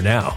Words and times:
now. 0.00 0.36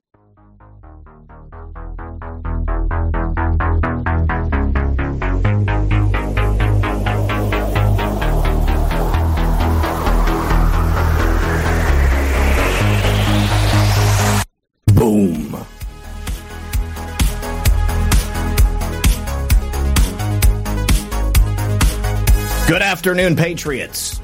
Good 22.71 22.81
afternoon, 22.81 23.35
Patriots. 23.35 24.21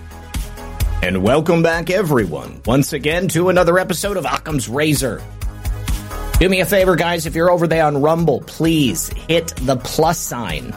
And 1.03 1.21
welcome 1.21 1.63
back, 1.63 1.89
everyone, 1.89 2.61
once 2.65 2.93
again 2.93 3.27
to 3.27 3.49
another 3.49 3.77
episode 3.77 4.15
of 4.15 4.23
Occam's 4.23 4.69
Razor. 4.69 5.21
Do 6.39 6.47
me 6.47 6.61
a 6.61 6.65
favor, 6.65 6.95
guys, 6.95 7.25
if 7.25 7.35
you're 7.35 7.51
over 7.51 7.67
there 7.67 7.83
on 7.83 8.01
Rumble, 8.01 8.39
please 8.39 9.09
hit 9.27 9.47
the 9.57 9.75
plus 9.75 10.17
sign. 10.17 10.73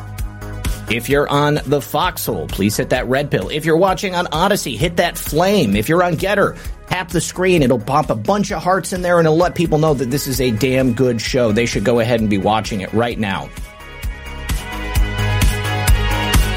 If 0.90 1.08
you're 1.08 1.28
on 1.28 1.60
the 1.64 1.80
Foxhole, 1.80 2.48
please 2.48 2.76
hit 2.76 2.90
that 2.90 3.06
red 3.06 3.30
pill. 3.30 3.50
If 3.50 3.64
you're 3.64 3.76
watching 3.76 4.16
on 4.16 4.26
Odysee, 4.32 4.76
hit 4.76 4.96
that 4.96 5.16
flame. 5.16 5.76
If 5.76 5.88
you're 5.88 6.02
on 6.02 6.14
GETTR, 6.14 6.58
tap 6.88 7.10
the 7.10 7.20
screen. 7.20 7.62
It'll 7.62 7.78
pop 7.78 8.10
a 8.10 8.16
bunch 8.16 8.50
of 8.50 8.60
hearts 8.60 8.92
in 8.92 9.02
there 9.02 9.18
and 9.18 9.28
it'll 9.28 9.38
let 9.38 9.54
people 9.54 9.78
know 9.78 9.94
that 9.94 10.10
this 10.10 10.26
is 10.26 10.40
a 10.40 10.50
damn 10.50 10.92
good 10.92 11.20
show. 11.20 11.52
They 11.52 11.66
should 11.66 11.84
go 11.84 12.00
ahead 12.00 12.18
and 12.18 12.28
be 12.28 12.38
watching 12.38 12.80
it 12.80 12.92
right 12.92 13.16
now. 13.16 13.48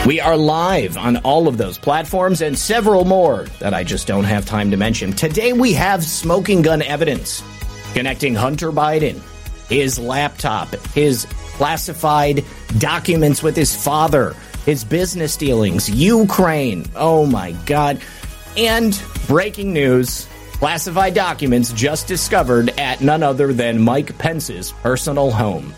We 0.05 0.19
are 0.19 0.35
live 0.35 0.97
on 0.97 1.17
all 1.17 1.47
of 1.47 1.57
those 1.57 1.77
platforms 1.77 2.41
and 2.41 2.59
several 2.59 3.05
more 3.05 3.45
that 3.59 3.73
I 3.73 3.85
just 3.85 4.05
don't 4.05 4.25
have 4.25 4.45
time 4.45 4.71
to 4.71 4.77
mention. 4.77 5.13
Today 5.13 5.53
we 5.53 5.71
have 5.73 6.03
smoking 6.03 6.61
gun 6.61 6.81
evidence 6.81 7.41
connecting 7.93 8.35
Hunter 8.35 8.73
Biden, 8.73 9.21
his 9.69 9.97
laptop, 9.97 10.75
his 10.87 11.25
classified 11.53 12.43
documents 12.79 13.41
with 13.41 13.55
his 13.55 13.81
father, 13.81 14.35
his 14.65 14.83
business 14.83 15.37
dealings, 15.37 15.89
Ukraine. 15.89 16.85
Oh 16.97 17.25
my 17.25 17.53
God. 17.65 18.01
And 18.57 19.01
breaking 19.27 19.71
news 19.71 20.27
classified 20.51 21.13
documents 21.13 21.71
just 21.71 22.07
discovered 22.07 22.77
at 22.77 22.99
none 22.99 23.23
other 23.23 23.53
than 23.53 23.81
Mike 23.81 24.17
Pence's 24.17 24.73
personal 24.83 25.31
home. 25.31 25.73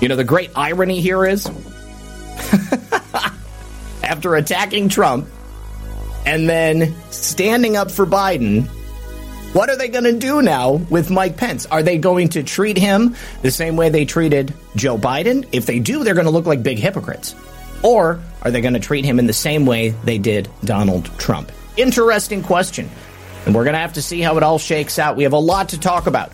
You 0.00 0.08
know, 0.08 0.16
the 0.16 0.24
great 0.24 0.50
irony 0.56 1.00
here 1.00 1.24
is 1.24 1.46
after 4.12 4.34
attacking 4.34 4.90
Trump 4.90 5.26
and 6.26 6.46
then 6.46 6.94
standing 7.10 7.78
up 7.78 7.90
for 7.90 8.04
Biden, 8.04 8.66
what 9.54 9.70
are 9.70 9.76
they 9.78 9.88
going 9.88 10.04
to 10.04 10.18
do 10.18 10.42
now 10.42 10.72
with 10.72 11.10
Mike 11.10 11.38
Pence? 11.38 11.64
Are 11.64 11.82
they 11.82 11.96
going 11.96 12.28
to 12.30 12.42
treat 12.42 12.76
him 12.76 13.16
the 13.40 13.50
same 13.50 13.74
way 13.74 13.88
they 13.88 14.04
treated 14.04 14.52
Joe 14.76 14.98
Biden? 14.98 15.48
If 15.50 15.64
they 15.64 15.78
do, 15.78 16.04
they're 16.04 16.12
going 16.12 16.26
to 16.26 16.30
look 16.30 16.44
like 16.44 16.62
big 16.62 16.78
hypocrites. 16.78 17.34
Or 17.82 18.20
are 18.42 18.50
they 18.50 18.60
going 18.60 18.74
to 18.74 18.80
treat 18.80 19.06
him 19.06 19.18
in 19.18 19.26
the 19.26 19.32
same 19.32 19.64
way 19.64 19.88
they 20.04 20.18
did 20.18 20.50
Donald 20.62 21.06
Trump? 21.18 21.50
Interesting 21.78 22.42
question. 22.42 22.90
And 23.46 23.54
we're 23.54 23.64
going 23.64 23.74
to 23.74 23.80
have 23.80 23.94
to 23.94 24.02
see 24.02 24.20
how 24.20 24.36
it 24.36 24.42
all 24.42 24.58
shakes 24.58 24.98
out. 24.98 25.16
We 25.16 25.22
have 25.22 25.32
a 25.32 25.38
lot 25.38 25.70
to 25.70 25.80
talk 25.80 26.06
about. 26.06 26.32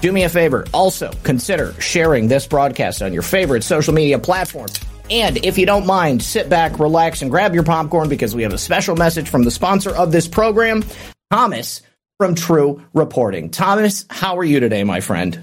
Do 0.00 0.10
me 0.10 0.24
a 0.24 0.30
favor. 0.30 0.64
Also, 0.72 1.10
consider 1.24 1.78
sharing 1.78 2.28
this 2.28 2.46
broadcast 2.46 3.02
on 3.02 3.12
your 3.12 3.22
favorite 3.22 3.64
social 3.64 3.92
media 3.92 4.18
platform. 4.18 4.68
And 5.10 5.44
if 5.44 5.56
you 5.56 5.66
don't 5.66 5.86
mind, 5.86 6.22
sit 6.22 6.48
back, 6.48 6.78
relax, 6.78 7.22
and 7.22 7.30
grab 7.30 7.54
your 7.54 7.62
popcorn 7.62 8.08
because 8.08 8.34
we 8.34 8.42
have 8.42 8.52
a 8.52 8.58
special 8.58 8.96
message 8.96 9.28
from 9.28 9.44
the 9.44 9.50
sponsor 9.50 9.94
of 9.94 10.10
this 10.10 10.26
program, 10.26 10.84
Thomas 11.30 11.82
from 12.18 12.34
True 12.34 12.82
Reporting. 12.92 13.50
Thomas, 13.50 14.04
how 14.10 14.36
are 14.38 14.44
you 14.44 14.58
today, 14.58 14.84
my 14.84 15.00
friend? 15.00 15.42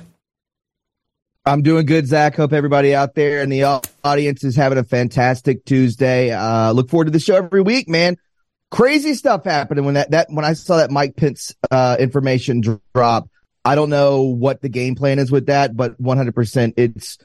I'm 1.46 1.62
doing 1.62 1.86
good, 1.86 2.08
Zach. 2.08 2.36
Hope 2.36 2.54
everybody 2.54 2.96
out 2.96 3.16
there 3.16 3.42
in 3.42 3.50
the 3.50 3.82
audience 4.04 4.44
is 4.44 4.56
having 4.56 4.78
a 4.78 4.84
fantastic 4.84 5.66
Tuesday. 5.66 6.32
Uh, 6.32 6.72
look 6.72 6.90
forward 6.90 7.06
to 7.06 7.12
the 7.12 7.20
show 7.20 7.36
every 7.36 7.62
week, 7.62 7.90
man. 7.90 8.18
Crazy 8.72 9.14
stuff 9.14 9.44
happening 9.44 9.86
when 9.86 9.96
that, 9.96 10.12
that 10.12 10.28
when 10.30 10.46
I 10.46 10.54
saw 10.54 10.78
that 10.78 10.90
Mike 10.90 11.16
Pence 11.16 11.54
uh, 11.70 11.98
information 12.00 12.62
drop. 12.62 13.30
I 13.66 13.76
don't 13.76 13.90
know 13.90 14.24
what 14.24 14.62
the 14.62 14.70
game 14.70 14.96
plan 14.96 15.20
is 15.20 15.32
with 15.32 15.46
that, 15.46 15.76
but 15.76 16.02
100% 16.02 16.74
it's 16.76 17.18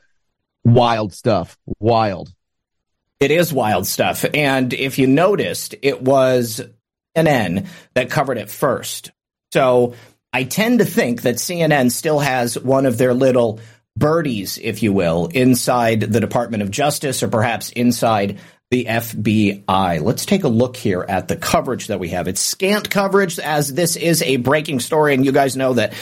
wild 0.65 1.13
stuff. 1.13 1.57
Wild. 1.79 2.33
It 3.21 3.31
is 3.31 3.53
wild 3.53 3.87
stuff. 3.87 4.25
And 4.33 4.73
if 4.73 4.99
you 4.99 5.07
noticed, 5.07 5.75
it 5.83 6.03
was 6.03 6.61
CNN 7.17 7.67
that 7.95 8.11
covered 8.11 8.39
it 8.39 8.51
first. 8.51 9.11
So 9.53 9.95
I 10.33 10.45
tend 10.45 10.79
to 10.79 10.85
think 10.85 11.23
that 11.23 11.37
CNN 11.37 11.91
still 11.91 12.21
has 12.21 12.59
one 12.59 12.87
of 12.87 12.99
their 12.99 13.15
little 13.15 13.61
birdies, 13.97 14.59
if 14.63 14.83
you 14.83 14.93
will, 14.93 15.27
inside 15.27 16.01
the 16.01 16.21
Department 16.21 16.63
of 16.63 16.71
Justice 16.71 17.23
or 17.23 17.29
perhaps 17.29 17.71
inside 17.71 18.39
the 18.71 18.85
FBI. 18.85 20.03
Let's 20.03 20.27
take 20.27 20.45
a 20.45 20.49
look 20.49 20.77
here 20.77 21.05
at 21.09 21.27
the 21.27 21.37
coverage 21.37 21.89
that 21.89 21.99
we 21.99 22.11
have. 22.11 22.29
It's 22.29 22.41
scant 22.41 22.91
coverage 22.91 23.39
as 23.39 23.73
this 23.73 23.97
is 23.97 24.23
a 24.23 24.37
breaking 24.37 24.81
story. 24.81 25.15
And 25.15 25.25
you 25.25 25.33
guys 25.33 25.57
know 25.57 25.73
that 25.75 25.95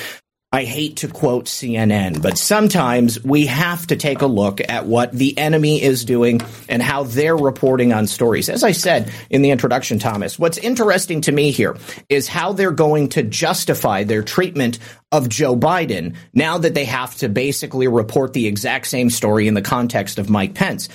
I 0.56 0.64
hate 0.64 0.96
to 0.96 1.08
quote 1.08 1.44
CNN, 1.44 2.22
but 2.22 2.38
sometimes 2.38 3.22
we 3.22 3.44
have 3.44 3.86
to 3.88 3.96
take 3.96 4.22
a 4.22 4.26
look 4.26 4.62
at 4.66 4.86
what 4.86 5.12
the 5.12 5.36
enemy 5.36 5.82
is 5.82 6.06
doing 6.06 6.40
and 6.66 6.82
how 6.82 7.02
they're 7.02 7.36
reporting 7.36 7.92
on 7.92 8.06
stories. 8.06 8.48
As 8.48 8.64
I 8.64 8.72
said 8.72 9.12
in 9.28 9.42
the 9.42 9.50
introduction, 9.50 9.98
Thomas, 9.98 10.38
what's 10.38 10.56
interesting 10.56 11.20
to 11.20 11.32
me 11.32 11.50
here 11.50 11.76
is 12.08 12.26
how 12.26 12.54
they're 12.54 12.70
going 12.70 13.10
to 13.10 13.22
justify 13.22 14.04
their 14.04 14.22
treatment 14.22 14.78
of 15.12 15.28
Joe 15.28 15.56
Biden 15.56 16.16
now 16.32 16.56
that 16.56 16.72
they 16.72 16.86
have 16.86 17.14
to 17.16 17.28
basically 17.28 17.86
report 17.86 18.32
the 18.32 18.46
exact 18.46 18.86
same 18.86 19.10
story 19.10 19.48
in 19.48 19.52
the 19.52 19.60
context 19.60 20.18
of 20.18 20.30
Mike 20.30 20.54
Pence. 20.54 20.88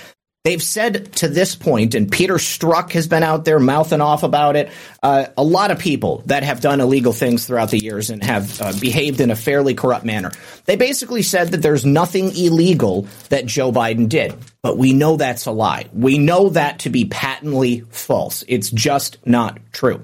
They've 0.44 0.62
said 0.62 1.12
to 1.14 1.28
this 1.28 1.54
point, 1.54 1.94
and 1.94 2.10
Peter 2.10 2.34
Strzok 2.34 2.92
has 2.92 3.06
been 3.06 3.22
out 3.22 3.44
there 3.44 3.60
mouthing 3.60 4.00
off 4.00 4.24
about 4.24 4.56
it. 4.56 4.70
Uh, 5.00 5.26
a 5.36 5.44
lot 5.44 5.70
of 5.70 5.78
people 5.78 6.24
that 6.26 6.42
have 6.42 6.60
done 6.60 6.80
illegal 6.80 7.12
things 7.12 7.46
throughout 7.46 7.70
the 7.70 7.78
years 7.78 8.10
and 8.10 8.24
have 8.24 8.60
uh, 8.60 8.72
behaved 8.80 9.20
in 9.20 9.30
a 9.30 9.36
fairly 9.36 9.74
corrupt 9.74 10.04
manner. 10.04 10.32
They 10.64 10.74
basically 10.74 11.22
said 11.22 11.52
that 11.52 11.58
there's 11.58 11.86
nothing 11.86 12.36
illegal 12.36 13.06
that 13.28 13.46
Joe 13.46 13.70
Biden 13.70 14.08
did. 14.08 14.34
But 14.64 14.76
we 14.76 14.92
know 14.92 15.16
that's 15.16 15.46
a 15.46 15.52
lie. 15.52 15.86
We 15.92 16.18
know 16.18 16.48
that 16.48 16.80
to 16.80 16.90
be 16.90 17.04
patently 17.04 17.84
false. 17.90 18.42
It's 18.48 18.70
just 18.70 19.24
not 19.24 19.60
true. 19.72 20.02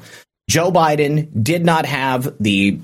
Joe 0.49 0.71
Biden 0.71 1.43
did 1.43 1.65
not 1.65 1.85
have 1.85 2.33
the 2.39 2.79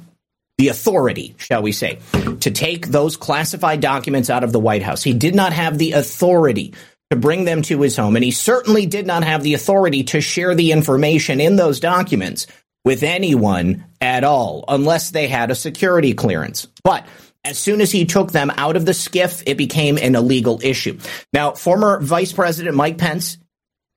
the 0.56 0.68
authority, 0.68 1.34
shall 1.36 1.62
we 1.62 1.72
say, 1.72 1.98
to 2.40 2.50
take 2.52 2.86
those 2.86 3.16
classified 3.16 3.80
documents 3.80 4.30
out 4.30 4.44
of 4.44 4.52
the 4.52 4.60
White 4.60 4.84
House. 4.84 5.02
He 5.02 5.12
did 5.12 5.34
not 5.34 5.52
have 5.52 5.78
the 5.78 5.92
authority 5.92 6.74
to 7.14 7.20
bring 7.20 7.44
them 7.44 7.62
to 7.62 7.80
his 7.80 7.96
home. 7.96 8.16
And 8.16 8.24
he 8.24 8.32
certainly 8.32 8.86
did 8.86 9.06
not 9.06 9.24
have 9.24 9.42
the 9.42 9.54
authority 9.54 10.04
to 10.04 10.20
share 10.20 10.54
the 10.54 10.72
information 10.72 11.40
in 11.40 11.56
those 11.56 11.80
documents 11.80 12.46
with 12.84 13.02
anyone 13.02 13.84
at 14.00 14.24
all, 14.24 14.64
unless 14.68 15.10
they 15.10 15.28
had 15.28 15.50
a 15.50 15.54
security 15.54 16.12
clearance. 16.12 16.66
But 16.82 17.06
as 17.44 17.56
soon 17.58 17.80
as 17.80 17.92
he 17.92 18.04
took 18.04 18.32
them 18.32 18.50
out 18.56 18.76
of 18.76 18.84
the 18.84 18.92
SCIF, 18.92 19.42
it 19.46 19.56
became 19.56 19.96
an 19.96 20.14
illegal 20.16 20.60
issue. 20.62 20.98
Now, 21.32 21.52
former 21.52 22.00
Vice 22.00 22.32
President 22.32 22.76
Mike 22.76 22.98
Pence, 22.98 23.38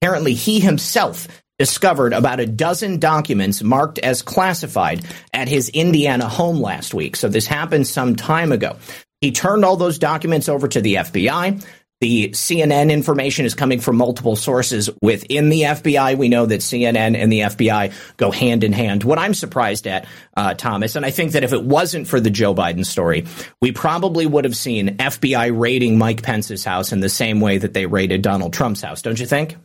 apparently 0.02 0.34
he 0.34 0.60
himself 0.60 1.28
discovered 1.58 2.14
about 2.14 2.40
a 2.40 2.46
dozen 2.46 3.00
documents 3.00 3.64
marked 3.64 3.98
as 4.00 4.22
classified 4.22 5.04
at 5.34 5.48
his 5.48 5.70
Indiana 5.70 6.28
home 6.30 6.62
last 6.62 6.94
week. 6.94 7.16
So 7.16 7.30
this 7.30 7.48
happened 7.48 7.88
some 7.88 8.16
time 8.16 8.52
ago. 8.52 8.78
He 9.22 9.32
turned 9.32 9.66
all 9.66 9.76
those 9.76 9.98
documents 9.98 10.48
over 10.48 10.68
to 10.68 10.82
the 10.82 10.96
FBI. 10.96 11.66
The 12.00 12.30
CNN 12.30 12.92
information 12.92 13.46
is 13.46 13.56
coming 13.56 13.80
from 13.80 13.98
multiple 13.98 14.36
sources 14.36 14.90
within 15.02 15.50
the 15.50 15.64
FBI. 15.64 16.16
We 16.16 16.30
know 16.30 16.46
that 16.46 16.62
CNN 16.62 17.16
and 17.16 17.32
the 17.32 17.40
FBI 17.42 17.92
go 18.18 18.30
hand 18.30 18.64
in 18.64 18.72
hand. 18.72 19.04
What 19.04 19.18
I'm 19.18 19.34
surprised 19.34 19.88
at, 19.88 20.06
uh, 20.36 20.54
Thomas, 20.54 20.96
and 20.96 21.06
I 21.06 21.10
think 21.10 21.32
that 21.32 21.44
if 21.44 21.54
it 21.54 21.64
wasn't 21.64 22.08
for 22.08 22.20
the 22.20 22.30
Joe 22.30 22.54
Biden 22.54 22.86
story, 22.86 23.26
we 23.62 23.72
probably 23.72 24.28
would 24.28 24.46
have 24.46 24.56
seen 24.56 24.98
FBI 24.98 25.60
raiding 25.60 25.98
Mike 25.98 26.22
Pence's 26.22 26.64
house 26.64 26.92
in 26.92 27.00
the 27.00 27.10
same 27.10 27.42
way 27.42 27.58
that 27.58 27.74
they 27.74 27.88
raided 27.88 28.22
Donald 28.22 28.54
Trump's 28.54 28.82
house. 28.82 29.02
Don't 29.02 29.20
you 29.20 29.26
think? 29.26 29.58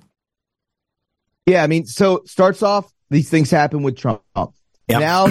Yeah, 1.44 1.62
I 1.62 1.66
mean, 1.66 1.84
so 1.84 2.22
starts 2.24 2.62
off, 2.62 2.90
these 3.10 3.28
things 3.28 3.50
happen 3.50 3.82
with 3.82 3.98
Trump. 3.98 4.22
Yep. 4.34 4.54
Now 4.88 5.26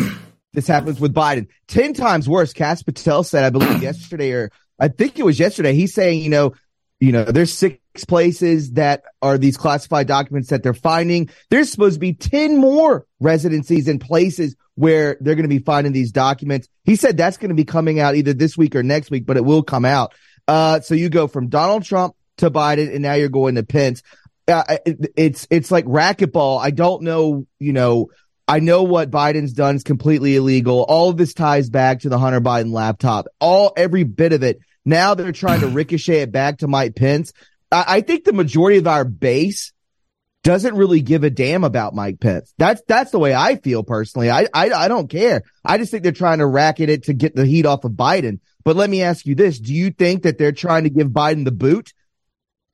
this 0.53 0.67
happens 0.67 1.00
with 1.00 1.13
Biden. 1.13 1.48
10 1.67 1.93
times 1.93 2.27
worse. 2.27 2.53
Kash 2.53 2.84
Patel 2.84 3.24
said, 3.24 3.43
I 3.43 3.50
believe 3.50 3.81
yesterday, 3.84 4.31
or 4.31 4.51
I 4.79 4.89
think 4.89 5.17
it 5.17 5.24
was 5.24 5.39
yesterday, 5.39 5.74
he's 5.74 5.93
saying, 5.93 6.22
you 6.22 6.29
know, 6.29 6.53
you 7.01 7.12
know, 7.12 7.24
there's 7.24 7.51
six 7.51 8.05
places 8.05 8.74
that 8.74 9.03
are 9.24 9.38
these 9.39 9.58
classified 9.58 10.08
documents 10.08 10.50
that 10.50 10.62
they're 10.62 10.74
finding. 10.74 11.29
There's 11.50 11.72
supposed 11.72 11.96
to 11.96 12.00
be 12.00 12.13
10 12.13 12.58
more 12.58 13.08
residencies 13.20 13.88
and 13.88 14.00
places 14.00 14.55
where 14.75 15.17
they're 15.20 15.36
going 15.36 15.43
to 15.43 15.50
be 15.50 15.60
finding 15.60 15.93
these 15.93 16.12
documents. 16.12 16.67
He 16.86 16.96
said 16.96 17.17
that's 17.17 17.38
going 17.38 17.50
to 17.50 17.55
be 17.55 17.65
coming 17.65 18.00
out 18.00 18.15
either 18.15 18.34
this 18.34 18.55
week 18.55 18.75
or 18.75 18.84
next 18.84 19.10
week, 19.10 19.25
but 19.25 19.36
it 19.36 19.43
will 19.43 19.63
come 19.63 19.84
out. 19.84 20.13
Uh, 20.48 20.79
so 20.81 20.93
you 20.93 21.10
go 21.10 21.27
from 21.27 21.50
Donald 21.50 21.84
Trump 21.84 22.15
to 22.38 22.51
Biden 22.51 22.93
and 22.93 23.01
now 23.01 23.15
you're 23.15 23.29
going 23.29 23.55
to 23.55 23.63
Pence. 23.63 24.03
Uh, 24.48 24.77
it, 24.86 25.12
it's, 25.17 25.48
it's 25.50 25.72
like 25.72 25.86
racquetball. 25.86 26.62
I 26.62 26.70
don't 26.70 27.01
know, 27.01 27.48
you 27.58 27.74
know, 27.74 28.12
I 28.48 28.60
know 28.60 28.84
what 28.84 29.10
Biden's 29.10 29.53
done 29.53 29.75
is 29.75 29.84
completely 29.84 30.36
illegal. 30.36 30.84
All 30.88 31.10
of 31.10 31.17
this 31.17 31.34
ties 31.34 31.70
back 31.72 32.01
to 32.01 32.10
the 32.10 32.20
Hunter 32.20 32.41
Biden 32.41 32.72
laptop. 32.72 33.25
All 33.39 33.74
every 33.75 34.03
bit 34.03 34.34
of 34.34 34.43
it. 34.43 34.60
Now 34.85 35.15
they're 35.15 35.31
trying 35.31 35.61
to 35.61 35.67
ricochet 35.69 36.21
it 36.21 36.31
back 36.31 36.59
to 36.59 36.67
Mike 36.67 36.95
Pence. 36.95 37.33
I, 37.71 37.85
I 37.88 38.01
think 38.01 38.23
the 38.23 38.33
majority 38.33 38.77
of 38.77 38.88
our 38.88 39.03
base 39.05 39.73
doesn't 40.43 40.75
really 40.75 41.01
give 41.01 41.23
a 41.23 41.29
damn 41.29 41.63
about 41.63 41.93
Mike 41.93 42.19
Pence. 42.19 42.53
That's 42.57 42.81
that's 42.88 43.11
the 43.11 43.19
way 43.19 43.33
I 43.33 43.57
feel 43.57 43.83
personally. 43.83 44.31
I, 44.31 44.47
I 44.53 44.71
I 44.71 44.88
don't 44.88 45.09
care. 45.09 45.43
I 45.63 45.77
just 45.77 45.91
think 45.91 46.03
they're 46.03 46.11
trying 46.11 46.39
to 46.39 46.47
racket 46.47 46.89
it 46.89 47.03
to 47.03 47.13
get 47.13 47.35
the 47.35 47.45
heat 47.45 47.65
off 47.65 47.83
of 47.83 47.91
Biden. 47.91 48.39
But 48.63 48.75
let 48.75 48.89
me 48.89 49.03
ask 49.03 49.25
you 49.25 49.35
this: 49.35 49.59
Do 49.59 49.73
you 49.73 49.91
think 49.91 50.23
that 50.23 50.38
they're 50.38 50.51
trying 50.51 50.83
to 50.83 50.89
give 50.89 51.09
Biden 51.09 51.45
the 51.45 51.51
boot 51.51 51.93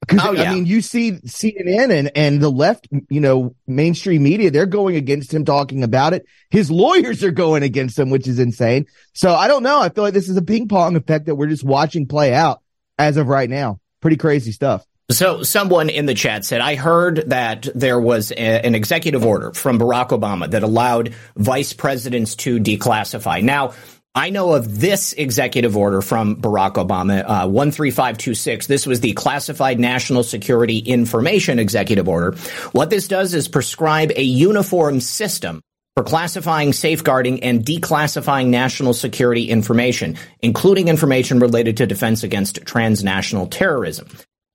because 0.02 0.22
oh, 0.24 0.32
yeah. 0.32 0.52
I 0.52 0.54
mean, 0.54 0.66
you 0.66 0.82
see 0.82 1.14
CNN 1.14 1.92
and, 1.92 2.12
and 2.16 2.42
the 2.42 2.50
left, 2.50 2.88
you 3.10 3.20
know, 3.20 3.56
mainstream 3.66 4.24
media, 4.24 4.52
they're 4.52 4.66
going 4.66 4.96
against 4.96 5.34
him 5.34 5.44
talking 5.44 5.84
about 5.84 6.14
it. 6.14 6.26
His 6.50 6.70
lawyers 6.70 7.24
are 7.24 7.32
going 7.32 7.64
against 7.64 7.98
him, 7.98 8.10
which 8.10 8.28
is 8.28 8.40
insane. 8.40 8.86
So 9.14 9.34
I 9.34 9.48
don't 9.48 9.64
know. 9.64 9.82
I 9.82 9.90
feel 9.90 10.04
like 10.04 10.14
this 10.14 10.30
is 10.30 10.38
a 10.38 10.42
ping 10.42 10.68
pong 10.68 10.96
effect 10.96 11.26
that 11.26 11.36
we're 11.36 11.48
just 11.48 11.64
watching 11.64 12.08
play 12.08 12.34
out 12.34 12.62
as 12.98 13.18
of 13.18 13.28
right 13.28 13.50
now. 13.50 13.80
Pretty 14.02 14.18
crazy 14.18 14.52
stuff. 14.52 14.86
So 15.10 15.42
someone 15.44 15.90
in 15.90 16.06
the 16.06 16.14
chat 16.14 16.44
said, 16.44 16.60
I 16.60 16.76
heard 16.76 17.30
that 17.30 17.68
there 17.74 18.00
was 18.00 18.32
a, 18.32 18.36
an 18.36 18.76
executive 18.76 19.26
order 19.26 19.54
from 19.54 19.80
Barack 19.80 20.10
Obama 20.10 20.52
that 20.52 20.64
allowed 20.64 21.14
vice 21.38 21.72
presidents 21.72 22.36
to 22.38 22.60
declassify. 22.60 23.42
Now, 23.42 23.74
I 24.18 24.32
know 24.32 24.54
of 24.54 24.80
this 24.80 25.14
executive 25.14 25.78
order 25.78 26.02
from 26.02 26.38
Barack 26.38 26.74
Obama, 26.74 27.24
uh, 27.24 27.46
13526. 27.46 28.66
This 28.66 28.88
was 28.88 29.00
the 29.00 29.14
Classified 29.14 29.80
National 29.80 30.24
Security 30.24 30.80
Information 30.80 31.60
Executive 31.60 32.10
Order. 32.10 32.36
What 32.72 32.90
this 32.90 33.08
does 33.08 33.36
is 33.36 33.48
prescribe 33.48 34.12
a 34.16 34.24
uniform 34.24 35.02
system 35.02 35.62
for 35.96 36.04
classifying, 36.04 36.74
safeguarding, 36.74 37.44
and 37.44 37.64
declassifying 37.64 38.48
national 38.48 38.96
security 38.96 39.52
information, 39.52 40.18
including 40.40 40.88
information 40.88 41.38
related 41.38 41.78
to 41.78 41.86
defense 41.86 42.24
against 42.24 42.66
transnational 42.66 43.46
terrorism. 43.46 44.08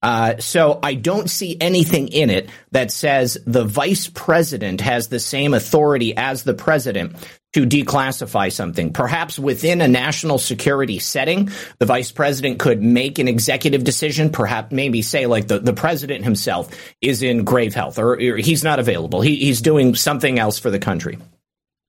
Uh, 0.02 0.38
so 0.38 0.80
I 0.82 0.94
don't 0.94 1.30
see 1.30 1.56
anything 1.60 2.08
in 2.08 2.30
it 2.30 2.50
that 2.72 2.90
says 2.90 3.38
the 3.46 3.64
vice 3.64 4.08
president 4.08 4.80
has 4.80 5.06
the 5.06 5.20
same 5.20 5.54
authority 5.54 6.16
as 6.16 6.42
the 6.42 6.54
president 6.54 7.14
to 7.52 7.66
declassify 7.66 8.50
something. 8.50 8.92
Perhaps 8.92 9.38
within 9.38 9.80
a 9.80 9.88
national 9.88 10.38
security 10.38 10.98
setting, 10.98 11.50
the 11.78 11.86
vice 11.86 12.10
president 12.10 12.58
could 12.58 12.82
make 12.82 13.18
an 13.18 13.28
executive 13.28 13.84
decision, 13.84 14.30
perhaps 14.30 14.72
maybe 14.72 15.02
say 15.02 15.26
like 15.26 15.48
the, 15.48 15.58
the 15.58 15.74
president 15.74 16.24
himself 16.24 16.70
is 17.00 17.22
in 17.22 17.44
grave 17.44 17.74
health 17.74 17.98
or, 17.98 18.14
or 18.14 18.36
he's 18.36 18.64
not 18.64 18.78
available. 18.78 19.20
He, 19.20 19.36
he's 19.36 19.60
doing 19.60 19.94
something 19.94 20.38
else 20.38 20.58
for 20.58 20.70
the 20.70 20.78
country. 20.78 21.18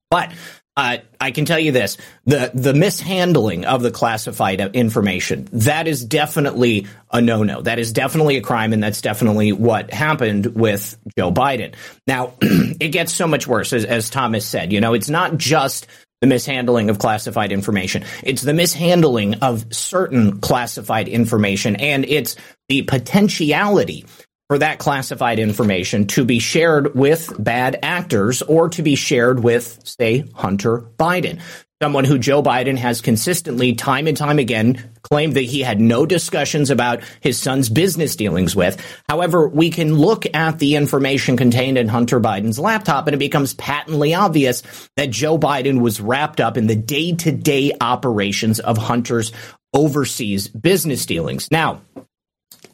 But 0.09 0.31
uh, 0.75 0.97
I 1.21 1.31
can 1.31 1.45
tell 1.45 1.59
you 1.59 1.71
this: 1.71 1.97
the 2.25 2.51
the 2.53 2.73
mishandling 2.73 3.65
of 3.65 3.83
the 3.83 3.91
classified 3.91 4.59
information 4.75 5.47
that 5.51 5.87
is 5.87 6.03
definitely 6.03 6.87
a 7.11 7.21
no 7.21 7.43
no. 7.43 7.61
That 7.61 7.77
is 7.77 7.93
definitely 7.93 8.37
a 8.37 8.41
crime, 8.41 8.73
and 8.73 8.81
that's 8.81 9.01
definitely 9.01 9.51
what 9.51 9.93
happened 9.93 10.47
with 10.47 10.97
Joe 11.17 11.31
Biden. 11.31 11.75
Now, 12.07 12.33
it 12.41 12.89
gets 12.89 13.13
so 13.13 13.27
much 13.27 13.45
worse, 13.45 13.71
as, 13.71 13.85
as 13.85 14.09
Thomas 14.09 14.47
said. 14.47 14.73
You 14.73 14.81
know, 14.81 14.95
it's 14.95 15.09
not 15.09 15.37
just 15.37 15.85
the 16.21 16.27
mishandling 16.27 16.89
of 16.89 16.97
classified 16.97 17.51
information. 17.51 18.03
It's 18.23 18.41
the 18.41 18.53
mishandling 18.53 19.35
of 19.35 19.71
certain 19.73 20.39
classified 20.39 21.07
information, 21.07 21.75
and 21.75 22.03
it's 22.05 22.35
the 22.67 22.81
potentiality 22.83 24.05
for 24.49 24.57
that 24.57 24.79
classified 24.79 25.39
information 25.39 26.07
to 26.07 26.25
be 26.25 26.39
shared 26.39 26.95
with 26.95 27.33
bad 27.41 27.79
actors 27.81 28.41
or 28.41 28.69
to 28.69 28.83
be 28.83 28.95
shared 28.95 29.43
with, 29.43 29.79
say, 29.83 30.25
Hunter 30.35 30.89
Biden. 30.97 31.41
Someone 31.81 32.05
who 32.05 32.17
Joe 32.17 32.41
Biden 32.41 32.77
has 32.77 33.01
consistently, 33.01 33.73
time 33.73 34.07
and 34.07 34.15
time 34.15 34.39
again, 34.39 34.91
claimed 35.01 35.33
that 35.33 35.41
he 35.41 35.61
had 35.61 35.81
no 35.81 36.05
discussions 36.05 36.69
about 36.69 37.01
his 37.19 37.37
son's 37.37 37.67
business 37.67 38.15
dealings 38.15 38.55
with. 38.55 38.81
However, 39.09 39.49
we 39.49 39.69
can 39.69 39.95
look 39.95 40.25
at 40.33 40.59
the 40.59 40.75
information 40.75 41.35
contained 41.35 41.77
in 41.77 41.89
Hunter 41.89 42.21
Biden's 42.21 42.57
laptop 42.57 43.07
and 43.07 43.15
it 43.15 43.19
becomes 43.19 43.53
patently 43.55 44.13
obvious 44.13 44.63
that 44.95 45.09
Joe 45.09 45.37
Biden 45.37 45.81
was 45.81 45.99
wrapped 45.99 46.39
up 46.39 46.55
in 46.55 46.67
the 46.67 46.75
day 46.75 47.15
to 47.15 47.33
day 47.33 47.73
operations 47.81 48.61
of 48.61 48.77
Hunter's 48.77 49.33
overseas 49.73 50.47
business 50.47 51.05
dealings. 51.05 51.51
Now, 51.51 51.81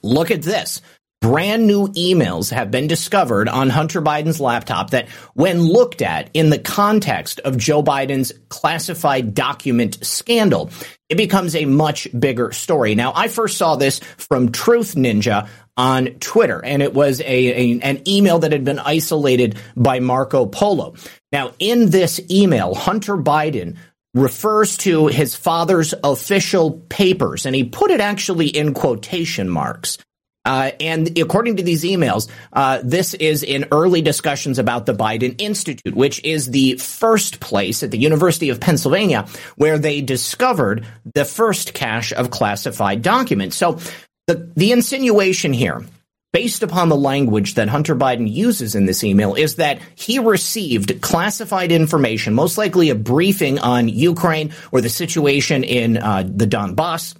look 0.04 0.30
at 0.30 0.44
this. 0.44 0.82
Brand 1.22 1.68
new 1.68 1.90
emails 1.90 2.50
have 2.52 2.72
been 2.72 2.88
discovered 2.88 3.50
on 3.50 3.70
Hunter 3.70 4.02
Biden's 4.02 4.40
laptop 4.40 4.92
that, 4.92 5.10
when 5.34 5.62
looked 5.62 6.02
at 6.02 6.30
in 6.34 6.50
the 6.50 6.58
context 6.58 7.42
of 7.42 7.58
Joe 7.58 7.84
Biden's 7.84 8.32
classified 8.48 9.34
document 9.34 10.04
scandal, 10.06 10.70
it 11.10 11.18
becomes 11.18 11.56
a 11.56 11.66
much 11.66 12.08
bigger 12.18 12.54
story. 12.54 12.96
Now, 12.96 13.12
I 13.14 13.28
first 13.28 13.58
saw 13.58 13.76
this 13.76 14.00
from 14.00 14.54
Truth 14.54 14.96
Ninja 14.96 15.50
on 15.76 16.06
Twitter, 16.22 16.64
and 16.64 16.82
it 16.82 16.94
was 16.94 17.20
a, 17.20 17.26
a, 17.26 17.80
an 17.82 18.08
email 18.08 18.40
that 18.40 18.54
had 18.54 18.64
been 18.64 18.80
isolated 18.80 19.58
by 19.76 20.00
Marco 20.00 20.46
Polo. 20.46 20.96
Now, 21.34 21.52
in 21.60 21.90
this 21.90 22.22
email, 22.32 22.74
Hunter 22.74 23.18
Biden 23.18 23.76
refers 24.14 24.78
to 24.78 25.08
his 25.08 25.36
father's 25.36 25.94
official 26.02 26.80
papers, 26.88 27.46
and 27.46 27.54
he 27.54 27.66
put 27.66 27.92
it 27.92 28.00
actually 28.00 28.48
in 28.48 28.74
quotation 28.74 29.50
marks. 29.50 29.98
Uh, 30.46 30.72
and 30.80 31.18
according 31.20 31.58
to 31.58 31.64
these 31.64 31.84
emails, 31.84 32.30
uh, 32.54 32.80
this 32.84 33.14
is 33.14 33.44
in 33.44 33.66
early 33.72 34.02
discussions 34.02 34.58
about 34.58 34.86
the 34.86 34.94
Biden 34.94 35.40
Institute, 35.40 35.96
which 35.96 36.24
is 36.24 36.50
the 36.50 36.76
first 36.78 37.40
place 37.40 37.84
at 37.84 37.92
the 37.92 37.98
University 37.98 38.50
of 38.50 38.60
Pennsylvania 38.60 39.28
where 39.58 39.78
they 39.78 40.02
discovered 40.02 40.86
the 41.14 41.26
first 41.26 41.74
cache 41.74 42.14
of 42.14 42.32
classified 42.32 43.02
documents. 43.02 43.58
So 43.58 43.80
the, 44.28 44.52
the 44.56 44.72
insinuation 44.72 45.52
here, 45.52 45.84
based 46.32 46.64
upon 46.64 46.88
the 46.88 46.96
language 46.96 47.56
that 47.56 47.68
Hunter 47.68 47.96
Biden 47.96 48.32
uses 48.32 48.76
in 48.76 48.86
this 48.86 49.04
email, 49.04 49.36
is 49.36 49.56
that 49.58 49.80
he 49.96 50.20
received 50.20 51.02
classified 51.02 51.72
information, 51.72 52.34
most 52.34 52.58
likely 52.58 52.92
a 52.92 52.96
briefing 52.96 53.60
on 53.60 53.90
Ukraine 53.90 54.54
or 54.72 54.80
the 54.80 54.90
situation 54.90 55.64
in 55.64 55.98
uh, 55.98 56.24
the 56.26 56.48
Donbass 56.48 57.16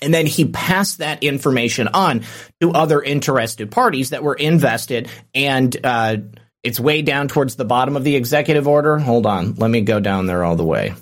and 0.00 0.12
then 0.12 0.26
he 0.26 0.44
passed 0.46 0.98
that 0.98 1.22
information 1.22 1.88
on 1.88 2.22
to 2.60 2.72
other 2.72 3.02
interested 3.02 3.70
parties 3.70 4.10
that 4.10 4.22
were 4.22 4.34
invested. 4.34 5.08
And 5.34 5.76
uh, 5.84 6.18
it's 6.62 6.80
way 6.80 7.02
down 7.02 7.28
towards 7.28 7.56
the 7.56 7.64
bottom 7.64 7.96
of 7.96 8.04
the 8.04 8.16
executive 8.16 8.68
order. 8.68 8.98
Hold 8.98 9.26
on. 9.26 9.54
Let 9.54 9.70
me 9.70 9.80
go 9.80 10.00
down 10.00 10.26
there 10.26 10.44
all 10.44 10.56
the 10.56 10.64
way. 10.64 10.94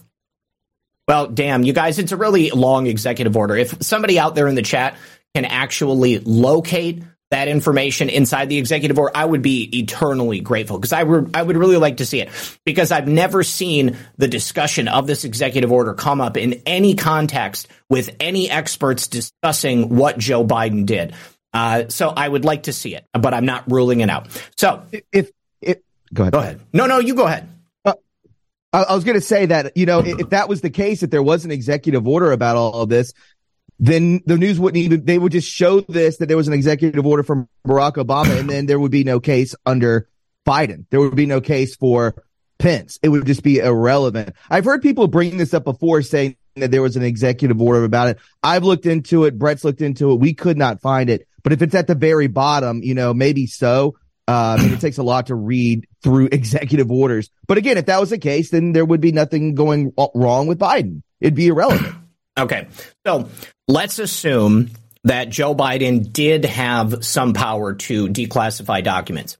Well, 1.08 1.28
damn, 1.28 1.62
you 1.62 1.72
guys, 1.72 1.98
it's 1.98 2.12
a 2.12 2.16
really 2.16 2.50
long 2.50 2.86
executive 2.86 3.36
order. 3.36 3.56
If 3.56 3.82
somebody 3.82 4.18
out 4.18 4.34
there 4.34 4.48
in 4.48 4.56
the 4.56 4.62
chat 4.62 4.96
can 5.34 5.44
actually 5.44 6.18
locate 6.18 7.02
that 7.30 7.48
information 7.48 8.08
inside 8.08 8.48
the 8.48 8.58
executive 8.58 8.98
order, 8.98 9.12
I 9.14 9.24
would 9.24 9.42
be 9.42 9.80
eternally 9.80 10.40
grateful 10.40 10.78
because 10.78 10.92
I, 10.92 11.00
re- 11.00 11.30
I 11.34 11.42
would 11.42 11.56
really 11.56 11.76
like 11.76 11.96
to 11.98 12.06
see 12.06 12.20
it 12.20 12.30
because 12.64 12.92
I've 12.92 13.08
never 13.08 13.42
seen 13.42 13.96
the 14.16 14.28
discussion 14.28 14.86
of 14.86 15.06
this 15.06 15.24
executive 15.24 15.72
order 15.72 15.94
come 15.94 16.20
up 16.20 16.36
in 16.36 16.62
any 16.66 16.94
context 16.94 17.68
with 17.90 18.14
any 18.20 18.48
experts 18.48 19.08
discussing 19.08 19.96
what 19.96 20.18
Joe 20.18 20.46
Biden 20.46 20.86
did. 20.86 21.14
Uh, 21.52 21.88
so 21.88 22.10
I 22.10 22.28
would 22.28 22.44
like 22.44 22.64
to 22.64 22.72
see 22.72 22.94
it, 22.94 23.04
but 23.12 23.34
I'm 23.34 23.46
not 23.46 23.70
ruling 23.70 24.00
it 24.00 24.10
out. 24.10 24.28
So 24.56 24.84
if, 25.10 25.30
if 25.60 25.78
go 26.12 26.24
ahead, 26.24 26.32
go 26.32 26.38
ahead. 26.38 26.60
No, 26.72 26.86
no, 26.86 26.98
you 26.98 27.14
go 27.14 27.24
ahead. 27.24 27.48
Uh, 27.84 27.94
I, 28.72 28.82
I 28.82 28.94
was 28.94 29.04
going 29.04 29.14
to 29.14 29.22
say 29.22 29.46
that 29.46 29.76
you 29.76 29.86
know 29.86 30.00
if 30.04 30.30
that 30.30 30.48
was 30.48 30.60
the 30.60 30.70
case, 30.70 31.02
if 31.02 31.10
there 31.10 31.22
was 31.22 31.44
an 31.44 31.50
executive 31.50 32.06
order 32.06 32.30
about 32.30 32.56
all 32.56 32.82
of 32.82 32.88
this, 32.88 33.14
then 33.78 34.22
the 34.26 34.36
news 34.36 34.58
wouldn't 34.58 34.82
even, 34.82 35.04
they 35.04 35.18
would 35.18 35.32
just 35.32 35.50
show 35.50 35.80
this 35.80 36.18
that 36.18 36.26
there 36.26 36.36
was 36.36 36.48
an 36.48 36.54
executive 36.54 37.04
order 37.04 37.22
from 37.22 37.48
Barack 37.66 37.94
Obama 37.94 38.38
and 38.38 38.48
then 38.48 38.66
there 38.66 38.80
would 38.80 38.90
be 38.90 39.04
no 39.04 39.20
case 39.20 39.54
under 39.64 40.08
Biden. 40.46 40.86
There 40.90 41.00
would 41.00 41.16
be 41.16 41.26
no 41.26 41.40
case 41.40 41.76
for 41.76 42.22
Pence. 42.58 42.98
It 43.02 43.10
would 43.10 43.26
just 43.26 43.42
be 43.42 43.58
irrelevant. 43.58 44.34
I've 44.48 44.64
heard 44.64 44.80
people 44.82 45.08
bring 45.08 45.36
this 45.36 45.52
up 45.52 45.64
before 45.64 46.00
saying 46.02 46.36
that 46.54 46.70
there 46.70 46.82
was 46.82 46.96
an 46.96 47.02
executive 47.02 47.60
order 47.60 47.84
about 47.84 48.08
it. 48.08 48.18
I've 48.42 48.64
looked 48.64 48.86
into 48.86 49.24
it. 49.24 49.38
Brett's 49.38 49.64
looked 49.64 49.82
into 49.82 50.12
it. 50.12 50.20
We 50.20 50.32
could 50.32 50.56
not 50.56 50.80
find 50.80 51.10
it. 51.10 51.28
But 51.42 51.52
if 51.52 51.62
it's 51.62 51.74
at 51.74 51.86
the 51.86 51.94
very 51.94 52.28
bottom, 52.28 52.82
you 52.82 52.94
know, 52.94 53.12
maybe 53.12 53.46
so. 53.46 53.96
Uh, 54.28 54.56
it 54.58 54.80
takes 54.80 54.98
a 54.98 55.04
lot 55.04 55.26
to 55.26 55.36
read 55.36 55.86
through 56.02 56.26
executive 56.32 56.90
orders. 56.90 57.30
But 57.46 57.58
again, 57.58 57.78
if 57.78 57.86
that 57.86 58.00
was 58.00 58.10
the 58.10 58.18
case, 58.18 58.50
then 58.50 58.72
there 58.72 58.84
would 58.84 59.00
be 59.00 59.12
nothing 59.12 59.54
going 59.54 59.92
wrong 60.14 60.46
with 60.46 60.58
Biden. 60.58 61.02
It'd 61.20 61.34
be 61.34 61.48
irrelevant. 61.48 61.94
Okay. 62.38 62.66
So 63.06 63.28
let's 63.68 63.98
assume 63.98 64.70
that 65.04 65.28
Joe 65.28 65.54
Biden 65.54 66.12
did 66.12 66.44
have 66.44 67.04
some 67.04 67.32
power 67.32 67.74
to 67.74 68.08
declassify 68.08 68.82
documents. 68.82 69.38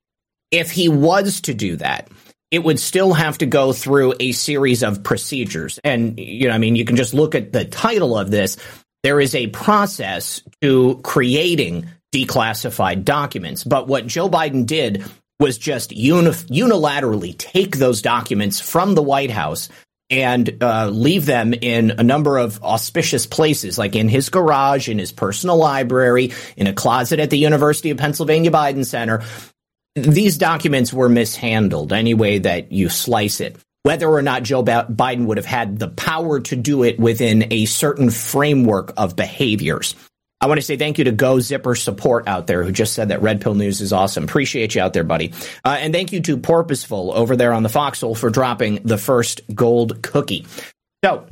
If 0.50 0.70
he 0.70 0.88
was 0.88 1.40
to 1.42 1.54
do 1.54 1.76
that, 1.76 2.08
it 2.50 2.60
would 2.60 2.78
still 2.78 3.12
have 3.12 3.38
to 3.38 3.46
go 3.46 3.72
through 3.72 4.14
a 4.20 4.32
series 4.32 4.84
of 4.84 5.02
procedures. 5.02 5.78
And, 5.82 6.18
you 6.18 6.48
know, 6.48 6.54
I 6.54 6.58
mean, 6.58 6.76
you 6.76 6.84
can 6.84 6.96
just 6.96 7.14
look 7.14 7.34
at 7.34 7.52
the 7.52 7.64
title 7.64 8.16
of 8.16 8.30
this. 8.30 8.56
There 9.02 9.20
is 9.20 9.34
a 9.34 9.48
process 9.48 10.42
to 10.62 11.00
creating 11.02 11.88
declassified 12.14 13.04
documents. 13.04 13.64
But 13.64 13.88
what 13.88 14.06
Joe 14.06 14.28
Biden 14.28 14.64
did 14.66 15.04
was 15.40 15.58
just 15.58 15.92
uni- 15.92 16.30
unilaterally 16.30 17.36
take 17.36 17.76
those 17.76 18.00
documents 18.00 18.60
from 18.60 18.94
the 18.94 19.02
White 19.02 19.30
House 19.30 19.68
and 20.10 20.62
uh, 20.62 20.88
leave 20.88 21.26
them 21.26 21.52
in 21.52 21.92
a 21.98 22.02
number 22.02 22.38
of 22.38 22.62
auspicious 22.62 23.26
places, 23.26 23.78
like 23.78 23.96
in 23.96 24.08
his 24.08 24.28
garage, 24.28 24.88
in 24.88 24.98
his 24.98 25.12
personal 25.12 25.56
library, 25.56 26.32
in 26.56 26.66
a 26.66 26.72
closet 26.72 27.18
at 27.18 27.30
the 27.30 27.38
University 27.38 27.90
of 27.90 27.98
Pennsylvania 27.98 28.50
Biden 28.50 28.84
Center. 28.84 29.22
These 29.94 30.38
documents 30.38 30.92
were 30.92 31.08
mishandled 31.08 31.92
any 31.92 32.14
way 32.14 32.38
that 32.38 32.70
you 32.70 32.88
slice 32.88 33.40
it. 33.40 33.56
Whether 33.82 34.08
or 34.08 34.22
not 34.22 34.42
Joe 34.42 34.64
Biden 34.64 35.26
would 35.26 35.36
have 35.36 35.46
had 35.46 35.78
the 35.78 35.88
power 35.88 36.40
to 36.40 36.56
do 36.56 36.82
it 36.82 36.98
within 36.98 37.52
a 37.52 37.66
certain 37.66 38.10
framework 38.10 38.92
of 38.96 39.14
behaviors. 39.16 39.94
I 40.46 40.48
want 40.48 40.58
to 40.58 40.62
say 40.62 40.76
thank 40.76 40.98
you 40.98 41.04
to 41.06 41.10
Go 41.10 41.40
Zipper 41.40 41.74
Support 41.74 42.28
out 42.28 42.46
there 42.46 42.62
who 42.62 42.70
just 42.70 42.92
said 42.92 43.08
that 43.08 43.20
Red 43.20 43.40
Pill 43.40 43.56
News 43.56 43.80
is 43.80 43.92
awesome. 43.92 44.22
Appreciate 44.22 44.76
you 44.76 44.80
out 44.80 44.92
there, 44.92 45.02
buddy. 45.02 45.32
Uh, 45.64 45.76
and 45.80 45.92
thank 45.92 46.12
you 46.12 46.20
to 46.20 46.36
Porpoiseful 46.36 47.12
over 47.12 47.34
there 47.34 47.52
on 47.52 47.64
the 47.64 47.68
Foxhole 47.68 48.14
for 48.14 48.30
dropping 48.30 48.76
the 48.84 48.96
first 48.96 49.40
gold 49.52 50.02
cookie. 50.02 50.46
So, 51.04 51.26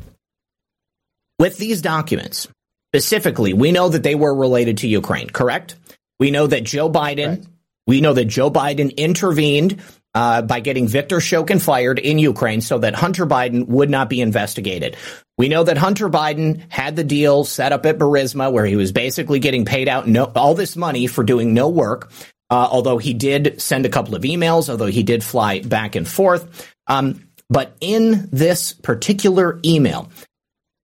with 1.38 1.58
these 1.58 1.80
documents, 1.80 2.48
specifically, 2.90 3.52
we 3.52 3.70
know 3.70 3.88
that 3.88 4.02
they 4.02 4.16
were 4.16 4.34
related 4.34 4.78
to 4.78 4.88
Ukraine, 4.88 5.30
correct? 5.30 5.76
We 6.18 6.32
know 6.32 6.48
that 6.48 6.64
Joe 6.64 6.90
Biden, 6.90 7.28
right. 7.28 7.46
we 7.86 8.00
know 8.00 8.14
that 8.14 8.24
Joe 8.24 8.50
Biden 8.50 8.96
intervened 8.96 9.80
uh, 10.14 10.42
by 10.42 10.60
getting 10.60 10.86
Viktor 10.86 11.18
Shokin 11.18 11.60
fired 11.60 11.98
in 11.98 12.18
Ukraine 12.18 12.60
so 12.60 12.78
that 12.78 12.94
Hunter 12.94 13.26
Biden 13.26 13.66
would 13.66 13.90
not 13.90 14.08
be 14.08 14.20
investigated. 14.20 14.96
We 15.36 15.48
know 15.48 15.64
that 15.64 15.78
Hunter 15.78 16.08
Biden 16.08 16.62
had 16.68 16.96
the 16.96 17.04
deal 17.04 17.44
set 17.44 17.72
up 17.72 17.84
at 17.86 17.98
Burisma 17.98 18.52
where 18.52 18.66
he 18.66 18.76
was 18.76 18.92
basically 18.92 19.40
getting 19.40 19.64
paid 19.64 19.88
out 19.88 20.06
no, 20.06 20.24
all 20.36 20.54
this 20.54 20.76
money 20.76 21.06
for 21.06 21.24
doing 21.24 21.54
no 21.54 21.68
work. 21.68 22.12
Uh, 22.50 22.68
although 22.70 22.98
he 22.98 23.14
did 23.14 23.60
send 23.60 23.86
a 23.86 23.88
couple 23.88 24.14
of 24.14 24.22
emails, 24.22 24.68
although 24.68 24.86
he 24.86 25.02
did 25.02 25.24
fly 25.24 25.60
back 25.60 25.96
and 25.96 26.06
forth. 26.06 26.70
Um, 26.86 27.26
but 27.48 27.74
in 27.80 28.28
this 28.32 28.74
particular 28.74 29.58
email, 29.64 30.10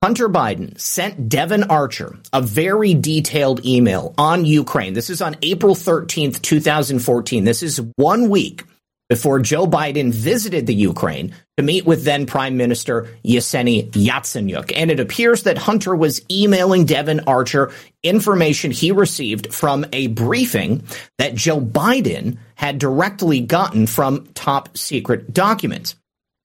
Hunter 0.03 0.31
Biden 0.31 0.81
sent 0.81 1.29
Devon 1.29 1.65
Archer 1.65 2.19
a 2.33 2.41
very 2.41 2.95
detailed 2.95 3.65
email 3.67 4.15
on 4.17 4.47
Ukraine. 4.47 4.95
This 4.95 5.11
is 5.11 5.21
on 5.21 5.37
April 5.43 5.75
13th, 5.75 6.41
2014. 6.41 7.45
This 7.45 7.63
is 7.63 7.83
one 7.97 8.31
week 8.31 8.65
before 9.11 9.41
Joe 9.41 9.67
Biden 9.67 10.13
visited 10.13 10.67
the 10.67 10.75
Ukraine 10.75 11.35
to 11.59 11.65
meet 11.65 11.85
with 11.85 12.05
then 12.05 12.25
Prime 12.25 12.57
Minister 12.57 13.09
Yevgeny 13.25 13.91
Yatsenyuk. 13.91 14.73
And 14.75 14.91
it 14.91 15.01
appears 15.01 15.43
that 15.43 15.59
Hunter 15.59 15.95
was 15.95 16.23
emailing 16.31 16.87
Devon 16.87 17.21
Archer 17.27 17.73
information 18.05 18.71
he 18.71 18.93
received 18.93 19.53
from 19.53 19.85
a 19.93 20.07
briefing 20.07 20.85
that 21.19 21.35
Joe 21.35 21.61
Biden 21.61 22.39
had 22.55 22.79
directly 22.79 23.41
gotten 23.41 23.87
from 23.87 24.27
top 24.35 24.79
secret 24.79 25.35
documents. 25.35 25.97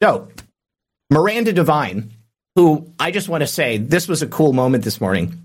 So, 0.02 0.28
Miranda 1.12 1.54
Devine, 1.54 2.12
who 2.56 2.92
I 3.00 3.12
just 3.12 3.30
want 3.30 3.42
to 3.42 3.48
say 3.48 3.78
this 3.78 4.08
was 4.08 4.24
a 4.24 4.28
cool 4.28 4.54
moment 4.54 4.84
this 4.84 5.00
morning. 5.00 5.45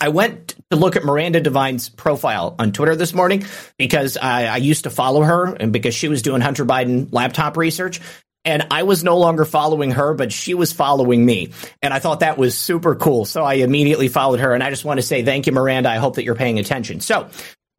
I 0.00 0.08
went 0.08 0.54
to 0.70 0.76
look 0.76 0.96
at 0.96 1.04
Miranda 1.04 1.40
Devine's 1.40 1.88
profile 1.88 2.54
on 2.58 2.72
Twitter 2.72 2.96
this 2.96 3.14
morning 3.14 3.44
because 3.78 4.16
I, 4.16 4.46
I, 4.46 4.56
used 4.56 4.84
to 4.84 4.90
follow 4.90 5.22
her 5.22 5.54
and 5.54 5.72
because 5.72 5.94
she 5.94 6.08
was 6.08 6.22
doing 6.22 6.40
Hunter 6.40 6.64
Biden 6.64 7.08
laptop 7.12 7.56
research. 7.56 8.00
And 8.44 8.66
I 8.70 8.82
was 8.84 9.02
no 9.02 9.18
longer 9.18 9.44
following 9.44 9.92
her, 9.92 10.14
but 10.14 10.32
she 10.32 10.54
was 10.54 10.72
following 10.72 11.24
me. 11.24 11.52
And 11.82 11.92
I 11.92 11.98
thought 11.98 12.20
that 12.20 12.38
was 12.38 12.56
super 12.56 12.94
cool. 12.94 13.24
So 13.24 13.42
I 13.42 13.54
immediately 13.54 14.08
followed 14.08 14.40
her. 14.40 14.54
And 14.54 14.62
I 14.62 14.70
just 14.70 14.84
want 14.84 14.98
to 14.98 15.06
say 15.06 15.24
thank 15.24 15.46
you, 15.46 15.52
Miranda. 15.52 15.88
I 15.88 15.96
hope 15.96 16.16
that 16.16 16.24
you're 16.24 16.36
paying 16.36 16.58
attention. 16.58 17.00
So 17.00 17.28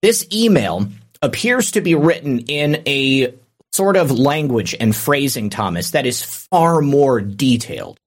this 0.01 0.27
email 0.33 0.87
appears 1.21 1.71
to 1.71 1.81
be 1.81 1.95
written 1.95 2.39
in 2.39 2.83
a 2.85 3.33
sort 3.71 3.95
of 3.95 4.11
language 4.11 4.75
and 4.77 4.95
phrasing, 4.95 5.49
Thomas, 5.49 5.91
that 5.91 6.05
is 6.05 6.21
far 6.21 6.81
more 6.81 7.21
detailed 7.21 7.99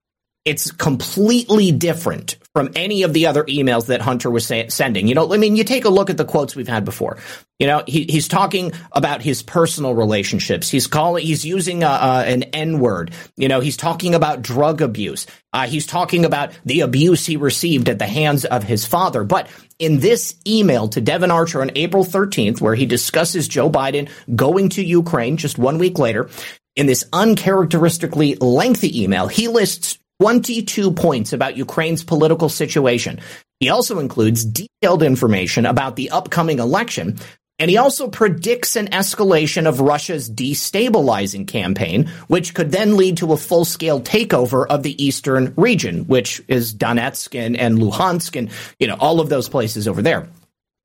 it's 0.44 0.70
completely 0.70 1.72
different 1.72 2.36
from 2.54 2.70
any 2.74 3.04
of 3.04 3.12
the 3.12 3.26
other 3.26 3.44
emails 3.44 3.86
that 3.86 4.00
Hunter 4.00 4.30
was 4.30 4.46
say- 4.46 4.68
sending. 4.68 5.06
You 5.06 5.14
know, 5.14 5.32
I 5.32 5.36
mean, 5.36 5.54
you 5.54 5.64
take 5.64 5.84
a 5.84 5.88
look 5.88 6.10
at 6.10 6.16
the 6.16 6.24
quotes 6.24 6.56
we've 6.56 6.68
had 6.68 6.84
before. 6.84 7.18
You 7.60 7.66
know, 7.66 7.84
he, 7.86 8.06
he's 8.08 8.26
talking 8.26 8.72
about 8.92 9.22
his 9.22 9.42
personal 9.42 9.94
relationships. 9.94 10.68
He's 10.68 10.86
calling, 10.86 11.24
he's 11.24 11.44
using 11.44 11.82
a, 11.84 11.88
a, 11.88 12.24
an 12.24 12.42
N 12.44 12.80
word. 12.80 13.12
You 13.36 13.48
know, 13.48 13.60
he's 13.60 13.76
talking 13.76 14.14
about 14.14 14.42
drug 14.42 14.80
abuse. 14.82 15.26
Uh, 15.52 15.66
he's 15.66 15.86
talking 15.86 16.24
about 16.24 16.52
the 16.64 16.80
abuse 16.80 17.24
he 17.24 17.36
received 17.36 17.88
at 17.88 17.98
the 17.98 18.06
hands 18.06 18.44
of 18.44 18.64
his 18.64 18.84
father. 18.84 19.22
But 19.22 19.48
in 19.78 20.00
this 20.00 20.34
email 20.46 20.88
to 20.88 21.00
Devon 21.00 21.30
Archer 21.30 21.60
on 21.60 21.70
April 21.76 22.04
13th, 22.04 22.60
where 22.60 22.74
he 22.74 22.86
discusses 22.86 23.46
Joe 23.46 23.70
Biden 23.70 24.08
going 24.34 24.70
to 24.70 24.84
Ukraine 24.84 25.36
just 25.36 25.58
one 25.58 25.78
week 25.78 25.98
later, 25.98 26.30
in 26.76 26.86
this 26.86 27.04
uncharacteristically 27.12 28.36
lengthy 28.36 29.02
email, 29.02 29.28
he 29.28 29.48
lists 29.48 29.98
22 30.20 30.92
points 30.92 31.32
about 31.32 31.56
Ukraine's 31.56 32.04
political 32.04 32.50
situation. 32.50 33.20
He 33.58 33.70
also 33.70 33.98
includes 33.98 34.44
detailed 34.44 35.02
information 35.02 35.64
about 35.64 35.96
the 35.96 36.10
upcoming 36.10 36.58
election, 36.58 37.18
and 37.58 37.70
he 37.70 37.78
also 37.78 38.08
predicts 38.08 38.76
an 38.76 38.88
escalation 38.88 39.66
of 39.66 39.80
Russia's 39.80 40.30
destabilizing 40.30 41.48
campaign, 41.48 42.10
which 42.28 42.52
could 42.54 42.70
then 42.70 42.98
lead 42.98 43.16
to 43.18 43.32
a 43.32 43.38
full 43.38 43.64
scale 43.64 44.00
takeover 44.00 44.66
of 44.66 44.82
the 44.82 45.02
eastern 45.02 45.54
region, 45.56 46.04
which 46.04 46.42
is 46.48 46.74
Donetsk 46.74 47.38
and, 47.38 47.56
and 47.56 47.78
Luhansk 47.78 48.36
and, 48.36 48.50
you 48.78 48.88
know, 48.88 48.96
all 49.00 49.20
of 49.20 49.30
those 49.30 49.48
places 49.48 49.88
over 49.88 50.02
there. 50.02 50.28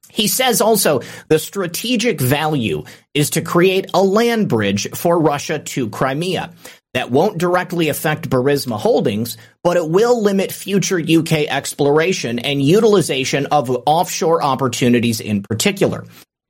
He 0.10 0.30
says 0.30 0.62
also 0.62 1.02
the 1.28 1.40
strategic 1.40 2.22
value 2.22 2.84
is 3.14 3.32
to 3.32 3.42
create 3.42 3.90
a 3.94 4.02
land 4.02 4.48
bridge 4.48 4.90
for 4.92 5.20
Russia 5.20 5.60
to 5.60 5.90
Crimea 5.90 6.54
that 6.96 7.12
won't 7.12 7.38
directly 7.38 7.90
affect 7.90 8.30
Burisma 8.30 8.80
Holdings, 8.80 9.36
but 9.64 9.76
it 9.76 9.90
will 9.90 10.24
limit 10.24 10.54
future 10.54 10.98
UK 10.98 11.34
exploration 11.50 12.40
and 12.40 12.62
utilization 12.62 13.48
of 13.48 13.70
offshore 13.86 14.42
opportunities 14.42 15.20
in 15.20 15.44
particular. 15.44 16.06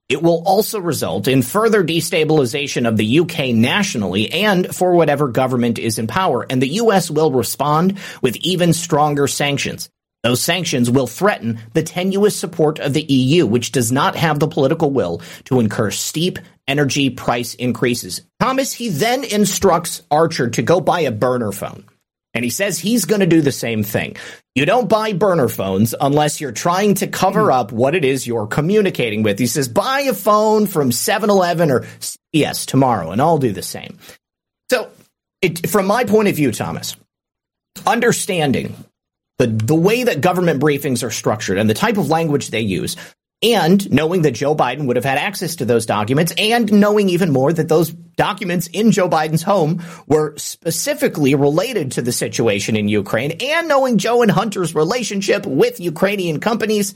It 0.07 0.21
will 0.21 0.43
also 0.45 0.79
result 0.79 1.27
in 1.27 1.41
further 1.41 1.83
destabilization 1.83 2.87
of 2.87 2.95
the 2.95 3.21
UK 3.21 3.55
nationally 3.55 4.31
and 4.31 4.73
for 4.73 4.93
whatever 4.93 5.29
government 5.29 5.79
is 5.79 5.97
in 5.97 6.05
power, 6.05 6.45
and 6.47 6.61
the 6.61 6.75
US 6.75 7.09
will 7.09 7.31
respond 7.31 7.97
with 8.21 8.35
even 8.37 8.71
stronger 8.71 9.27
sanctions. 9.27 9.89
Those 10.25 10.41
sanctions 10.41 10.89
will 10.89 11.05
threaten 11.05 11.59
the 11.73 11.83
tenuous 11.83 12.35
support 12.35 12.79
of 12.79 12.93
the 12.93 13.03
EU, 13.03 13.45
which 13.45 13.71
does 13.71 13.91
not 13.91 14.15
have 14.15 14.39
the 14.39 14.47
political 14.47 14.89
will 14.89 15.21
to 15.43 15.59
incur 15.59 15.91
steep 15.91 16.39
energy 16.67 17.11
price 17.11 17.53
increases. 17.53 18.23
Thomas, 18.39 18.73
he 18.73 18.89
then 18.89 19.23
instructs 19.23 20.01
Archer 20.09 20.49
to 20.49 20.63
go 20.63 20.81
buy 20.81 21.01
a 21.01 21.11
burner 21.11 21.51
phone. 21.51 21.85
And 22.33 22.43
he 22.43 22.49
says 22.49 22.79
he's 22.79 23.05
going 23.05 23.19
to 23.19 23.27
do 23.27 23.41
the 23.41 23.51
same 23.51 23.83
thing. 23.83 24.17
You 24.55 24.65
don't 24.65 24.89
buy 24.89 25.13
burner 25.13 25.47
phones 25.47 25.93
unless 26.01 26.41
you're 26.41 26.51
trying 26.51 26.95
to 26.95 27.07
cover 27.07 27.51
up 27.51 27.71
what 27.71 27.93
it 27.93 28.03
is 28.03 28.25
you're 28.25 28.47
communicating 28.47 29.21
with. 29.21 29.37
He 29.37 29.45
says, 29.45 29.67
buy 29.67 30.01
a 30.01 30.15
phone 30.15 30.65
from 30.65 30.91
7 30.91 31.29
Eleven 31.29 31.69
or 31.69 31.81
CVS 32.33 32.65
tomorrow, 32.65 33.11
and 33.11 33.21
I'll 33.21 33.37
do 33.37 33.51
the 33.51 33.61
same. 33.61 33.99
So, 34.71 34.89
it, 35.43 35.69
from 35.69 35.85
my 35.85 36.03
point 36.03 36.29
of 36.29 36.35
view, 36.35 36.51
Thomas, 36.51 36.95
understanding 37.85 38.75
the, 39.37 39.47
the 39.47 39.75
way 39.75 40.03
that 40.03 40.21
government 40.21 40.61
briefings 40.61 41.03
are 41.03 41.11
structured 41.11 41.57
and 41.57 41.69
the 41.69 41.73
type 41.73 41.97
of 41.97 42.09
language 42.09 42.49
they 42.49 42.61
use, 42.61 42.95
and 43.41 43.91
knowing 43.91 44.21
that 44.23 44.31
Joe 44.31 44.55
Biden 44.55 44.87
would 44.87 44.95
have 44.95 45.05
had 45.05 45.17
access 45.17 45.57
to 45.57 45.65
those 45.65 45.85
documents, 45.85 46.33
and 46.37 46.71
knowing 46.71 47.09
even 47.09 47.31
more 47.31 47.51
that 47.51 47.69
those 47.69 47.91
documents 47.91 48.67
in 48.67 48.91
Joe 48.91 49.09
Biden's 49.09 49.43
home 49.43 49.83
were 50.07 50.35
specifically 50.37 51.35
related 51.35 51.91
to 51.93 52.01
the 52.01 52.11
situation 52.11 52.75
in 52.75 52.87
Ukraine, 52.87 53.37
and 53.41 53.67
knowing 53.67 53.97
Joe 53.97 54.21
and 54.21 54.31
Hunter's 54.31 54.73
relationship 54.73 55.45
with 55.45 55.79
Ukrainian 55.79 56.39
companies, 56.39 56.95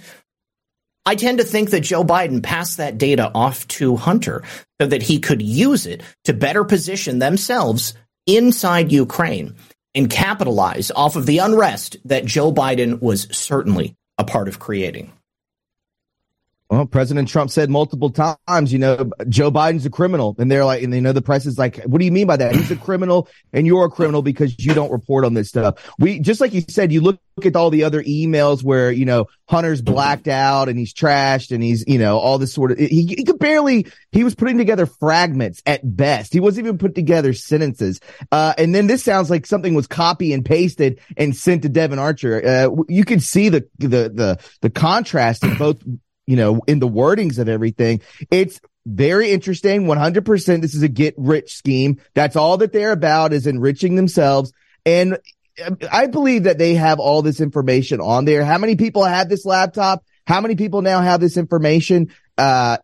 I 1.06 1.16
tend 1.16 1.40
to 1.40 1.44
think 1.44 1.72
that 1.72 1.82
Joe 1.82 2.04
Biden 2.04 2.42
passed 2.42 2.78
that 2.78 2.98
data 2.98 3.32
off 3.34 3.68
to 3.70 3.96
Hunter 3.96 4.44
so 4.80 4.88
that 4.88 5.02
he 5.02 5.20
could 5.20 5.42
use 5.42 5.86
it 5.86 6.04
to 6.26 6.34
better 6.34 6.64
position 6.64 7.20
themselves 7.20 7.96
inside 8.28 8.92
Ukraine 8.92 9.56
and 9.96 10.10
capitalize 10.10 10.92
off 10.92 11.16
of 11.16 11.26
the 11.26 11.40
unrest 11.40 11.98
that 12.06 12.26
Joe 12.26 12.52
Biden 12.52 13.02
was 13.02 13.28
certainly 13.36 13.96
a 14.18 14.24
part 14.24 14.48
of 14.48 14.60
creating. 14.60 15.14
Well, 16.70 16.86
President 16.86 17.28
Trump 17.28 17.50
said 17.50 17.72
multiple 17.72 18.12
times, 18.12 18.72
you 18.72 18.78
know, 18.78 19.10
Joe 19.28 19.50
Biden's 19.50 19.88
a 19.88 19.90
criminal. 19.90 20.36
And 20.38 20.52
they're 20.52 20.66
like, 20.66 20.84
and 20.84 20.94
they 20.94 21.02
know 21.02 21.14
the 21.14 21.22
press 21.22 21.48
is 21.48 21.58
like, 21.58 21.84
what 21.86 21.98
do 21.98 22.06
you 22.06 22.12
mean 22.12 22.28
by 22.28 22.38
that? 22.38 22.56
He's 22.56 22.70
a 22.70 22.76
criminal 22.76 23.28
and 23.52 23.66
you're 23.66 23.86
a 23.86 23.90
criminal 23.90 24.22
because 24.22 24.54
you 24.64 24.76
don't 24.76 24.92
report 24.92 25.26
on 25.26 25.34
this 25.34 25.50
stuff. 25.50 25.84
We, 25.98 26.20
just 26.20 26.40
like 26.40 26.54
you 26.54 26.62
said, 26.70 26.92
you 26.92 27.02
look 27.02 27.20
at 27.44 27.56
all 27.56 27.72
the 27.72 27.86
other 27.86 28.04
emails 28.04 28.64
where, 28.64 28.92
you 28.92 29.06
know, 29.06 29.26
Hunter's 29.48 29.82
blacked 29.82 30.28
out 30.28 30.70
and 30.70 30.78
he's 30.78 30.94
trashed 30.94 31.50
and 31.50 31.64
he's, 31.64 31.84
you 31.88 31.98
know, 31.98 32.20
all 32.20 32.38
this 32.38 32.54
sort 32.54 32.72
of, 32.72 32.78
he, 32.78 33.16
he 33.18 33.24
could 33.24 33.40
barely, 33.40 33.88
he 34.12 34.24
was 34.24 34.36
putting 34.36 34.60
together 34.60 34.86
fragments 34.86 35.64
at 35.66 35.82
best. 35.84 36.34
He 36.34 36.40
wasn't 36.40 36.68
even 36.68 36.78
put 36.78 36.94
together 36.94 37.34
sentences. 37.34 38.00
Uh, 38.32 38.54
and 38.60 38.76
then 38.76 38.86
this 38.86 39.04
sounds 39.04 39.32
like 39.32 39.48
something 39.48 39.74
was 39.74 39.88
copy 39.88 40.34
and 40.34 40.46
pasted 40.46 41.00
and 41.18 41.36
sent 41.36 41.64
to 41.64 41.70
Devon 41.70 41.98
Archer. 41.98 42.46
Uh, 42.46 42.84
you 42.88 43.06
could 43.06 43.24
see 43.24 43.50
the, 43.50 43.68
the, 43.80 43.88
the, 43.88 44.40
the 44.62 44.70
contrast 44.70 45.44
in 45.44 45.56
both 45.56 45.82
you 46.30 46.36
know, 46.36 46.62
in 46.68 46.78
the 46.78 46.88
wordings 46.88 47.40
of 47.40 47.50
everything. 47.50 48.02
It's 48.30 48.62
very 48.86 49.32
interesting. 49.32 49.86
100%. 49.86 50.62
This 50.62 50.76
is 50.76 50.84
a 50.84 50.88
get 50.88 51.16
rich 51.18 51.56
scheme. 51.56 52.00
That's 52.14 52.36
all 52.36 52.58
that 52.58 52.72
they're 52.72 52.92
about 52.92 53.34
is 53.34 53.48
enriching 53.48 53.96
themselves. 53.96 54.54
And 54.86 55.18
I 55.92 56.06
believe 56.06 56.44
that 56.44 56.60
they 56.60 56.76
have 56.76 57.00
all 57.00 57.24
this 57.24 57.42
information 57.42 58.00
on 58.00 58.26
there. 58.26 58.46
How 58.46 58.60
many 58.60 58.76
people 58.76 59.04
have 59.04 59.28
this 59.28 59.44
laptop? 59.44 60.04
How 60.28 60.40
many 60.40 60.56
people 60.56 60.84
now 60.84 61.02
have 61.02 61.20
this 61.20 61.36
information? 61.36 62.14
Uh, 62.38 62.78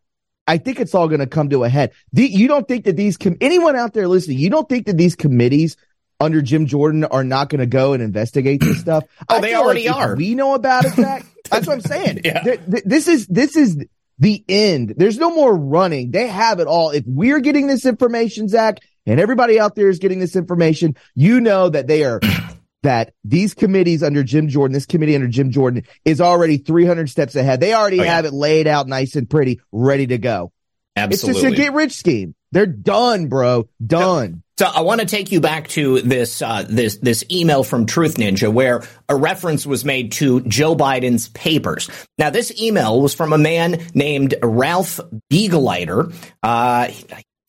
I 0.47 0.57
think 0.57 0.79
it's 0.79 0.95
all 0.95 1.07
going 1.07 1.19
to 1.19 1.27
come 1.27 1.49
to 1.49 1.63
a 1.65 1.69
head. 1.69 1.91
The, 2.13 2.25
you 2.25 2.47
don't 2.47 2.67
think 2.67 2.85
that 2.85 2.95
these, 2.95 3.15
com- 3.15 3.37
anyone 3.41 3.75
out 3.75 3.93
there 3.93 4.07
listening, 4.07 4.39
you 4.39 4.49
don't 4.49 4.67
think 4.67 4.87
that 4.87 4.97
these 4.97 5.15
committees 5.15 5.77
under 6.19 6.41
Jim 6.41 6.65
Jordan 6.65 7.03
are 7.03 7.23
not 7.23 7.49
going 7.49 7.59
to 7.59 7.67
go 7.67 7.93
and 7.93 8.01
investigate 8.01 8.61
this 8.61 8.79
stuff? 8.79 9.03
oh, 9.29 9.35
I 9.37 9.41
they 9.41 9.53
already 9.53 9.87
like 9.87 9.95
are. 9.95 10.15
We 10.15 10.33
know 10.33 10.55
about 10.55 10.85
it, 10.85 10.93
Zach. 10.93 11.23
That's 11.51 11.67
what 11.67 11.73
I'm 11.73 11.81
saying. 11.81 12.21
yeah. 12.23 12.55
This 12.67 13.07
is 13.07 13.27
this 13.27 13.55
is 13.55 13.77
the 14.19 14.43
end. 14.47 14.95
There's 14.97 15.17
no 15.17 15.33
more 15.33 15.55
running. 15.55 16.11
They 16.11 16.27
have 16.27 16.59
it 16.59 16.67
all. 16.67 16.89
If 16.91 17.03
we're 17.05 17.39
getting 17.39 17.67
this 17.67 17.85
information, 17.85 18.47
Zach, 18.47 18.79
and 19.05 19.19
everybody 19.19 19.59
out 19.59 19.75
there 19.75 19.89
is 19.89 19.99
getting 19.99 20.19
this 20.19 20.35
information, 20.35 20.95
you 21.13 21.41
know 21.41 21.69
that 21.69 21.87
they 21.87 22.03
are 22.03 22.19
that 22.83 23.13
these 23.23 23.53
committees 23.53 24.03
under 24.03 24.23
Jim 24.23 24.47
Jordan, 24.47 24.73
this 24.73 24.85
committee 24.85 25.15
under 25.15 25.27
Jim 25.27 25.51
Jordan 25.51 25.83
is 26.03 26.21
already 26.21 26.57
300 26.57 27.09
steps 27.09 27.35
ahead. 27.35 27.59
They 27.59 27.73
already 27.73 27.99
oh, 27.99 28.03
yeah. 28.03 28.15
have 28.15 28.25
it 28.25 28.33
laid 28.33 28.67
out 28.67 28.87
nice 28.87 29.15
and 29.15 29.29
pretty, 29.29 29.59
ready 29.71 30.07
to 30.07 30.17
go. 30.17 30.51
Absolutely. 30.95 31.31
It's 31.31 31.41
just 31.41 31.53
a 31.53 31.55
get 31.55 31.73
rich 31.73 31.93
scheme. 31.93 32.35
They're 32.51 32.65
done, 32.65 33.27
bro. 33.27 33.67
Done. 33.85 34.43
So 34.57 34.65
I 34.65 34.81
want 34.81 35.01
to 35.01 35.05
take 35.05 35.33
you 35.33 35.41
back 35.41 35.67
to 35.69 36.01
this 36.01 36.41
uh, 36.41 36.65
this 36.67 36.97
this 36.97 37.23
email 37.29 37.63
from 37.63 37.85
Truth 37.85 38.15
Ninja 38.15 38.51
where 38.51 38.83
a 39.09 39.15
reference 39.15 39.65
was 39.65 39.83
made 39.83 40.13
to 40.13 40.39
Joe 40.41 40.77
Biden's 40.77 41.27
papers. 41.29 41.89
Now 42.17 42.29
this 42.29 42.61
email 42.61 43.01
was 43.01 43.13
from 43.13 43.33
a 43.33 43.37
man 43.37 43.85
named 43.93 44.35
Ralph 44.41 45.01
Begleiter, 45.29 46.13
uh, 46.41 46.87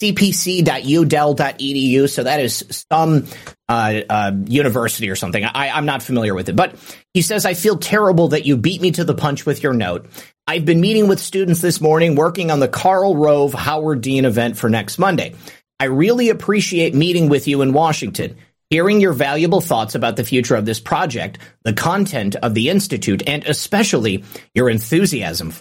cpc.udel.edu. 0.03 2.11
So 2.11 2.25
that 2.25 2.41
is 2.41 2.85
some 2.91 3.27
uh, 3.69 4.01
uh, 4.11 4.33
university 4.47 5.09
or 5.09 5.15
something. 5.15 5.45
I, 5.45 5.71
I'm 5.71 5.87
not 5.87 6.03
familiar 6.03 6.35
with 6.35 6.49
it, 6.49 6.57
but 6.57 6.75
he 7.15 7.23
says 7.23 7.47
I 7.47 7.55
feel 7.55 7.79
terrible 7.79 8.29
that 8.29 8.47
you 8.47 8.57
beat 8.57 8.81
me 8.81 8.91
to 8.93 9.05
the 9.05 9.15
punch 9.15 9.47
with 9.47 9.63
your 9.63 9.75
note. 9.75 10.07
I've 10.49 10.65
been 10.65 10.81
meeting 10.81 11.07
with 11.07 11.21
students 11.21 11.61
this 11.61 11.81
morning 11.81 12.17
working 12.17 12.51
on 12.51 12.59
the 12.59 12.69
Karl 12.69 13.15
Rove 13.15 13.53
Howard 13.53 14.01
Dean 14.01 14.25
event 14.25 14.57
for 14.57 14.69
next 14.69 14.99
Monday. 14.99 15.35
I 15.79 15.85
really 15.87 16.31
appreciate 16.31 16.95
meeting 16.95 17.29
with 17.29 17.47
you 17.47 17.61
in 17.61 17.75
Washington, 17.75 18.37
hearing 18.71 18.99
your 18.99 19.13
valuable 19.13 19.61
thoughts 19.61 19.95
about 19.95 20.17
the 20.17 20.25
future 20.25 20.57
of 20.57 20.65
this 20.65 20.81
project, 20.81 21.39
the 21.65 21.75
content 21.75 22.35
of 22.37 22.55
the 22.55 22.71
Institute, 22.71 23.23
and 23.27 23.45
especially 23.45 24.25
your 24.55 24.71
enthusiasm. 24.71 25.53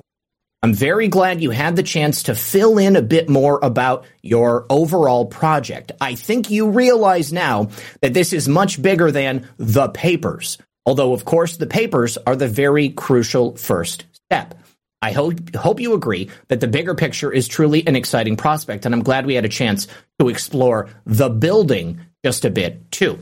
I'm 0.63 0.73
very 0.73 1.09
glad 1.09 1.41
you 1.41 1.51
had 1.51 1.75
the 1.75 1.83
chance 1.83 2.23
to 2.23 2.33
fill 2.33 2.77
in 2.77 2.95
a 2.95 3.01
bit 3.01 3.27
more 3.27 3.59
about 3.61 4.05
your 4.23 4.65
overall 4.69 5.25
project. 5.25 5.91
I 5.99 6.15
think 6.15 6.49
you 6.49 6.69
realize 6.69 7.33
now 7.33 7.69
that 8.01 8.13
this 8.13 8.31
is 8.31 8.47
much 8.47 8.81
bigger 8.81 9.11
than 9.11 9.49
the 9.57 9.89
papers, 9.89 10.57
although, 10.85 11.13
of 11.13 11.25
course, 11.25 11.57
the 11.57 11.67
papers 11.67 12.17
are 12.25 12.37
the 12.37 12.47
very 12.47 12.87
crucial 12.89 13.57
first 13.57 14.05
step. 14.13 14.55
I 15.01 15.11
hope 15.11 15.55
hope 15.55 15.79
you 15.79 15.93
agree 15.93 16.29
that 16.47 16.61
the 16.61 16.67
bigger 16.67 16.95
picture 16.95 17.31
is 17.31 17.47
truly 17.47 17.85
an 17.85 17.95
exciting 17.95 18.37
prospect, 18.37 18.85
and 18.85 18.95
I'm 18.95 19.03
glad 19.03 19.25
we 19.25 19.35
had 19.35 19.45
a 19.45 19.49
chance 19.49 19.87
to 20.19 20.29
explore 20.29 20.89
the 21.05 21.29
building 21.29 21.99
just 22.23 22.45
a 22.45 22.49
bit 22.49 22.91
too. 22.91 23.19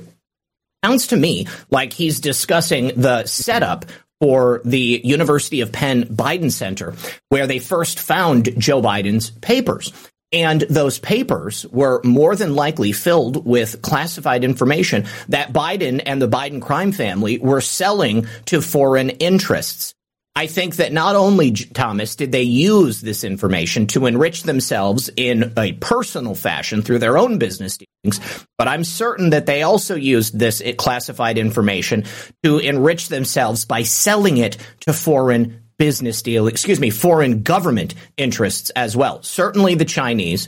Sounds 0.84 1.08
to 1.08 1.18
me 1.18 1.48
like 1.70 1.94
he's 1.94 2.20
discussing 2.20 2.92
the 2.96 3.26
setup 3.26 3.86
for 4.20 4.62
the 4.64 5.02
University 5.04 5.62
of 5.62 5.72
Penn 5.72 6.04
Biden 6.04 6.52
Center, 6.52 6.94
where 7.30 7.48
they 7.48 7.60
first 7.60 8.00
found 8.00 8.58
Joe 8.58 8.82
Biden's 8.82 9.32
papers. 9.32 9.92
And 10.32 10.62
those 10.62 10.98
papers 10.98 11.66
were 11.68 12.02
more 12.04 12.36
than 12.36 12.56
likely 12.56 12.92
filled 12.92 13.46
with 13.46 13.82
classified 13.82 14.44
information 14.44 15.06
that 15.30 15.54
Biden 15.54 16.02
and 16.06 16.22
the 16.22 16.28
Biden 16.28 16.62
crime 16.62 16.92
family 16.92 17.38
were 17.38 17.62
selling 17.62 18.26
to 18.46 18.62
foreign 18.62 19.10
interests. 19.10 19.94
I 20.36 20.48
think 20.48 20.78
that 20.78 20.92
not 20.92 21.16
only, 21.16 21.52
Thomas, 21.52 22.16
did 22.16 22.32
they 22.32 22.42
use 22.42 23.02
this 23.02 23.24
information 23.24 23.86
to 23.88 24.08
enrich 24.08 24.44
themselves 24.44 25.10
in 25.16 25.54
a 25.58 25.74
personal 25.74 26.34
fashion 26.34 26.82
through 26.82 27.00
their 27.00 27.20
own 27.20 27.38
business 27.38 27.78
dealings, 27.78 28.46
but 28.58 28.68
I'm 28.68 28.84
certain 28.84 29.30
that 29.30 29.46
they 29.46 29.62
also 29.62 29.96
used 29.96 30.38
this 30.40 30.62
classified 30.78 31.38
information 31.38 32.06
to 32.42 32.58
enrich 32.58 33.10
themselves 33.10 33.66
by 33.66 33.84
selling 33.84 34.38
it 34.38 34.58
to 34.82 34.94
foreign 34.94 35.62
business 35.78 36.24
deal, 36.24 36.48
excuse 36.48 36.80
me, 36.80 36.90
foreign 36.90 37.44
government 37.44 37.94
interests 38.18 38.72
as 38.72 38.98
well. 38.98 39.22
Certainly 39.22 39.76
the 39.76 39.86
Chinese, 39.86 40.48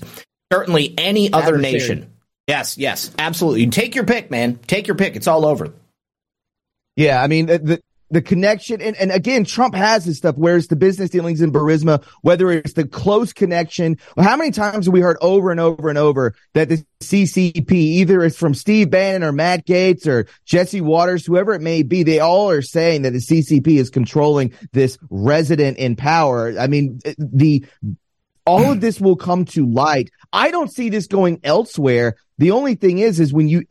certainly 0.51 0.95
any 0.97 1.31
other 1.31 1.57
nation. 1.57 2.11
Yes, 2.47 2.77
yes, 2.77 3.11
absolutely. 3.19 3.67
Take 3.67 3.95
your 3.95 4.05
pick, 4.05 4.31
man. 4.31 4.57
Take 4.67 4.87
your 4.87 4.95
pick. 4.95 5.15
It's 5.15 5.27
all 5.27 5.45
over. 5.45 5.73
Yeah, 6.95 7.21
I 7.21 7.27
mean, 7.27 7.49
uh, 7.49 7.57
the, 7.61 7.81
the 8.11 8.21
connection 8.21 8.81
and, 8.81 8.95
and 8.97 9.11
again 9.11 9.43
trump 9.43 9.73
has 9.73 10.05
this 10.05 10.17
stuff 10.17 10.35
where's 10.37 10.67
the 10.67 10.75
business 10.75 11.09
dealings 11.09 11.41
in 11.41 11.51
Burisma 11.51 12.03
whether 12.21 12.51
it's 12.51 12.73
the 12.73 12.87
close 12.87 13.33
connection. 13.33 13.97
How 14.17 14.37
many 14.37 14.51
times 14.51 14.85
have 14.85 14.93
we 14.93 15.01
heard 15.01 15.17
over 15.21 15.51
and 15.51 15.59
over 15.59 15.89
and 15.89 15.97
over 15.97 16.35
that 16.53 16.69
the 16.69 16.85
ccp 17.01 17.71
either 17.71 18.23
it's 18.23 18.37
from 18.37 18.53
steve 18.53 18.89
bannon 18.89 19.23
or 19.23 19.31
matt 19.31 19.65
gaetz 19.65 20.07
or 20.07 20.27
jesse 20.45 20.81
watters 20.81 21.25
whoever 21.25 21.53
it 21.53 21.61
may 21.61 21.83
be 21.83 22.03
they 22.03 22.19
all 22.19 22.49
are 22.49 22.61
saying 22.61 23.03
that 23.03 23.11
the 23.11 23.19
ccp 23.19 23.67
is 23.67 23.89
controlling 23.89 24.53
this 24.71 24.97
resident 25.09 25.77
in 25.77 25.95
power. 25.95 26.57
I 26.59 26.67
mean 26.67 26.99
the 27.17 27.65
all 28.45 28.71
of 28.71 28.79
this 28.79 29.01
will 29.01 29.15
come 29.15 29.45
to 29.45 29.65
light. 29.65 30.11
I 30.31 30.51
don't 30.51 30.71
see 30.71 30.89
this 30.89 31.07
going 31.07 31.39
elsewhere. 31.43 32.15
The 32.37 32.51
only 32.51 32.75
thing 32.75 32.99
is 32.99 33.19
is 33.19 33.33
when 33.33 33.47
you 33.47 33.63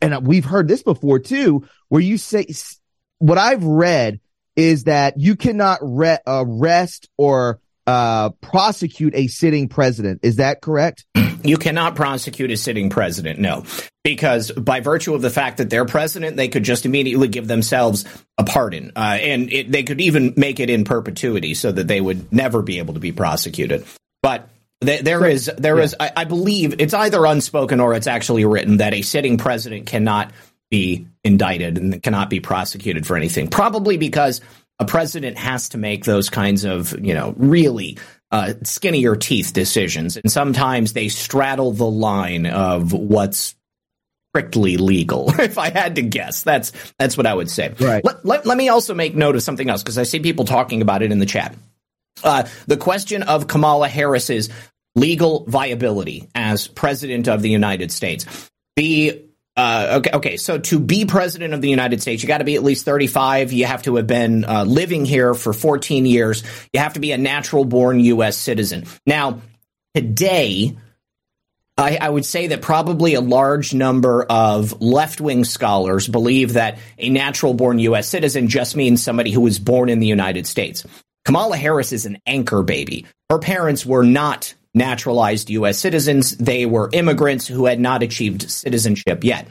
and 0.00 0.26
we've 0.26 0.44
heard 0.44 0.68
this 0.68 0.82
before 0.82 1.18
too 1.18 1.66
where 1.88 2.00
you 2.00 2.18
say 2.18 2.46
what 3.22 3.38
I've 3.38 3.62
read 3.62 4.18
is 4.56 4.84
that 4.84 5.18
you 5.18 5.36
cannot 5.36 5.78
re- 5.80 6.18
arrest 6.26 7.08
or 7.16 7.60
uh, 7.86 8.30
prosecute 8.40 9.14
a 9.14 9.28
sitting 9.28 9.68
president. 9.68 10.20
Is 10.24 10.36
that 10.36 10.60
correct? 10.60 11.06
You 11.44 11.56
cannot 11.56 11.94
prosecute 11.94 12.50
a 12.50 12.56
sitting 12.56 12.90
president, 12.90 13.38
no, 13.38 13.64
because 14.04 14.50
by 14.52 14.80
virtue 14.80 15.14
of 15.14 15.22
the 15.22 15.30
fact 15.30 15.58
that 15.58 15.70
they're 15.70 15.84
president, 15.84 16.36
they 16.36 16.48
could 16.48 16.62
just 16.64 16.84
immediately 16.84 17.28
give 17.28 17.48
themselves 17.48 18.04
a 18.38 18.44
pardon, 18.44 18.92
uh, 18.94 19.18
and 19.20 19.52
it, 19.52 19.70
they 19.70 19.82
could 19.82 20.00
even 20.00 20.34
make 20.36 20.60
it 20.60 20.70
in 20.70 20.84
perpetuity 20.84 21.54
so 21.54 21.72
that 21.72 21.88
they 21.88 22.00
would 22.00 22.32
never 22.32 22.62
be 22.62 22.78
able 22.78 22.94
to 22.94 23.00
be 23.00 23.10
prosecuted. 23.10 23.84
But 24.22 24.48
th- 24.84 25.02
there 25.02 25.20
so, 25.20 25.26
is, 25.26 25.50
there 25.58 25.78
yeah. 25.78 25.82
is, 25.82 25.96
I, 25.98 26.12
I 26.18 26.24
believe 26.24 26.80
it's 26.80 26.94
either 26.94 27.24
unspoken 27.24 27.80
or 27.80 27.94
it's 27.94 28.06
actually 28.06 28.44
written 28.44 28.76
that 28.76 28.94
a 28.94 29.02
sitting 29.02 29.36
president 29.36 29.86
cannot 29.86 30.32
be 30.72 31.06
indicted 31.22 31.76
and 31.76 32.02
cannot 32.02 32.30
be 32.30 32.40
prosecuted 32.40 33.06
for 33.06 33.14
anything. 33.14 33.46
Probably 33.46 33.98
because 33.98 34.40
a 34.78 34.86
president 34.86 35.38
has 35.38 35.68
to 35.68 35.78
make 35.78 36.04
those 36.04 36.30
kinds 36.30 36.64
of, 36.64 36.98
you 36.98 37.14
know, 37.14 37.34
really 37.36 37.98
uh, 38.32 38.54
skinnier 38.64 39.14
teeth 39.14 39.52
decisions. 39.52 40.16
And 40.16 40.32
sometimes 40.32 40.94
they 40.94 41.08
straddle 41.08 41.72
the 41.72 41.86
line 41.86 42.46
of 42.46 42.94
what's 42.94 43.54
strictly 44.30 44.78
legal. 44.78 45.28
if 45.38 45.58
I 45.58 45.68
had 45.68 45.96
to 45.96 46.02
guess, 46.02 46.42
that's 46.42 46.72
that's 46.98 47.18
what 47.18 47.26
I 47.26 47.34
would 47.34 47.50
say. 47.50 47.74
Right. 47.78 48.02
Let, 48.02 48.24
let, 48.24 48.46
let 48.46 48.56
me 48.56 48.70
also 48.70 48.94
make 48.94 49.14
note 49.14 49.36
of 49.36 49.42
something 49.42 49.68
else 49.68 49.82
because 49.82 49.98
I 49.98 50.04
see 50.04 50.20
people 50.20 50.46
talking 50.46 50.80
about 50.80 51.02
it 51.02 51.12
in 51.12 51.18
the 51.18 51.26
chat. 51.26 51.54
Uh, 52.24 52.48
the 52.66 52.78
question 52.78 53.22
of 53.22 53.46
Kamala 53.46 53.88
Harris's 53.88 54.48
legal 54.94 55.44
viability 55.46 56.28
as 56.34 56.66
president 56.66 57.28
of 57.28 57.42
the 57.42 57.50
United 57.50 57.92
States. 57.92 58.50
The 58.76 59.22
uh, 59.56 59.98
okay, 59.98 60.10
okay. 60.14 60.36
So 60.36 60.58
to 60.58 60.78
be 60.78 61.04
president 61.04 61.52
of 61.52 61.60
the 61.60 61.68
United 61.68 62.00
States, 62.00 62.22
you 62.22 62.26
got 62.26 62.38
to 62.38 62.44
be 62.44 62.54
at 62.54 62.62
least 62.62 62.84
35. 62.84 63.52
You 63.52 63.66
have 63.66 63.82
to 63.82 63.96
have 63.96 64.06
been 64.06 64.44
uh, 64.44 64.64
living 64.64 65.04
here 65.04 65.34
for 65.34 65.52
14 65.52 66.06
years. 66.06 66.42
You 66.72 66.80
have 66.80 66.94
to 66.94 67.00
be 67.00 67.12
a 67.12 67.18
natural 67.18 67.64
born 67.64 68.00
U.S. 68.00 68.38
citizen. 68.38 68.84
Now, 69.06 69.42
today, 69.94 70.76
I, 71.76 71.98
I, 72.00 72.08
would 72.08 72.24
say 72.24 72.48
that 72.48 72.62
probably 72.62 73.14
a 73.14 73.20
large 73.20 73.74
number 73.74 74.22
of 74.24 74.80
left 74.80 75.20
wing 75.20 75.44
scholars 75.44 76.08
believe 76.08 76.54
that 76.54 76.78
a 76.98 77.10
natural 77.10 77.52
born 77.52 77.78
U.S. 77.78 78.08
citizen 78.08 78.48
just 78.48 78.74
means 78.74 79.02
somebody 79.02 79.32
who 79.32 79.42
was 79.42 79.58
born 79.58 79.90
in 79.90 80.00
the 80.00 80.06
United 80.06 80.46
States. 80.46 80.84
Kamala 81.24 81.56
Harris 81.56 81.92
is 81.92 82.06
an 82.06 82.18
anchor 82.26 82.62
baby. 82.62 83.06
Her 83.30 83.38
parents 83.38 83.84
were 83.84 84.04
not 84.04 84.54
naturalized 84.74 85.50
U.S. 85.50 85.78
citizens. 85.78 86.36
They 86.36 86.66
were 86.66 86.90
immigrants 86.92 87.46
who 87.46 87.66
had 87.66 87.80
not 87.80 88.02
achieved 88.02 88.50
citizenship 88.50 89.24
yet. 89.24 89.48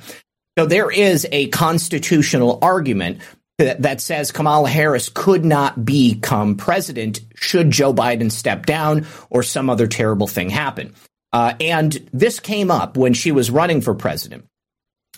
So 0.57 0.65
there 0.65 0.91
is 0.91 1.27
a 1.31 1.47
constitutional 1.47 2.60
argument 2.62 3.19
that, 3.57 3.84
that 3.84 4.01
says 4.01 4.31
Kamala 4.31 4.69
Harris 4.69 5.10
could 5.10 5.45
not 5.45 5.86
become 5.86 6.55
president 6.55 7.21
should 7.36 7.71
Joe 7.71 7.93
Biden 7.93 8.31
step 8.31 8.65
down 8.65 9.05
or 9.29 9.43
some 9.43 9.69
other 9.69 9.88
terrible 9.88 10.27
thing 10.27 10.49
happen. 10.49 10.93
Uh, 11.31 11.53
and 11.60 12.10
this 12.12 12.39
came 12.39 12.71
up 12.71 12.97
when 12.97 13.13
she 13.13 13.31
was 13.31 13.49
running 13.49 13.81
for 13.81 13.93
president. 13.93 14.45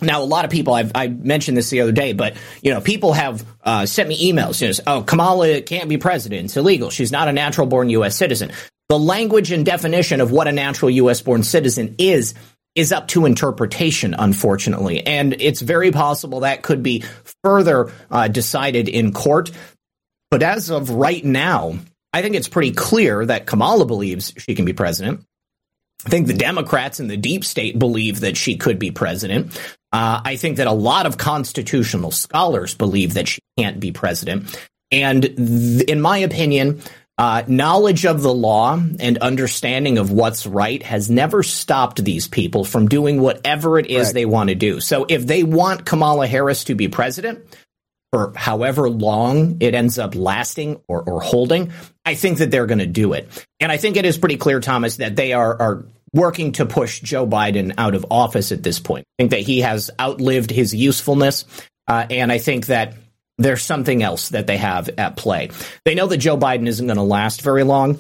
Now, 0.01 0.21
a 0.21 0.25
lot 0.25 0.43
of 0.43 0.51
people, 0.51 0.73
I've, 0.73 0.91
I 0.95 1.07
mentioned 1.07 1.55
this 1.55 1.69
the 1.69 1.81
other 1.81 1.91
day, 1.91 2.13
but, 2.13 2.35
you 2.61 2.73
know, 2.73 2.81
people 2.81 3.13
have 3.13 3.45
uh, 3.63 3.85
sent 3.85 4.09
me 4.09 4.31
emails. 4.31 4.61
You 4.61 4.67
know, 4.67 4.97
oh, 4.99 5.03
Kamala 5.03 5.61
can't 5.61 5.87
be 5.87 5.97
president. 5.97 6.45
It's 6.45 6.57
illegal. 6.57 6.89
She's 6.89 7.11
not 7.11 7.27
a 7.27 7.31
natural 7.31 7.67
born 7.67 7.89
U.S. 7.89 8.15
citizen. 8.15 8.51
The 8.89 9.00
language 9.00 9.52
and 9.52 9.65
definition 9.65 10.22
of 10.22 10.32
what 10.32 10.48
a 10.48 10.52
natural 10.52 10.91
U.S. 10.91 11.22
born 11.22 11.43
citizen 11.43 11.96
is 11.98 12.34
is 12.76 12.91
up 12.91 13.08
to 13.10 13.26
interpretation, 13.26 14.15
unfortunately. 14.17 15.06
And 15.06 15.36
it's 15.39 15.62
very 15.62 15.91
possible 15.91 16.41
that 16.41 16.63
could 16.63 16.82
be 16.82 17.04
further 17.43 17.91
uh, 18.10 18.28
decided 18.28 18.89
in 18.89 19.13
court. 19.13 19.52
But 20.32 20.41
as 20.41 20.72
of 20.72 20.89
right 20.89 21.24
now, 21.24 21.78
I 22.12 22.22
think 22.22 22.36
it's 22.36 22.48
pretty 22.48 22.72
clear 22.72 23.26
that 23.26 23.46
Kamala 23.46 23.86
believes 23.86 24.34
she 24.38 24.56
can 24.56 24.65
be 24.65 24.74
president. 24.74 25.24
I 26.06 26.10
think 26.10 26.28
the 26.28 26.34
Democrats 26.34 27.00
and 27.00 27.10
the 27.10 27.17
deep 27.17 27.46
state 27.46 27.80
believe 27.80 28.22
that 28.22 28.36
she 28.36 28.58
could 28.58 28.78
be 28.78 28.91
president. 28.91 29.58
Uh, 29.91 30.22
I 30.24 30.36
think 30.36 30.58
that 30.58 30.67
a 30.67 30.74
lot 30.74 31.06
of 31.06 31.17
constitutional 31.17 32.12
scholars 32.12 32.76
believe 32.76 33.13
that 33.13 33.28
she 33.28 33.39
can't 33.58 33.80
be 33.80 33.91
president. 33.91 34.60
And 34.91 35.24
th- 35.24 35.84
in 35.84 36.02
my 36.02 36.17
opinion, 36.19 36.82
uh, 37.17 37.43
knowledge 37.47 38.06
of 38.06 38.21
the 38.21 38.34
law 38.34 38.73
and 38.99 39.17
understanding 39.19 39.97
of 39.97 40.12
what's 40.12 40.47
right 40.47 40.82
has 40.82 41.10
never 41.10 41.43
stopped 41.43 42.04
these 42.04 42.28
people 42.28 42.65
from 42.65 42.88
doing 42.88 43.21
whatever 43.21 43.78
it 43.78 43.88
is 43.88 44.13
they 44.13 44.26
want 44.26 44.49
to 44.49 44.56
do. 44.56 44.80
So 44.80 45.06
if 45.08 45.26
they 45.26 45.43
want 45.43 45.86
Kamala 45.86 46.26
Harris 46.26 46.63
to 46.65 46.76
be 46.76 46.88
president, 46.88 47.45
for 48.12 48.32
however 48.36 48.89
long 48.89 49.58
it 49.60 49.73
ends 49.73 49.97
up 49.97 50.15
lasting 50.15 50.82
or, 50.88 51.02
or 51.02 51.21
holding, 51.21 51.71
I 52.06 52.15
think 52.15 52.39
that 52.39 52.52
they're 52.52 52.67
going 52.67 52.80
to 52.80 52.88
do 52.88 53.13
it. 53.13 53.45
And 53.60 53.71
I 53.71 53.78
think 53.78 53.97
it 53.97 54.06
is 54.06 54.17
pretty 54.17 54.38
clear, 54.38 54.60
Thomas, 54.60 54.97
that 54.97 55.15
they 55.15 55.34
are, 55.34 55.62
are 55.62 55.86
working 56.13 56.52
to 56.54 56.65
push 56.65 56.99
Joe 56.99 57.26
Biden 57.26 57.73
out 57.78 57.95
of 57.95 58.06
office 58.12 58.52
at 58.52 58.62
this 58.62 58.80
point. 58.80 59.06
I 59.19 59.23
think 59.23 59.32
that 59.32 59.41
he 59.41 59.62
has 59.62 59.89
outlived 59.99 60.52
his 60.52 60.76
usefulness. 60.76 61.45
Uh, 61.88 62.06
and 62.10 62.32
I 62.32 62.38
think 62.38 62.67
that 62.67 62.93
there's 63.38 63.63
something 63.63 64.04
else 64.04 64.30
that 64.30 64.48
they 64.48 64.58
have 64.58 64.89
at 64.98 65.17
play. 65.17 65.50
They 65.86 65.96
know 65.96 66.08
that 66.08 66.17
Joe 66.17 66.38
Biden 66.38 66.67
isn't 66.67 66.86
going 66.86 66.98
to 66.98 67.04
last 67.04 67.41
very 67.41 67.63
long. 67.63 68.00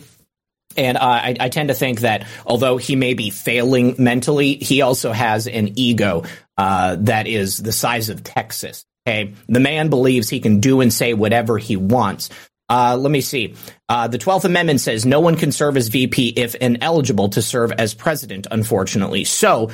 And 0.75 0.97
uh, 0.97 1.01
I, 1.01 1.35
I, 1.39 1.49
tend 1.49 1.69
to 1.69 1.75
think 1.75 1.99
that 1.99 2.25
although 2.47 2.77
he 2.77 2.95
may 2.95 3.13
be 3.13 3.29
failing 3.29 3.95
mentally, 3.99 4.55
he 4.55 4.81
also 4.81 5.11
has 5.11 5.45
an 5.45 5.77
ego 5.77 6.23
uh, 6.57 6.97
that 7.01 7.27
is 7.27 7.57
the 7.57 7.71
size 7.71 8.09
of 8.09 8.23
Texas. 8.23 8.83
Okay, 9.05 9.33
the 9.47 9.59
man 9.59 9.89
believes 9.89 10.29
he 10.29 10.39
can 10.39 10.61
do 10.61 10.81
and 10.81 10.91
say 10.91 11.13
whatever 11.13 11.57
he 11.57 11.75
wants. 11.75 12.29
Uh, 12.69 12.97
let 12.97 13.11
me 13.11 13.21
see. 13.21 13.53
Uh, 13.89 14.07
the 14.07 14.17
12th 14.17 14.45
Amendment 14.45 14.79
says 14.79 15.05
no 15.05 15.19
one 15.19 15.35
can 15.35 15.51
serve 15.51 15.75
as 15.75 15.89
VP 15.89 16.29
if 16.29 16.55
ineligible 16.55 17.29
to 17.29 17.41
serve 17.41 17.71
as 17.73 17.93
president, 17.93 18.47
unfortunately. 18.49 19.25
So 19.25 19.69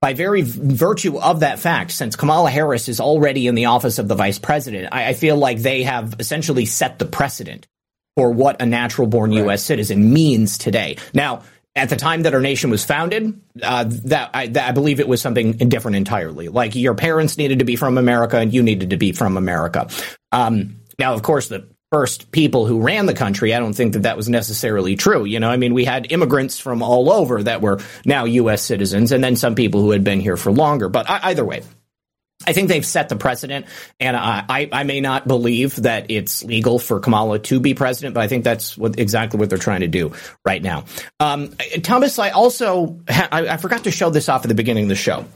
by 0.00 0.14
very 0.14 0.42
virtue 0.42 1.18
of 1.18 1.40
that 1.40 1.58
fact, 1.58 1.90
since 1.92 2.16
Kamala 2.16 2.50
Harris 2.50 2.88
is 2.88 3.00
already 3.00 3.46
in 3.46 3.54
the 3.54 3.66
office 3.66 3.98
of 3.98 4.08
the 4.08 4.14
vice 4.14 4.38
president, 4.38 4.88
I, 4.92 5.08
I 5.08 5.14
feel 5.14 5.36
like 5.36 5.58
they 5.58 5.82
have 5.82 6.16
essentially 6.18 6.64
set 6.64 6.98
the 6.98 7.04
precedent 7.04 7.66
for 8.16 8.30
what 8.30 8.60
a 8.62 8.66
natural 8.66 9.06
born 9.06 9.30
right. 9.30 9.44
U.S. 9.44 9.62
citizen 9.62 10.12
means 10.12 10.58
today. 10.58 10.96
Now, 11.12 11.42
at 11.76 11.90
the 11.90 11.96
time 11.96 12.22
that 12.22 12.34
our 12.34 12.40
nation 12.40 12.70
was 12.70 12.84
founded, 12.84 13.40
uh, 13.62 13.84
that, 13.86 14.30
I, 14.34 14.46
that 14.48 14.68
I 14.68 14.72
believe 14.72 15.00
it 15.00 15.08
was 15.08 15.22
something 15.22 15.52
different 15.52 15.96
entirely. 15.96 16.48
Like 16.48 16.74
your 16.74 16.94
parents 16.94 17.38
needed 17.38 17.60
to 17.60 17.64
be 17.64 17.76
from 17.76 17.96
America 17.98 18.38
and 18.38 18.52
you 18.52 18.62
needed 18.62 18.90
to 18.90 18.96
be 18.96 19.12
from 19.12 19.36
America. 19.36 19.88
Um, 20.32 20.80
now, 20.98 21.14
of 21.14 21.22
course, 21.22 21.48
the 21.48 21.68
first 21.90 22.30
people 22.30 22.66
who 22.66 22.80
ran 22.80 23.06
the 23.06 23.14
country, 23.14 23.54
I 23.54 23.58
don't 23.58 23.72
think 23.72 23.94
that 23.94 24.02
that 24.02 24.16
was 24.16 24.28
necessarily 24.28 24.96
true. 24.96 25.24
You 25.24 25.40
know, 25.40 25.50
I 25.50 25.56
mean, 25.56 25.74
we 25.74 25.84
had 25.84 26.10
immigrants 26.12 26.58
from 26.58 26.82
all 26.82 27.10
over 27.10 27.42
that 27.42 27.60
were 27.60 27.80
now 28.04 28.24
U.S. 28.24 28.62
citizens, 28.62 29.12
and 29.12 29.22
then 29.22 29.36
some 29.36 29.54
people 29.54 29.80
who 29.80 29.90
had 29.90 30.04
been 30.04 30.20
here 30.20 30.36
for 30.36 30.52
longer. 30.52 30.88
But 30.88 31.08
either 31.08 31.44
way, 31.44 31.62
I 32.46 32.54
think 32.54 32.68
they've 32.68 32.86
set 32.86 33.10
the 33.10 33.16
precedent, 33.16 33.66
and 33.98 34.16
I, 34.16 34.68
I, 34.72 34.84
may 34.84 35.00
not 35.00 35.28
believe 35.28 35.76
that 35.76 36.10
it's 36.10 36.42
legal 36.42 36.78
for 36.78 36.98
Kamala 36.98 37.38
to 37.40 37.60
be 37.60 37.74
president, 37.74 38.14
but 38.14 38.22
I 38.22 38.28
think 38.28 38.44
that's 38.44 38.78
what 38.78 38.98
exactly 38.98 39.38
what 39.38 39.50
they're 39.50 39.58
trying 39.58 39.80
to 39.80 39.88
do 39.88 40.12
right 40.44 40.62
now. 40.62 40.84
Um, 41.18 41.54
Thomas, 41.82 42.18
I 42.18 42.30
also 42.30 42.98
ha- 43.08 43.28
I, 43.30 43.48
I 43.48 43.56
forgot 43.58 43.84
to 43.84 43.90
show 43.90 44.08
this 44.08 44.30
off 44.30 44.42
at 44.44 44.48
the 44.48 44.54
beginning 44.54 44.84
of 44.84 44.88
the 44.88 44.94
show. 44.94 45.26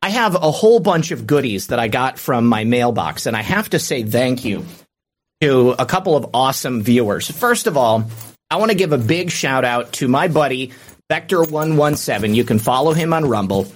I 0.00 0.08
have 0.08 0.36
a 0.36 0.50
whole 0.50 0.80
bunch 0.80 1.10
of 1.10 1.26
goodies 1.26 1.66
that 1.66 1.78
I 1.78 1.88
got 1.88 2.18
from 2.18 2.46
my 2.46 2.64
mailbox, 2.64 3.26
and 3.26 3.36
I 3.36 3.42
have 3.42 3.68
to 3.70 3.78
say 3.78 4.02
thank 4.02 4.46
you 4.46 4.64
to 5.40 5.70
a 5.78 5.86
couple 5.86 6.16
of 6.16 6.30
awesome 6.34 6.82
viewers. 6.82 7.30
First 7.30 7.66
of 7.66 7.76
all, 7.76 8.10
I 8.50 8.56
want 8.56 8.70
to 8.70 8.76
give 8.76 8.92
a 8.92 8.98
big 8.98 9.30
shout 9.30 9.64
out 9.64 9.92
to 9.94 10.08
my 10.08 10.28
buddy 10.28 10.72
Vector117. 11.10 12.34
You 12.34 12.44
can 12.44 12.58
follow 12.58 12.92
him 12.92 13.12
on 13.12 13.24
Rumble. 13.24 13.70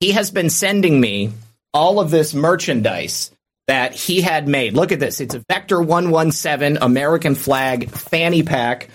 He 0.00 0.12
has 0.12 0.30
been 0.30 0.50
sending 0.50 1.00
me 1.00 1.32
all 1.72 2.00
of 2.00 2.10
this 2.10 2.34
merchandise 2.34 3.30
that 3.66 3.94
he 3.94 4.20
had 4.20 4.48
made. 4.48 4.74
Look 4.74 4.92
at 4.92 5.00
this. 5.00 5.20
It's 5.20 5.34
a 5.34 5.44
Vector 5.48 5.80
117 5.80 6.78
American 6.82 7.34
flag 7.34 7.90
fanny 7.90 8.42
pack. 8.42 8.88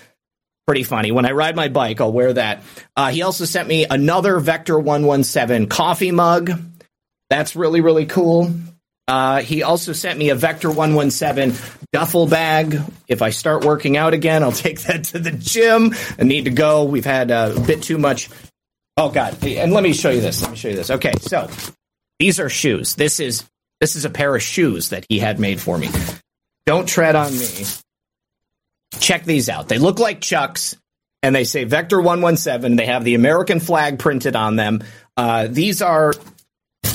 Pretty 0.66 0.84
funny. 0.84 1.12
When 1.12 1.26
I 1.26 1.32
ride 1.32 1.56
my 1.56 1.68
bike, 1.68 2.00
I'll 2.00 2.14
wear 2.14 2.34
that. 2.34 2.64
Uh, 2.96 3.10
he 3.10 3.22
also 3.22 3.46
sent 3.46 3.68
me 3.68 3.86
another 3.90 4.40
Vector 4.40 4.80
117 4.80 5.68
coffee 5.68 6.12
mug. 6.12 6.52
That's 7.30 7.56
really, 7.56 7.82
really 7.82 8.06
cool. 8.06 8.52
Uh, 9.08 9.42
he 9.42 9.64
also 9.64 9.92
sent 9.92 10.18
me 10.18 10.30
a 10.30 10.36
Vector 10.36 10.70
117 10.70 11.58
duffel 11.92 12.26
bag. 12.26 12.80
If 13.08 13.22
I 13.22 13.32
start 13.32 13.66
working 13.66 13.98
out 13.98 14.14
again, 14.14 14.44
I'll 14.44 14.52
take 14.54 14.82
that 14.84 15.06
to 15.06 15.20
the 15.20 15.32
gym. 15.32 15.94
I 16.18 16.24
need 16.24 16.46
to 16.46 16.52
go. 16.52 16.86
We've 16.86 17.06
had 17.06 17.32
a 17.32 17.60
bit 17.68 17.84
too 17.84 17.98
much. 17.98 18.30
Oh 18.96 19.10
God! 19.10 19.44
And 19.44 19.74
let 19.74 19.84
me 19.84 19.94
show 19.94 20.12
you 20.12 20.22
this. 20.22 20.42
Let 20.42 20.52
me 20.52 20.58
show 20.58 20.70
you 20.70 20.76
this. 20.76 20.92
Okay, 20.92 21.14
so 21.20 21.50
these 22.20 22.40
are 22.40 22.50
shoes. 22.50 22.96
This 22.96 23.20
is 23.20 23.44
this 23.82 23.96
is 23.96 24.06
a 24.06 24.10
pair 24.10 24.36
of 24.36 24.42
shoes 24.42 24.90
that 24.90 25.06
he 25.10 25.20
had 25.20 25.40
made 25.40 25.60
for 25.60 25.78
me. 25.78 25.90
Don't 26.66 26.88
tread 26.88 27.16
on 27.16 27.32
me. 27.38 27.66
Check 29.00 29.26
these 29.26 29.50
out. 29.50 29.68
They 29.68 29.80
look 29.80 30.00
like 30.00 30.22
Chucks, 30.22 30.78
and 31.24 31.36
they 31.36 31.44
say 31.44 31.64
Vector 31.64 32.00
117. 32.00 32.78
They 32.78 32.86
have 32.86 33.04
the 33.04 33.16
American 33.16 33.60
flag 33.60 34.00
printed 34.00 34.36
on 34.36 34.56
them. 34.56 34.84
Uh, 35.18 35.48
these 35.50 35.82
are 35.82 36.14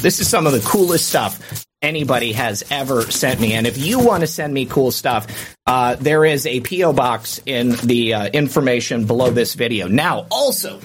this 0.01 0.21
is 0.21 0.29
some 0.29 0.47
of 0.47 0.53
the 0.53 0.61
coolest 0.61 1.09
stuff 1.09 1.67
anybody 1.83 2.33
has 2.33 2.65
ever 2.71 3.03
sent 3.03 3.41
me. 3.41 3.53
And 3.55 3.67
if 3.67 3.79
you 3.79 3.99
want 3.99 4.23
to 4.23 4.27
send 4.27 4.53
me 4.53 4.67
cool 4.67 4.91
stuff, 4.91 5.57
uh, 5.67 5.97
there 5.97 6.25
is 6.25 6.47
a 6.47 6.61
P.O. 6.61 6.93
box 6.93 7.41
in 7.47 7.71
the 7.85 8.15
uh, 8.15 8.27
information 8.29 9.07
below 9.07 9.31
this 9.31 9.55
video. 9.55 9.87
Now, 9.87 10.27
also, 10.31 10.81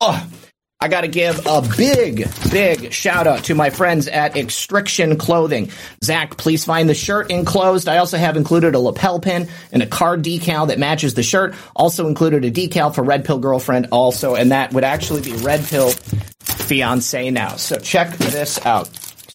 oh, 0.00 0.28
I 0.80 0.88
got 0.88 1.00
to 1.00 1.08
give 1.08 1.46
a 1.46 1.62
big, 1.78 2.28
big 2.50 2.92
shout 2.92 3.26
out 3.26 3.44
to 3.44 3.54
my 3.54 3.70
friends 3.70 4.06
at 4.06 4.36
Extriction 4.36 5.16
Clothing. 5.16 5.70
Zach, 6.02 6.36
please 6.36 6.64
find 6.64 6.88
the 6.88 6.94
shirt 6.94 7.30
enclosed. 7.30 7.88
I 7.88 7.98
also 7.98 8.18
have 8.18 8.36
included 8.36 8.74
a 8.74 8.78
lapel 8.78 9.20
pin 9.20 9.48
and 9.72 9.82
a 9.82 9.86
card 9.86 10.22
decal 10.22 10.68
that 10.68 10.78
matches 10.78 11.14
the 11.14 11.22
shirt. 11.22 11.54
Also 11.74 12.06
included 12.06 12.44
a 12.44 12.50
decal 12.50 12.94
for 12.94 13.02
Red 13.02 13.24
Pill 13.24 13.38
Girlfriend 13.38 13.88
also, 13.92 14.34
and 14.34 14.50
that 14.50 14.74
would 14.74 14.84
actually 14.84 15.22
be 15.22 15.32
Red 15.36 15.64
Pill 15.64 15.92
Fiance 16.64 17.30
now. 17.30 17.56
So 17.56 17.78
check 17.78 18.16
this 18.16 18.64
out. 18.64 18.88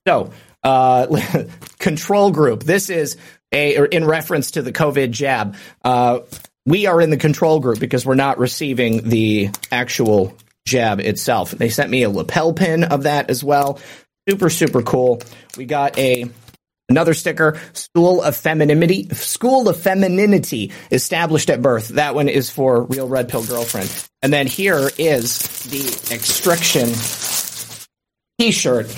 So, 0.07 0.31
uh, 0.63 1.45
control 1.79 2.31
group. 2.31 2.63
This 2.63 2.89
is 2.89 3.17
a 3.51 3.85
in 3.95 4.05
reference 4.05 4.51
to 4.51 4.61
the 4.61 4.71
COVID 4.71 5.11
jab. 5.11 5.55
Uh, 5.83 6.19
we 6.65 6.85
are 6.85 7.01
in 7.01 7.09
the 7.09 7.17
control 7.17 7.59
group 7.59 7.79
because 7.79 8.05
we're 8.05 8.15
not 8.15 8.37
receiving 8.37 9.09
the 9.09 9.49
actual 9.71 10.35
jab 10.67 10.99
itself. 10.99 11.51
They 11.51 11.69
sent 11.69 11.89
me 11.89 12.03
a 12.03 12.09
lapel 12.09 12.53
pin 12.53 12.83
of 12.83 13.03
that 13.03 13.29
as 13.29 13.43
well. 13.43 13.79
Super, 14.27 14.49
super 14.49 14.81
cool. 14.81 15.21
We 15.57 15.65
got 15.65 15.97
a 15.97 16.29
Another 16.89 17.13
sticker, 17.13 17.59
School 17.73 18.21
of 18.21 18.35
Femininity, 18.35 19.09
School 19.13 19.69
of 19.69 19.77
Femininity, 19.77 20.71
established 20.91 21.49
at 21.49 21.61
birth. 21.61 21.89
That 21.89 22.15
one 22.15 22.27
is 22.27 22.49
for 22.49 22.83
Real 22.83 23.07
Red 23.07 23.29
Pill 23.29 23.45
Girlfriend. 23.45 23.93
And 24.21 24.33
then 24.33 24.47
here 24.47 24.89
is 24.97 25.39
the 25.65 26.13
Extriction 26.13 26.89
t-shirt. 28.39 28.93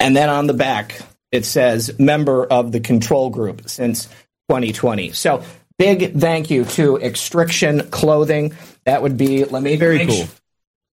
And 0.00 0.16
then 0.16 0.28
on 0.28 0.46
the 0.46 0.54
back, 0.54 1.00
it 1.32 1.44
says 1.44 1.98
member 1.98 2.44
of 2.44 2.72
the 2.72 2.80
control 2.80 3.30
group 3.30 3.68
since 3.68 4.06
2020. 4.48 5.12
So 5.12 5.42
big 5.78 6.14
thank 6.14 6.50
you 6.50 6.64
to 6.64 6.96
Extriction 6.96 7.90
Clothing. 7.90 8.54
That 8.84 9.02
would 9.02 9.16
be, 9.16 9.44
let 9.44 9.62
me 9.62 9.76
Very 9.76 10.06
cool. 10.06 10.26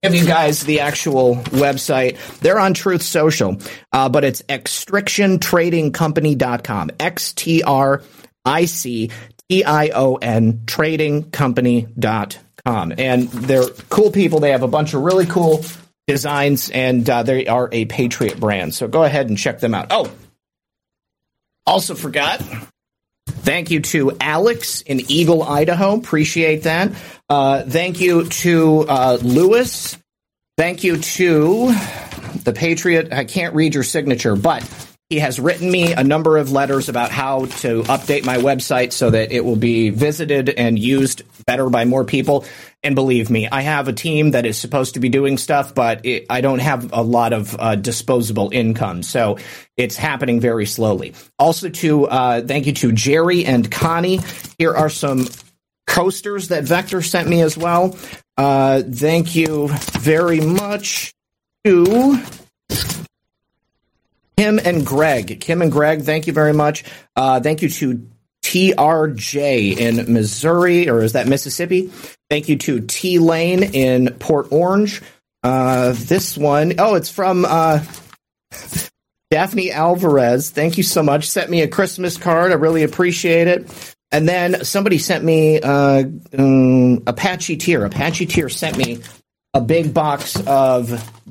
Give 0.10 0.22
you 0.22 0.28
guys 0.28 0.62
the 0.62 0.80
actual 0.82 1.36
website. 1.36 2.18
They're 2.40 2.60
on 2.60 2.74
Truth 2.74 3.02
Social, 3.02 3.58
uh, 3.92 4.10
but 4.10 4.24
it's 4.24 4.42
extrictiontradingcompany.com. 4.44 6.92
X 7.00 7.34
T 7.34 7.64
R 7.64 8.04
I 8.46 8.66
C 8.66 9.10
T 9.50 9.64
I 9.64 9.88
O 9.90 10.16
N 10.16 10.62
tradingcompany.com. 10.66 12.94
And 12.98 13.30
they're 13.30 13.68
cool 13.90 14.12
people. 14.12 14.40
They 14.40 14.52
have 14.52 14.64
a 14.64 14.68
bunch 14.68 14.94
of 14.94 15.02
really 15.02 15.26
cool 15.26 15.66
designs, 16.08 16.70
and 16.70 17.10
uh, 17.10 17.24
they 17.24 17.48
are 17.48 17.70
a 17.72 17.86
Patriot 17.86 18.40
brand. 18.40 18.74
So 18.74 18.88
go 18.88 19.04
ahead 19.04 19.30
and 19.30 19.38
check 19.38 19.60
them 19.60 19.74
out. 19.74 19.88
Oh, 19.90 20.12
also 21.66 21.96
forgot. 21.96 22.42
Thank 23.28 23.72
you 23.72 23.82
to 23.82 24.16
Alex 24.20 24.82
in 24.82 25.02
Eagle, 25.08 25.44
Idaho. 25.44 25.96
Appreciate 25.96 26.64
that. 26.64 26.92
Uh, 27.30 27.64
thank 27.64 28.00
you 28.00 28.26
to 28.28 28.86
uh, 28.88 29.18
Lewis. 29.22 29.98
Thank 30.58 30.84
you 30.84 30.98
to 30.98 31.74
the 32.44 32.54
Patriot. 32.56 33.12
I 33.12 33.26
can't 33.26 33.56
read 33.56 33.74
your 33.74 33.84
signature, 33.84 34.36
but 34.36 34.64
he 35.10 35.20
has 35.20 35.40
written 35.40 35.70
me 35.70 35.94
a 35.94 36.04
number 36.04 36.38
of 36.38 36.52
letters 36.52 36.90
about 36.90 37.12
how 37.12 37.46
to 37.46 37.84
update 37.84 38.26
my 38.26 38.38
website 38.38 38.92
so 38.92 39.12
that 39.12 39.32
it 39.32 39.46
will 39.46 39.56
be 39.56 39.92
visited 39.92 40.50
and 40.50 40.80
used 40.80 41.22
better 41.46 41.70
by 41.70 41.86
more 41.86 42.06
people. 42.06 42.46
And 42.86 42.94
believe 42.94 43.32
me, 43.32 43.48
I 43.52 43.62
have 43.62 43.88
a 43.88 43.94
team 43.94 44.32
that 44.32 44.46
is 44.46 44.60
supposed 44.60 44.94
to 44.94 45.00
be 45.00 45.10
doing 45.10 45.40
stuff, 45.40 45.74
but 45.74 46.06
it, 46.06 46.28
I 46.30 46.42
don't 46.42 46.60
have 46.60 46.94
a 46.94 47.02
lot 47.02 47.34
of 47.34 47.56
uh, 47.60 47.74
disposable 47.74 48.52
income. 48.54 49.02
So 49.02 49.40
it's 49.76 49.98
happening 49.98 50.40
very 50.40 50.68
slowly. 50.68 51.16
Also, 51.40 51.70
to 51.70 52.06
uh, 52.06 52.42
thank 52.42 52.68
you 52.68 52.74
to 52.74 52.92
Jerry 52.92 53.44
and 53.44 53.72
Connie. 53.72 54.20
Here 54.60 54.76
are 54.76 54.92
some 54.92 55.28
coasters 55.88 56.50
that 56.50 56.64
Vector 56.64 57.02
sent 57.02 57.28
me 57.28 57.42
as 57.42 57.58
well. 57.58 57.98
Uh, 58.38 58.84
thank 58.84 59.36
you 59.36 59.70
very 59.94 60.42
much 60.42 61.12
to 61.64 62.22
Kim 64.38 64.60
and 64.64 64.86
Greg. 64.86 65.42
Kim 65.42 65.64
and 65.64 65.72
Greg, 65.72 66.04
thank 66.04 66.28
you 66.28 66.34
very 66.34 66.54
much. 66.54 66.84
Uh, 67.16 67.40
thank 67.40 67.64
you 67.64 67.70
to 67.70 68.08
TRJ 68.44 69.78
in 69.78 70.14
Missouri, 70.14 70.88
or 70.88 71.02
is 71.02 71.14
that 71.14 71.28
Mississippi? 71.28 71.92
Thank 72.30 72.50
you 72.50 72.58
to 72.58 72.82
T 72.82 73.20
Lane 73.20 73.64
in 73.64 74.16
Port 74.20 74.48
Orange. 74.52 75.02
Uh, 75.44 75.94
this 75.96 76.38
one, 76.38 76.74
oh, 76.80 76.96
it's 76.96 77.10
from 77.10 77.46
uh, 77.46 77.84
Daphne 79.30 79.72
Alvarez. 79.72 80.50
Thank 80.50 80.78
you 80.78 80.84
so 80.84 81.04
much. 81.04 81.30
Sent 81.30 81.52
me 81.52 81.62
a 81.62 81.68
Christmas 81.68 82.18
card. 82.18 82.52
I 82.52 82.56
really 82.56 82.84
appreciate 82.84 83.48
it. 83.48 83.96
And 84.12 84.28
then 84.28 84.64
somebody 84.64 84.98
sent 84.98 85.24
me 85.24 85.60
uh, 85.60 86.04
um, 86.38 87.04
Apache 87.06 87.58
Tier. 87.58 87.86
Apache 87.86 88.28
Tier 88.28 88.50
sent 88.50 88.78
me 88.78 89.02
a 89.54 89.62
big 89.62 89.94
box 89.94 90.36
of 90.48 90.88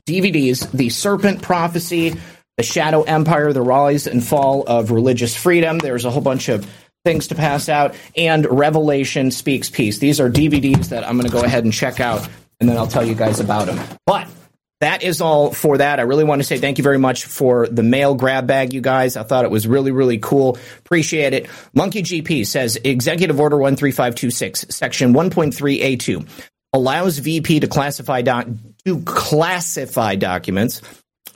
DVDs 0.07 0.70
The 0.70 0.90
Serpent 0.90 1.42
Prophecy, 1.42 2.14
The 2.57 2.62
Shadow 2.62 3.02
Empire, 3.02 3.52
The 3.52 3.62
Rise 3.62 4.07
and 4.07 4.22
Fall 4.22 4.64
of 4.64 4.90
Religious 4.90 5.35
Freedom. 5.35 5.78
There's 5.78 6.04
a 6.04 6.11
whole 6.11 6.22
bunch 6.22 6.48
of 6.48 6.66
things 7.05 7.29
to 7.29 7.35
pass 7.35 7.69
out, 7.69 7.95
and 8.17 8.47
Revelation 8.47 9.31
Speaks 9.31 9.69
Peace. 9.69 9.99
These 9.99 10.21
are 10.21 10.31
DVDs 10.31 10.88
that 10.88 11.07
I'm 11.07 11.19
going 11.19 11.31
to 11.31 11.33
go 11.33 11.45
ahead 11.45 11.64
and 11.64 11.73
check 11.73 12.01
out, 12.01 12.27
and 12.61 12.69
then 12.69 12.77
I'll 12.79 12.87
tell 12.87 13.05
you 13.05 13.14
guys 13.14 13.40
about 13.40 13.67
them. 13.67 13.79
But 14.07 14.27
that 14.81 15.03
is 15.03 15.21
all 15.21 15.53
for 15.53 15.79
that. 15.79 16.01
I 16.01 16.03
really 16.03 16.25
want 16.25 16.40
to 16.40 16.45
say 16.45 16.59
thank 16.59 16.79
you 16.79 16.85
very 16.85 16.99
much 16.99 17.27
for 17.27 17.69
the 17.69 17.83
mail 17.83 18.14
grab 18.14 18.47
bag, 18.47 18.73
you 18.73 18.81
guys. 18.81 19.17
I 19.17 19.23
thought 19.23 19.45
it 19.45 19.51
was 19.51 19.69
really, 19.69 19.93
really 19.93 20.19
cool. 20.19 20.59
Appreciate 20.79 21.35
it. 21.35 21.49
Monkey 21.75 22.03
GP 22.03 22.47
says 22.47 22.77
Executive 22.83 23.38
Order 23.38 23.57
13526, 23.57 24.67
Section 24.71 25.12
1.3A2 25.12 26.27
allows 26.73 27.19
VP 27.19 27.61
to 27.61 27.69
classify 27.69 28.23
doc- 28.23 28.49
to 28.85 29.01
classify 29.03 30.17
documents. 30.17 30.81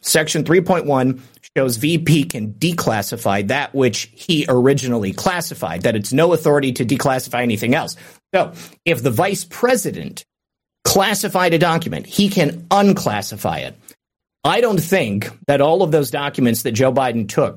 Section 0.00 0.44
3.1 0.44 1.20
shows 1.56 1.76
VP 1.76 2.24
can 2.24 2.52
declassify 2.54 3.46
that 3.48 3.74
which 3.74 4.10
he 4.14 4.46
originally 4.48 5.12
classified, 5.12 5.82
that 5.82 5.96
it's 5.96 6.12
no 6.12 6.32
authority 6.32 6.72
to 6.72 6.84
declassify 6.84 7.42
anything 7.42 7.74
else. 7.74 7.96
So 8.34 8.52
if 8.84 9.02
the 9.02 9.10
vice 9.10 9.44
president 9.44 10.24
classified 10.84 11.54
a 11.54 11.58
document, 11.58 12.06
he 12.06 12.28
can 12.28 12.62
unclassify 12.68 13.60
it. 13.66 13.74
I 14.44 14.60
don't 14.60 14.80
think 14.80 15.30
that 15.46 15.60
all 15.60 15.82
of 15.82 15.90
those 15.90 16.10
documents 16.10 16.62
that 16.62 16.72
Joe 16.72 16.92
Biden 16.92 17.28
took 17.28 17.56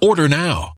Order 0.00 0.28
now. 0.28 0.77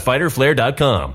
www.fighterflare.com. 0.00 1.14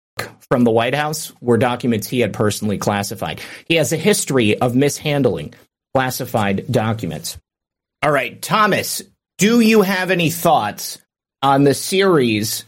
From 0.49 0.63
the 0.63 0.71
White 0.71 0.95
House 0.95 1.31
were 1.41 1.57
documents 1.57 2.07
he 2.07 2.19
had 2.19 2.33
personally 2.33 2.77
classified. 2.77 3.39
He 3.67 3.75
has 3.75 3.93
a 3.93 3.97
history 3.97 4.57
of 4.57 4.75
mishandling 4.75 5.53
classified 5.93 6.65
documents. 6.69 7.37
All 8.03 8.11
right, 8.11 8.41
Thomas, 8.41 9.01
do 9.37 9.59
you 9.59 9.81
have 9.81 10.11
any 10.11 10.29
thoughts 10.29 10.97
on 11.41 11.63
the 11.63 11.73
series 11.73 12.65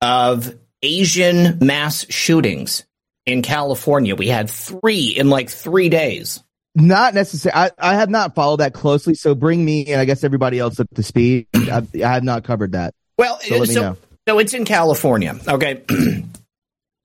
of 0.00 0.54
Asian 0.82 1.58
mass 1.60 2.06
shootings 2.08 2.84
in 3.26 3.42
California? 3.42 4.14
We 4.14 4.28
had 4.28 4.48
three 4.48 5.08
in 5.08 5.28
like 5.28 5.50
three 5.50 5.88
days. 5.88 6.42
Not 6.74 7.14
necessarily. 7.14 7.70
I, 7.78 7.92
I 7.92 7.94
have 7.94 8.10
not 8.10 8.34
followed 8.34 8.58
that 8.58 8.74
closely, 8.74 9.14
so 9.14 9.34
bring 9.34 9.64
me 9.64 9.86
and 9.86 10.00
I 10.00 10.04
guess 10.04 10.24
everybody 10.24 10.58
else 10.58 10.78
up 10.78 10.88
to 10.94 11.02
speed. 11.02 11.48
I, 11.54 11.86
I 11.94 12.12
have 12.12 12.24
not 12.24 12.44
covered 12.44 12.72
that. 12.72 12.94
Well, 13.18 13.40
So 13.40 13.64
so, 13.64 13.96
so 14.28 14.38
it's 14.38 14.52
in 14.52 14.64
California. 14.64 15.38
Okay. 15.48 15.82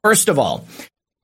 First 0.04 0.30
of 0.30 0.39
all, 0.39 0.66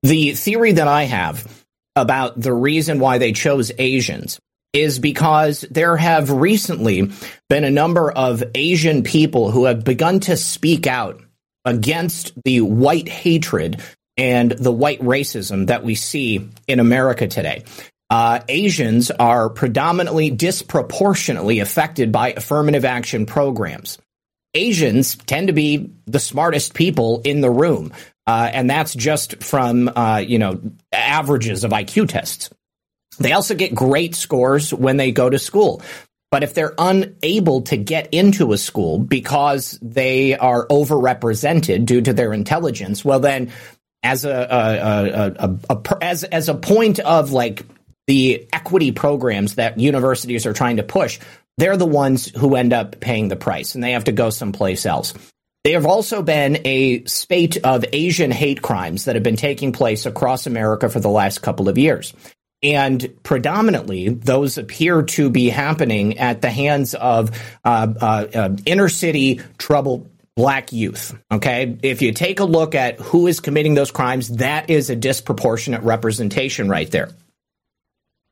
the 0.03 0.33
theory 0.33 0.73
that 0.73 0.87
I 0.87 1.03
have 1.03 1.65
about 1.95 2.39
the 2.39 2.53
reason 2.53 2.99
why 2.99 3.17
they 3.17 3.31
chose 3.31 3.71
Asians 3.77 4.39
is 4.73 4.99
because 4.99 5.61
there 5.71 5.97
have 5.97 6.29
recently 6.29 7.11
been 7.49 7.63
a 7.63 7.71
number 7.71 8.11
of 8.11 8.43
Asian 8.53 9.01
people 9.03 9.49
who 9.49 9.65
have 9.65 9.83
begun 9.83 10.19
to 10.21 10.37
speak 10.37 10.85
out 10.85 11.19
against 11.65 12.33
the 12.43 12.61
white 12.61 13.09
hatred 13.09 13.81
and 14.17 14.51
the 14.51 14.71
white 14.71 15.01
racism 15.01 15.67
that 15.67 15.83
we 15.83 15.95
see 15.95 16.49
in 16.67 16.79
America 16.79 17.27
today. 17.27 17.63
Uh, 18.09 18.39
Asians 18.47 19.11
are 19.11 19.49
predominantly 19.49 20.29
disproportionately 20.29 21.59
affected 21.59 22.11
by 22.11 22.31
affirmative 22.31 22.85
action 22.85 23.25
programs. 23.25 23.97
Asians 24.53 25.15
tend 25.15 25.47
to 25.47 25.53
be 25.53 25.91
the 26.05 26.19
smartest 26.19 26.73
people 26.73 27.21
in 27.25 27.41
the 27.41 27.49
room. 27.49 27.91
Uh, 28.27 28.49
and 28.53 28.69
that's 28.69 28.93
just 28.93 29.41
from, 29.41 29.89
uh, 29.95 30.17
you 30.17 30.37
know, 30.37 30.59
averages 30.91 31.63
of 31.63 31.71
IQ 31.71 32.09
tests. 32.09 32.49
They 33.19 33.31
also 33.31 33.55
get 33.55 33.73
great 33.73 34.13
scores 34.15 34.73
when 34.73 34.97
they 34.97 35.11
go 35.11 35.29
to 35.29 35.39
school. 35.39 35.81
But 36.29 36.43
if 36.43 36.53
they're 36.53 36.75
unable 36.77 37.61
to 37.61 37.77
get 37.77 38.13
into 38.13 38.51
a 38.51 38.57
school 38.57 38.99
because 38.99 39.79
they 39.81 40.37
are 40.37 40.67
overrepresented 40.67 41.85
due 41.85 42.01
to 42.01 42.11
their 42.11 42.33
intelligence, 42.33 43.05
well, 43.05 43.21
then 43.21 43.51
as 44.03 44.25
a, 44.25 44.29
a, 44.29 45.45
a, 45.47 45.59
a, 45.69 46.03
as 46.03 46.23
as 46.25 46.49
a 46.49 46.53
point 46.53 46.99
of 46.99 47.31
like 47.31 47.65
the 48.07 48.45
equity 48.51 48.91
programs 48.91 49.55
that 49.55 49.79
universities 49.79 50.45
are 50.45 50.53
trying 50.53 50.77
to 50.77 50.83
push, 50.83 51.17
they're 51.57 51.77
the 51.77 51.85
ones 51.85 52.27
who 52.35 52.55
end 52.55 52.73
up 52.73 52.99
paying 52.99 53.29
the 53.29 53.35
price, 53.37 53.73
and 53.73 53.83
they 53.83 53.93
have 53.93 54.05
to 54.05 54.11
go 54.11 54.29
someplace 54.29 54.85
else. 54.85 55.13
There 55.67 55.75
have 55.75 55.85
also 55.85 56.21
been 56.21 56.61
a 56.63 57.03
spate 57.03 57.57
of 57.57 57.83
Asian 57.91 58.31
hate 58.31 58.61
crimes 58.61 59.03
that 59.03 59.15
have 59.17 59.23
been 59.23 59.35
taking 59.35 59.73
place 59.73 60.05
across 60.05 60.47
America 60.47 60.87
for 60.87 61.01
the 61.01 61.09
last 61.09 61.41
couple 61.41 61.67
of 61.67 61.77
years. 61.77 62.13
And 62.63 63.13
predominantly, 63.21 64.07
those 64.07 64.57
appear 64.57 65.01
to 65.03 65.29
be 65.29 65.49
happening 65.49 66.19
at 66.19 66.41
the 66.41 66.49
hands 66.49 66.95
of 66.95 67.31
uh, 67.65 67.93
uh, 67.99 68.27
uh, 68.33 68.55
inner 68.65 68.87
city 68.87 69.41
troubled 69.57 70.09
black 70.37 70.71
youth. 70.71 71.13
Okay. 71.29 71.77
If 71.83 72.01
you 72.01 72.13
take 72.13 72.39
a 72.39 72.45
look 72.45 72.73
at 72.73 73.01
who 73.01 73.27
is 73.27 73.41
committing 73.41 73.73
those 73.73 73.91
crimes, 73.91 74.29
that 74.37 74.69
is 74.69 74.89
a 74.89 74.95
disproportionate 74.95 75.83
representation 75.83 76.69
right 76.69 76.89
there. 76.89 77.09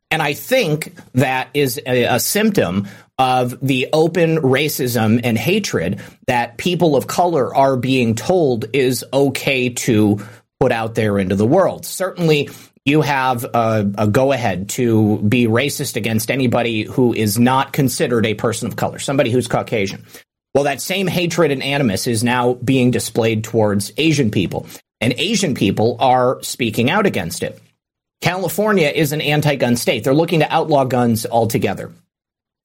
And 0.09 0.21
I 0.21 0.33
think 0.33 0.93
that 1.13 1.49
is 1.53 1.81
a, 1.85 2.03
a, 2.03 2.19
symptom 2.21 2.87
of 3.17 3.57
the 3.61 3.87
open 3.93 4.37
racism 4.37 5.21
and 5.23 5.37
hatred 5.37 6.01
that 6.27 6.57
people 6.57 6.95
of 6.95 7.07
color 7.07 7.55
are 7.55 7.77
being 7.77 8.15
told 8.15 8.65
is 8.73 9.05
okay 9.13 9.69
to 9.69 10.19
put 10.59 10.71
out 10.71 10.95
there 10.95 11.17
into 11.17 11.35
the 11.35 11.45
world. 11.45 11.85
Certainly, 11.85 12.49
you 12.85 13.01
have 13.01 13.43
a, 13.43 13.91
a 13.97 14.07
go 14.07 14.31
ahead 14.31 14.69
to 14.69 15.17
be 15.17 15.47
racist 15.47 15.95
against 15.95 16.29
anybody 16.29 16.83
who 16.83 17.13
is 17.13 17.39
not 17.39 17.73
considered 17.73 18.25
a 18.25 18.35
person 18.35 18.67
of 18.67 18.75
color, 18.75 18.99
somebody 18.99 19.31
who's 19.31 19.47
Caucasian. 19.47 20.05
Well, 20.53 20.65
that 20.65 20.81
same 20.81 21.07
hatred 21.07 21.51
and 21.51 21.63
animus 21.63 22.07
is 22.07 22.23
now 22.23 22.53
being 22.53 22.91
displayed 22.91 23.43
towards 23.43 23.91
Asian 23.97 24.31
people, 24.31 24.67
and 25.01 25.13
Asian 25.17 25.55
people 25.55 25.97
are 25.99 26.41
speaking 26.43 26.89
out 26.89 27.05
against 27.05 27.43
it. 27.43 27.59
California 28.21 28.87
is 28.87 29.11
an 29.11 29.21
anti 29.21 29.55
gun 29.55 29.75
state. 29.75 30.03
They're 30.03 30.13
looking 30.13 30.39
to 30.39 30.53
outlaw 30.53 30.85
guns 30.85 31.25
altogether. 31.25 31.91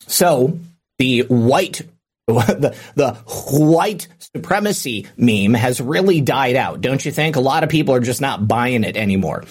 So 0.06 0.58
the 0.98 1.22
white 1.22 1.82
the, 2.26 2.76
the 2.94 3.14
white 3.58 4.06
supremacy 4.18 5.06
meme 5.16 5.54
has 5.54 5.80
really 5.80 6.20
died 6.20 6.54
out, 6.54 6.80
don't 6.80 7.04
you 7.04 7.10
think? 7.10 7.34
A 7.36 7.40
lot 7.40 7.64
of 7.64 7.70
people 7.70 7.94
are 7.94 8.00
just 8.00 8.20
not 8.20 8.46
buying 8.46 8.84
it 8.84 8.96
anymore. 8.96 9.44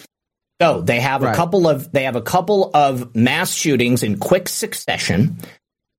So 0.62 0.82
they 0.82 1.00
have 1.02 1.22
Right. 1.22 1.34
a 1.34 1.36
couple 1.36 1.68
of 1.68 1.91
they 1.91 2.04
have 2.04 2.16
a 2.16 2.22
couple 2.22 2.72
of 2.74 3.14
mass 3.16 3.54
shootings 3.54 4.04
in 4.04 4.18
quick 4.18 4.47
succession. 4.47 5.38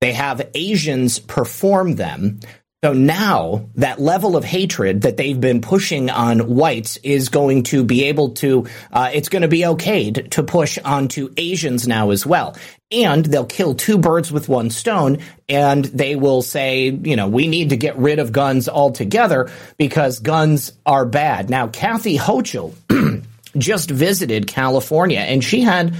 They 0.01 0.13
have 0.13 0.49
Asians 0.55 1.19
perform 1.19 1.95
them. 1.95 2.39
So 2.83 2.93
now 2.93 3.69
that 3.75 4.01
level 4.01 4.35
of 4.35 4.43
hatred 4.43 5.01
that 5.01 5.15
they've 5.15 5.39
been 5.39 5.61
pushing 5.61 6.09
on 6.09 6.55
whites 6.55 6.97
is 7.03 7.29
going 7.29 7.61
to 7.65 7.83
be 7.83 8.05
able 8.05 8.29
to, 8.35 8.65
uh, 8.91 9.11
it's 9.13 9.29
going 9.29 9.43
to 9.43 9.47
be 9.47 9.67
okay 9.67 10.09
to, 10.09 10.23
to 10.29 10.41
push 10.41 10.79
onto 10.83 11.31
Asians 11.37 11.87
now 11.87 12.09
as 12.09 12.25
well. 12.25 12.57
And 12.89 13.23
they'll 13.23 13.45
kill 13.45 13.75
two 13.75 13.99
birds 13.99 14.31
with 14.31 14.49
one 14.49 14.71
stone 14.71 15.19
and 15.47 15.85
they 15.85 16.15
will 16.15 16.41
say, 16.41 16.89
you 16.89 17.15
know, 17.15 17.27
we 17.27 17.47
need 17.47 17.69
to 17.69 17.77
get 17.77 17.97
rid 17.97 18.17
of 18.17 18.31
guns 18.31 18.67
altogether 18.67 19.51
because 19.77 20.17
guns 20.17 20.73
are 20.83 21.05
bad. 21.05 21.51
Now, 21.51 21.67
Kathy 21.67 22.17
Hochul 22.17 22.73
just 23.59 23.91
visited 23.91 24.47
California 24.47 25.19
and 25.19 25.43
she 25.43 25.61
had 25.61 25.93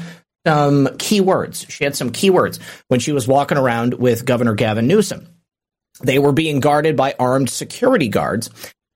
some 0.47 0.87
keywords. 0.87 1.69
She 1.69 1.83
had 1.83 1.95
some 1.95 2.09
keywords 2.09 2.59
when 2.87 2.99
she 2.99 3.11
was 3.11 3.27
walking 3.27 3.59
around 3.59 3.93
with 3.93 4.25
Governor 4.25 4.55
Gavin 4.55 4.87
Newsom. 4.87 5.27
They 5.99 6.19
were 6.19 6.31
being 6.31 6.59
guarded 6.59 6.95
by 6.95 7.15
armed 7.19 7.49
security 7.49 8.07
guards. 8.07 8.49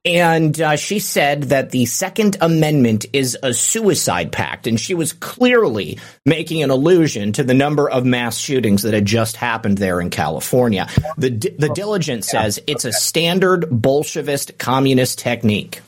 And 0.05 0.61
uh, 0.61 0.75
she 0.75 0.99
said 0.99 1.45
that 1.45 1.71
the 1.71 1.87
Second 1.87 2.37
Amendment 2.39 3.07
is 3.11 3.35
a 3.41 3.55
suicide 3.55 4.31
pact. 4.31 4.67
And 4.67 4.79
she 4.79 4.93
was 4.93 5.13
clearly 5.13 5.97
making 6.25 6.61
an 6.61 6.69
allusion 6.69 7.33
to 7.33 7.43
the 7.43 7.55
number 7.55 7.89
of 7.89 8.05
mass 8.05 8.37
shootings 8.37 8.83
that 8.83 8.93
had 8.93 9.05
just 9.05 9.35
happened 9.35 9.79
there 9.79 9.99
in 9.99 10.11
California. 10.11 10.87
The, 11.17 11.31
the 11.31 11.71
Diligent 11.73 12.23
says 12.23 12.61
it's 12.67 12.85
a 12.85 12.91
standard 12.91 13.63
Bolshevist 13.63 14.59
communist 14.59 15.17
technique. 15.17 15.81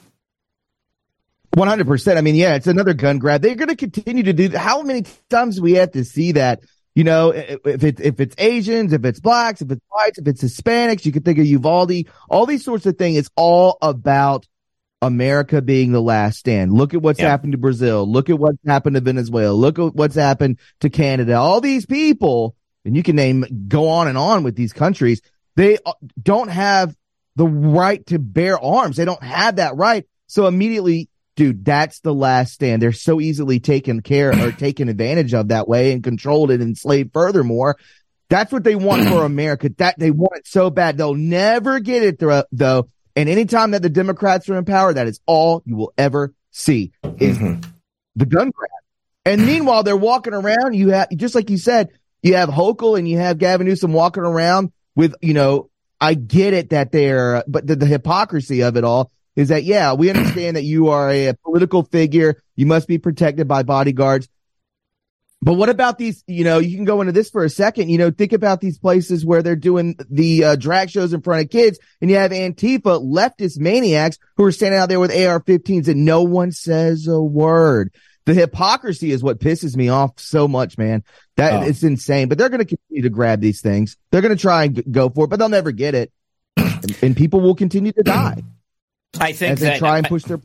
One 1.54 1.68
hundred 1.68 1.88
percent. 1.88 2.18
I 2.18 2.22
mean, 2.22 2.36
yeah, 2.36 2.56
it's 2.56 2.68
another 2.68 2.94
gun 2.94 3.20
grab. 3.20 3.42
They're 3.42 3.56
going 3.56 3.70
to 3.70 3.76
continue 3.76 4.24
to 4.24 4.34
do. 4.34 4.56
How 4.56 4.84
many 4.84 5.06
times 5.30 5.56
do 5.56 5.62
we 5.62 5.74
have 5.74 5.92
to 5.92 6.04
see 6.04 6.34
that? 6.34 6.62
You 6.98 7.04
know, 7.04 7.30
if 7.30 7.84
it's 7.84 8.02
if 8.02 8.20
it's 8.20 8.34
Asians, 8.40 8.92
if 8.92 9.06
it's 9.06 9.20
blacks, 9.20 9.62
if 9.62 9.70
it's 9.70 9.86
whites, 9.88 10.18
if 10.18 10.28
it's 10.28 10.44
Hispanics, 10.44 11.06
you 11.06 11.12
could 11.12 11.24
think 11.24 11.38
of 11.38 11.46
Uvalde. 11.46 12.08
All 12.28 12.48
these 12.48 12.66
sorts 12.66 12.88
of 12.88 12.98
things. 12.98 13.20
It's 13.20 13.30
all 13.36 13.78
about 13.84 14.48
America 15.04 15.62
being 15.62 15.92
the 15.92 16.02
last 16.02 16.40
stand. 16.40 16.74
Look 16.74 16.96
at 16.96 17.04
what's 17.04 17.20
Yeah. 17.20 17.30
happened 17.30 17.52
to 17.52 17.60
Brazil. 17.60 18.12
Look 18.12 18.32
at 18.32 18.40
what's 18.40 18.58
happened 18.66 18.96
to 18.96 19.02
Venezuela. 19.02 19.54
Look 19.54 19.78
at 19.78 19.94
what's 19.94 20.16
happened 20.16 20.58
to 20.80 20.90
Canada. 20.90 21.36
All 21.36 21.62
these 21.62 21.86
people, 21.86 22.56
and 22.84 22.96
you 22.96 23.04
can 23.04 23.16
name 23.16 23.46
go 23.68 23.90
on 23.90 24.08
and 24.08 24.18
on 24.18 24.42
with 24.42 24.56
these 24.56 24.74
countries. 24.74 25.22
they 25.56 25.78
uh, 25.86 25.94
don't 26.20 26.50
have 26.50 26.96
the 27.36 27.46
right 27.46 28.04
to 28.08 28.18
bear 28.18 28.60
arms. 28.60 28.98
They 28.98 29.06
don't 29.06 29.22
have 29.22 29.58
that 29.58 29.76
right. 29.76 30.04
So 30.26 30.48
immediately, 30.48 31.10
dude, 31.38 31.64
that's 31.64 32.02
the 32.02 32.14
last 32.14 32.54
stand. 32.54 32.82
They're 32.82 32.92
so 32.92 33.22
easily 33.22 33.62
taken 33.62 34.02
care 34.02 34.32
or 34.32 34.52
taken 34.58 34.90
advantage 34.90 35.34
of 35.34 35.48
that 35.50 35.70
way 35.70 35.94
and 35.94 36.04
controlled 36.04 36.52
and 36.52 36.62
enslaved 36.62 37.14
furthermore. 37.14 37.78
That's 38.28 38.52
what 38.52 38.66
they 38.66 38.76
want 38.76 39.08
for 39.08 39.24
America. 39.24 39.70
That 39.78 39.98
they 39.98 40.12
want 40.12 40.36
it 40.36 40.48
so 40.48 40.70
bad. 40.70 40.98
They'll 40.98 41.14
never 41.14 41.80
get 41.80 42.04
it 42.04 42.20
th- 42.20 42.46
though. 42.52 42.90
And 43.16 43.30
anytime 43.30 43.72
that 43.72 43.82
the 43.82 43.90
Democrats 43.90 44.50
are 44.50 44.58
in 44.58 44.66
power, 44.66 44.94
that 44.94 45.08
is 45.08 45.22
all 45.26 45.64
you 45.66 45.78
will 45.78 45.94
ever 45.98 46.34
see 46.52 46.92
is 47.20 47.38
mm-hmm. 47.38 47.62
the 48.16 48.26
gun 48.26 48.52
grab. 48.52 48.70
And 49.26 49.46
meanwhile, 49.46 49.84
they're 49.84 49.98
walking 49.98 50.34
around. 50.34 50.74
You 50.74 50.90
have, 50.90 51.10
just 51.16 51.36
like 51.36 51.50
you 51.50 51.58
said, 51.58 51.90
you 52.22 52.36
have 52.36 52.50
Hochul 52.50 52.98
and 52.98 53.08
you 53.08 53.18
have 53.18 53.38
Gavin 53.38 53.68
Newsom 53.68 53.94
walking 53.94 54.24
around 54.24 54.72
with, 54.96 55.16
you 55.22 55.34
know, 55.34 55.70
I 56.00 56.14
get 56.14 56.54
it 56.54 56.70
that 56.70 56.92
they're, 56.92 57.44
but 57.48 57.66
the, 57.66 57.76
the 57.76 57.86
hypocrisy 57.86 58.62
of 58.64 58.78
it 58.78 58.84
all 58.84 59.12
is 59.38 59.50
that, 59.50 59.64
yeah, 59.64 59.94
we 59.94 60.10
understand 60.10 60.58
that 60.58 60.64
you 60.64 60.88
are 60.90 61.10
a, 61.10 61.28
a 61.28 61.34
political 61.36 61.84
figure. 61.84 62.42
You 62.56 62.66
must 62.66 62.88
be 62.88 62.98
protected 62.98 63.48
by 63.48 63.62
bodyguards. 63.62 64.28
But 65.44 65.54
what 65.54 65.70
about 65.70 66.00
these? 66.00 66.24
You 66.26 66.44
know, 66.44 66.58
you 66.58 66.76
can 66.76 66.86
go 66.86 67.02
into 67.02 67.14
this 67.14 67.30
for 67.30 67.44
a 67.44 67.50
second. 67.50 67.90
You 67.90 68.00
know, 68.00 68.10
think 68.10 68.34
about 68.34 68.62
these 68.62 68.80
places 68.80 69.24
where 69.24 69.44
they're 69.44 69.56
doing 69.56 69.96
the 70.10 70.44
uh, 70.44 70.56
drag 70.56 70.90
shows 70.90 71.14
in 71.14 71.22
front 71.22 71.46
of 71.46 71.52
kids, 71.52 71.78
and 72.02 72.10
you 72.10 72.18
have 72.18 72.32
Antifa 72.32 72.82
leftist 72.82 73.60
maniacs 73.60 74.18
who 74.36 74.46
are 74.46 74.52
standing 74.52 74.80
out 74.80 74.90
there 74.90 75.00
with 75.00 75.12
AR-15s, 75.12 75.88
and 75.88 76.04
no 76.04 76.24
one 76.24 76.52
says 76.52 77.08
a 77.08 77.22
word. 77.22 77.94
The 78.26 78.34
hypocrisy 78.34 79.12
is 79.12 79.22
what 79.22 79.40
pisses 79.40 79.78
me 79.78 79.90
off 79.90 80.20
so 80.20 80.48
much, 80.48 80.80
man. 80.80 81.04
That 81.36 81.54
oh. 81.54 81.62
it's 81.68 81.84
insane. 81.84 82.28
But 82.28 82.40
they're 82.40 82.50
going 82.50 82.66
to 82.66 82.76
continue 82.76 83.04
to 83.04 83.10
grab 83.12 83.40
these 83.40 83.62
things. 83.62 83.96
They're 84.12 84.24
going 84.24 84.36
to 84.36 84.42
try 84.42 84.64
and 84.64 84.92
go 84.92 85.10
for 85.10 85.26
it, 85.26 85.28
but 85.28 85.38
they'll 85.38 85.48
never 85.48 85.72
get 85.72 85.94
it, 85.94 86.12
and, 86.58 86.98
and 87.04 87.16
people 87.16 87.42
will 87.42 87.56
continue 87.56 87.92
to 87.92 88.02
die. 88.02 88.42
I 89.20 89.34
think 89.34 89.54
as 89.54 89.60
they 89.60 89.66
that, 89.68 89.80
try 89.80 89.98
and 90.00 90.08
push 90.08 90.24
their. 90.24 90.40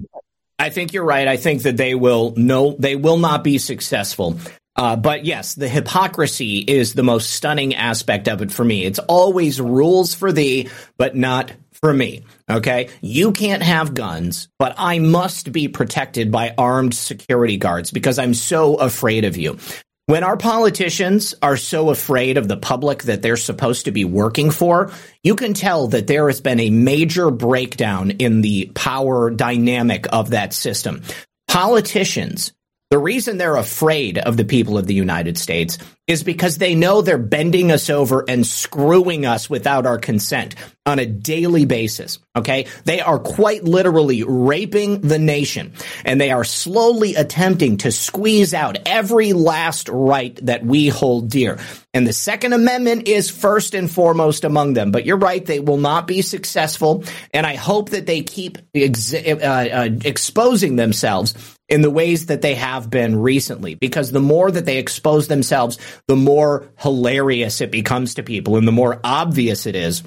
I 0.59 0.71
think 0.71 0.93
you're 0.93 1.05
right. 1.05 1.27
I 1.27 1.37
think 1.37 1.63
that 1.63 1.77
they 1.77 1.95
will 1.95 2.35
no, 2.37 2.77
they 2.79 2.97
will 2.97 3.19
not 3.19 3.43
be 3.43 3.59
successful. 3.59 4.39
Uh, 4.75 4.97
but 4.97 5.25
yes, 5.25 5.55
the 5.55 5.69
hypocrisy 5.69 6.59
is 6.59 6.95
the 6.95 7.03
most 7.03 7.31
stunning 7.31 7.75
aspect 7.75 8.29
of 8.29 8.41
it 8.41 8.51
for 8.51 8.65
me. 8.65 8.85
It's 8.85 8.99
always 9.01 9.61
rules 9.61 10.15
for 10.15 10.33
thee, 10.33 10.71
but 10.97 11.15
not 11.15 11.53
for 11.83 11.93
me. 11.93 12.23
Okay. 12.49 12.89
You 13.01 13.33
can't 13.33 13.63
have 13.63 13.93
guns, 13.93 14.49
but 14.59 14.75
I 14.79 14.99
must 14.99 15.53
be 15.53 15.69
protected 15.69 16.31
by 16.31 16.55
armed 16.57 16.95
security 16.95 17.57
guards 17.57 17.91
because 17.91 18.19
I'm 18.19 18.35
so 18.35 18.77
afraid 18.77 19.25
of 19.25 19.37
you. 19.37 19.59
When 20.07 20.25
our 20.25 20.37
politicians 20.37 21.35
are 21.43 21.57
so 21.57 21.91
afraid 21.91 22.37
of 22.37 22.49
the 22.49 22.57
public 22.57 23.05
that 23.05 23.23
they're 23.23 23.37
supposed 23.37 23.85
to 23.85 23.93
be 23.93 24.05
working 24.05 24.51
for, 24.51 24.91
you 25.23 25.37
can 25.37 25.55
tell 25.55 25.87
that 25.89 26.09
there 26.09 26.27
has 26.27 26.41
been 26.41 26.59
a 26.59 26.71
major 26.71 27.31
breakdown 27.31 28.11
in 28.11 28.41
the 28.41 28.73
power 28.75 29.31
dynamic 29.31 30.07
of 30.13 30.31
that 30.31 30.53
system. 30.55 31.03
Politicians 31.47 32.53
the 32.93 32.99
reason 32.99 33.39
they're 33.39 33.57
afraid 33.57 34.19
of 34.19 34.37
the 34.37 34.45
people 34.45 34.77
of 34.77 34.87
the 34.87 34.93
United 34.93 35.39
States 35.39 35.79
is 36.07 36.23
because 36.23 36.59
they 36.59 36.75
know 36.75 37.01
they're 37.01 37.17
bending 37.17 37.73
us 37.73 37.89
over 37.89 38.23
and 38.29 38.47
screwing 38.47 39.25
us 39.25 39.49
without 39.49 39.87
our 39.87 39.97
consent 39.97 40.57
on 40.85 40.99
a 40.99 41.07
daily 41.07 41.65
basis. 41.65 42.19
Okay. 42.37 42.67
They 42.85 43.01
are 43.01 43.19
quite 43.19 43.65
literally 43.65 44.25
raping 44.25 45.01
the 45.01 45.19
nation 45.19 45.73
and 46.05 46.21
they 46.21 46.33
are 46.33 46.45
slowly 46.45 47.15
attempting 47.15 47.79
to 47.79 47.93
squeeze 47.93 48.53
out 48.53 48.77
every 48.85 49.33
last 49.33 49.89
right 49.89 50.39
that 50.45 50.63
we 50.63 50.89
hold 50.89 51.31
dear. 51.31 51.59
And 51.95 52.07
the 52.07 52.13
Second 52.13 52.53
Amendment 52.53 53.09
is 53.09 53.31
first 53.31 53.75
and 53.75 53.91
foremost 53.91 54.45
among 54.45 54.75
them. 54.75 54.91
But 54.91 55.07
you're 55.07 55.17
right, 55.17 55.45
they 55.47 55.61
will 55.61 55.79
not 55.79 56.07
be 56.07 56.21
successful. 56.21 57.05
And 57.33 57.47
I 57.47 57.55
hope 57.55 57.91
that 57.91 58.05
they 58.05 58.23
keep 58.23 58.59
ex- 58.75 59.15
uh, 59.15 59.39
uh, 59.41 59.89
exposing 60.05 60.77
themselves 60.77 61.52
in 61.73 61.81
the 61.81 61.91
ways 61.91 62.27
that 62.27 62.43
they 62.43 62.55
have 62.55 62.91
been 62.91 63.19
recently. 63.19 63.75
Because 63.75 64.13
the 64.13 64.21
more 64.21 64.51
that 64.51 64.67
they 64.67 64.77
expose 64.77 65.27
themselves, 65.27 65.79
the 66.07 66.17
more 66.17 66.69
hilarious 66.77 67.63
it 67.63 67.71
becomes 67.71 68.15
to 68.15 68.23
people 68.23 68.59
and 68.59 68.69
the 68.69 68.73
more 68.73 69.01
obvious 69.03 69.65
it 69.65 69.75
is 69.75 70.03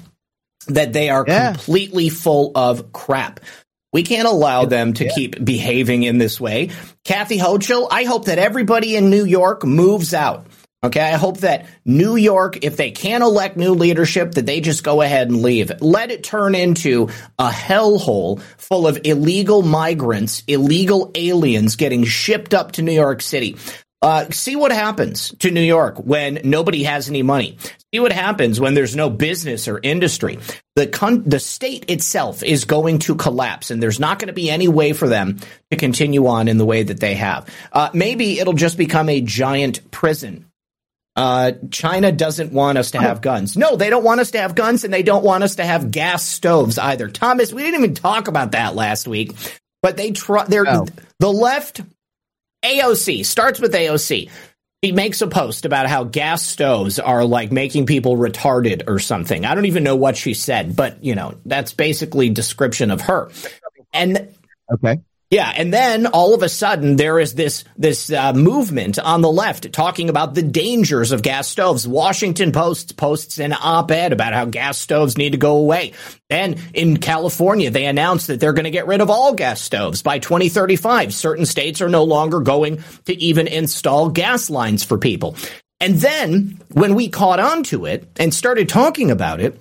that 0.68 0.92
they 0.92 1.10
are 1.10 1.24
yeah. 1.26 1.52
completely 1.52 2.08
full 2.08 2.52
of 2.54 2.92
crap. 2.92 3.40
We 3.92 4.04
can't 4.04 4.28
allow 4.28 4.64
them 4.64 4.92
to 4.94 5.06
yeah. 5.06 5.10
keep 5.12 5.44
behaving 5.44 6.04
in 6.04 6.18
this 6.18 6.40
way. 6.40 6.70
Kathy 7.04 7.38
Hochul, 7.38 7.88
I 7.90 8.04
hope 8.04 8.26
that 8.26 8.38
everybody 8.38 8.94
in 8.94 9.10
New 9.10 9.24
York 9.24 9.64
moves 9.64 10.14
out. 10.14 10.46
Okay, 10.84 11.00
I 11.00 11.16
hope 11.16 11.38
that 11.38 11.66
New 11.84 12.16
York, 12.16 12.62
if 12.62 12.76
they 12.76 12.90
can't 12.90 13.24
elect 13.24 13.56
new 13.56 13.72
leadership, 13.72 14.32
that 14.32 14.46
they 14.46 14.60
just 14.60 14.84
go 14.84 15.00
ahead 15.02 15.28
and 15.28 15.42
leave. 15.42 15.72
Let 15.80 16.10
it 16.10 16.22
turn 16.22 16.54
into 16.54 17.08
a 17.38 17.48
hellhole 17.48 18.40
full 18.58 18.86
of 18.86 19.00
illegal 19.04 19.62
migrants, 19.62 20.44
illegal 20.46 21.10
aliens 21.14 21.76
getting 21.76 22.04
shipped 22.04 22.52
up 22.52 22.72
to 22.72 22.82
New 22.82 22.92
York 22.92 23.22
City. 23.22 23.56
Uh, 24.02 24.26
see 24.30 24.54
what 24.54 24.70
happens 24.70 25.34
to 25.38 25.50
New 25.50 25.62
York 25.62 25.96
when 25.96 26.40
nobody 26.44 26.84
has 26.84 27.08
any 27.08 27.22
money. 27.22 27.56
See 27.92 27.98
what 27.98 28.12
happens 28.12 28.60
when 28.60 28.74
there's 28.74 28.94
no 28.94 29.08
business 29.08 29.68
or 29.68 29.80
industry. 29.82 30.38
The 30.76 30.86
con- 30.86 31.24
the 31.24 31.40
state 31.40 31.90
itself 31.90 32.42
is 32.42 32.66
going 32.66 32.98
to 33.00 33.14
collapse, 33.16 33.70
and 33.70 33.82
there's 33.82 33.98
not 33.98 34.18
going 34.18 34.28
to 34.28 34.34
be 34.34 34.50
any 34.50 34.68
way 34.68 34.92
for 34.92 35.08
them 35.08 35.38
to 35.70 35.76
continue 35.76 36.26
on 36.26 36.46
in 36.46 36.58
the 36.58 36.66
way 36.66 36.82
that 36.82 37.00
they 37.00 37.14
have. 37.14 37.48
Uh, 37.72 37.88
maybe 37.94 38.38
it'll 38.38 38.52
just 38.52 38.76
become 38.76 39.08
a 39.08 39.22
giant 39.22 39.90
prison 39.90 40.45
uh, 41.16 41.52
China 41.70 42.12
doesn't 42.12 42.52
want 42.52 42.76
us 42.76 42.90
to 42.90 42.98
have 42.98 43.22
guns. 43.22 43.56
No, 43.56 43.76
they 43.76 43.88
don't 43.88 44.04
want 44.04 44.20
us 44.20 44.32
to 44.32 44.40
have 44.40 44.54
guns 44.54 44.84
and 44.84 44.92
they 44.92 45.02
don't 45.02 45.24
want 45.24 45.44
us 45.44 45.56
to 45.56 45.64
have 45.64 45.90
gas 45.90 46.26
stoves 46.26 46.78
either. 46.78 47.08
Thomas, 47.08 47.52
we 47.52 47.62
didn't 47.62 47.80
even 47.80 47.94
talk 47.94 48.28
about 48.28 48.52
that 48.52 48.74
last 48.74 49.08
week, 49.08 49.32
but 49.82 49.96
they 49.96 50.12
try, 50.12 50.44
they're, 50.44 50.64
no. 50.64 50.86
the 51.18 51.32
left 51.32 51.80
AOC 52.62 53.24
starts 53.24 53.60
with 53.60 53.72
AOC. 53.72 54.30
He 54.82 54.92
makes 54.92 55.22
a 55.22 55.26
post 55.26 55.64
about 55.64 55.88
how 55.88 56.04
gas 56.04 56.42
stoves 56.42 56.98
are 56.98 57.24
like 57.24 57.50
making 57.50 57.86
people 57.86 58.16
retarded 58.16 58.82
or 58.86 58.98
something. 58.98 59.46
I 59.46 59.54
don't 59.54 59.64
even 59.64 59.84
know 59.84 59.96
what 59.96 60.18
she 60.18 60.34
said, 60.34 60.76
but 60.76 61.02
you 61.02 61.14
know, 61.14 61.36
that's 61.46 61.72
basically 61.72 62.28
description 62.28 62.90
of 62.90 63.00
her. 63.00 63.30
And 63.94 64.34
okay. 64.70 65.00
Yeah, 65.28 65.52
and 65.56 65.72
then 65.72 66.06
all 66.06 66.34
of 66.34 66.44
a 66.44 66.48
sudden 66.48 66.94
there 66.94 67.18
is 67.18 67.34
this 67.34 67.64
this 67.76 68.12
uh, 68.12 68.32
movement 68.32 69.00
on 69.00 69.22
the 69.22 69.30
left 69.30 69.72
talking 69.72 70.08
about 70.08 70.34
the 70.34 70.42
dangers 70.42 71.10
of 71.10 71.22
gas 71.22 71.48
stoves. 71.48 71.86
Washington 71.86 72.52
Post 72.52 72.96
posts 72.96 73.38
an 73.38 73.52
op-ed 73.52 74.12
about 74.12 74.34
how 74.34 74.44
gas 74.44 74.78
stoves 74.78 75.18
need 75.18 75.32
to 75.32 75.38
go 75.38 75.56
away. 75.56 75.94
And 76.30 76.60
in 76.74 76.98
California, 76.98 77.70
they 77.70 77.86
announced 77.86 78.28
that 78.28 78.38
they're 78.38 78.52
going 78.52 78.64
to 78.64 78.70
get 78.70 78.86
rid 78.86 79.00
of 79.00 79.10
all 79.10 79.34
gas 79.34 79.60
stoves 79.60 80.00
by 80.00 80.20
2035. 80.20 81.12
Certain 81.12 81.44
states 81.44 81.80
are 81.80 81.88
no 81.88 82.04
longer 82.04 82.38
going 82.38 82.84
to 83.06 83.14
even 83.14 83.48
install 83.48 84.10
gas 84.10 84.48
lines 84.48 84.84
for 84.84 84.96
people. 84.96 85.34
And 85.80 85.96
then 85.96 86.60
when 86.72 86.94
we 86.94 87.08
caught 87.08 87.40
on 87.40 87.64
to 87.64 87.86
it 87.86 88.08
and 88.16 88.32
started 88.32 88.68
talking 88.68 89.10
about 89.10 89.40
it, 89.40 89.60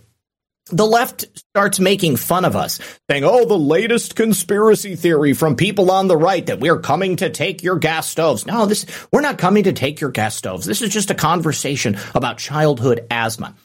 the 0.72 0.86
left 0.86 1.26
starts 1.38 1.80
making 1.80 2.18
fun 2.18 2.44
of 2.44 2.56
us, 2.56 2.80
saying, 3.10 3.24
oh, 3.24 3.46
the 3.46 3.58
latest 3.58 4.16
conspiracy 4.16 4.96
theory 4.96 5.34
from 5.34 5.56
people 5.56 5.92
on 5.92 6.08
the 6.08 6.18
right 6.18 6.46
that 6.48 6.60
we're 6.60 6.80
coming 6.80 7.18
to 7.18 7.30
take 7.30 7.62
your 7.62 7.78
gas 7.78 8.10
stoves. 8.10 8.46
No, 8.48 8.66
this, 8.66 8.86
we're 9.12 9.22
not 9.22 9.38
coming 9.38 9.66
to 9.66 9.74
take 9.74 10.02
your 10.02 10.10
gas 10.10 10.36
stoves. 10.36 10.66
This 10.66 10.82
is 10.82 10.92
just 10.92 11.12
a 11.12 11.16
conversation 11.16 11.98
about 12.16 12.40
childhood 12.40 13.06
asthma. 13.12 13.56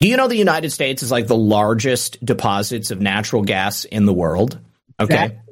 Do 0.00 0.08
you 0.08 0.16
know 0.16 0.28
the 0.28 0.36
United 0.36 0.70
States 0.70 1.02
is 1.02 1.10
like 1.10 1.26
the 1.26 1.36
largest 1.36 2.22
deposits 2.24 2.90
of 2.90 3.00
natural 3.00 3.42
gas 3.42 3.84
in 3.84 4.06
the 4.06 4.14
world? 4.14 4.58
Okay. 4.98 5.14
Exactly. 5.14 5.50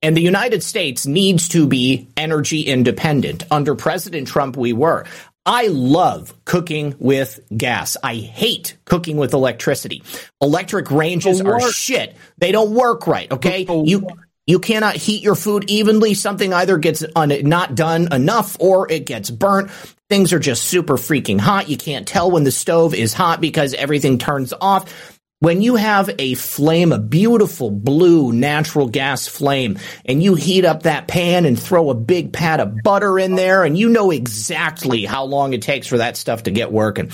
And 0.00 0.16
the 0.16 0.22
United 0.22 0.62
States 0.62 1.06
needs 1.06 1.48
to 1.50 1.66
be 1.66 2.08
energy 2.16 2.62
independent. 2.62 3.44
Under 3.50 3.74
President 3.74 4.28
Trump, 4.28 4.56
we 4.56 4.72
were. 4.72 5.06
I 5.48 5.68
love 5.68 6.34
cooking 6.44 6.94
with 6.98 7.40
gas. 7.56 7.96
I 8.02 8.16
hate 8.16 8.76
cooking 8.84 9.16
with 9.16 9.32
electricity. 9.32 10.02
Electric 10.42 10.90
ranges 10.90 11.40
are 11.40 11.58
shit. 11.72 12.14
They 12.36 12.52
don't 12.52 12.74
work 12.74 13.06
right. 13.06 13.32
Okay. 13.32 13.64
You, 13.66 14.06
you 14.46 14.58
cannot 14.58 14.94
heat 14.94 15.22
your 15.22 15.34
food 15.34 15.64
evenly. 15.70 16.12
Something 16.12 16.52
either 16.52 16.76
gets 16.76 17.02
un- 17.16 17.48
not 17.48 17.74
done 17.74 18.12
enough 18.12 18.58
or 18.60 18.92
it 18.92 19.06
gets 19.06 19.30
burnt. 19.30 19.70
Things 20.10 20.34
are 20.34 20.38
just 20.38 20.64
super 20.64 20.98
freaking 20.98 21.40
hot. 21.40 21.70
You 21.70 21.78
can't 21.78 22.06
tell 22.06 22.30
when 22.30 22.44
the 22.44 22.52
stove 22.52 22.94
is 22.94 23.14
hot 23.14 23.40
because 23.40 23.72
everything 23.72 24.18
turns 24.18 24.52
off 24.60 25.17
when 25.40 25.62
you 25.62 25.76
have 25.76 26.10
a 26.18 26.34
flame, 26.34 26.92
a 26.92 26.98
beautiful 26.98 27.70
blue 27.70 28.32
natural 28.32 28.88
gas 28.88 29.26
flame, 29.26 29.78
and 30.04 30.22
you 30.22 30.34
heat 30.34 30.64
up 30.64 30.82
that 30.82 31.06
pan 31.06 31.44
and 31.44 31.60
throw 31.60 31.90
a 31.90 31.94
big 31.94 32.32
pat 32.32 32.60
of 32.60 32.82
butter 32.82 33.18
in 33.18 33.36
there, 33.36 33.64
and 33.64 33.78
you 33.78 33.88
know 33.88 34.10
exactly 34.10 35.04
how 35.04 35.24
long 35.24 35.52
it 35.52 35.62
takes 35.62 35.86
for 35.86 35.98
that 35.98 36.16
stuff 36.16 36.44
to 36.44 36.50
get 36.50 36.72
working. 36.72 37.10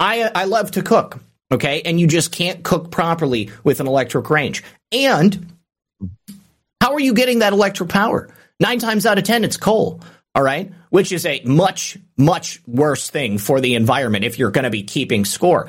I, 0.00 0.30
I 0.34 0.44
love 0.44 0.72
to 0.72 0.82
cook, 0.82 1.18
okay? 1.52 1.82
And 1.84 2.00
you 2.00 2.06
just 2.06 2.32
can't 2.32 2.64
cook 2.64 2.90
properly 2.90 3.50
with 3.62 3.80
an 3.80 3.86
electric 3.86 4.28
range. 4.30 4.64
And 4.92 5.52
how 6.80 6.94
are 6.94 7.00
you 7.00 7.14
getting 7.14 7.40
that 7.40 7.52
electric 7.52 7.90
power? 7.90 8.28
Nine 8.60 8.78
times 8.80 9.06
out 9.06 9.18
of 9.18 9.24
10, 9.24 9.44
it's 9.44 9.56
coal. 9.56 10.00
All 10.34 10.42
right. 10.42 10.72
Which 10.90 11.12
is 11.12 11.26
a 11.26 11.42
much, 11.44 11.98
much 12.16 12.60
worse 12.66 13.10
thing 13.10 13.38
for 13.38 13.60
the 13.60 13.74
environment 13.74 14.24
if 14.24 14.38
you're 14.38 14.50
going 14.50 14.64
to 14.64 14.70
be 14.70 14.82
keeping 14.84 15.24
score. 15.24 15.68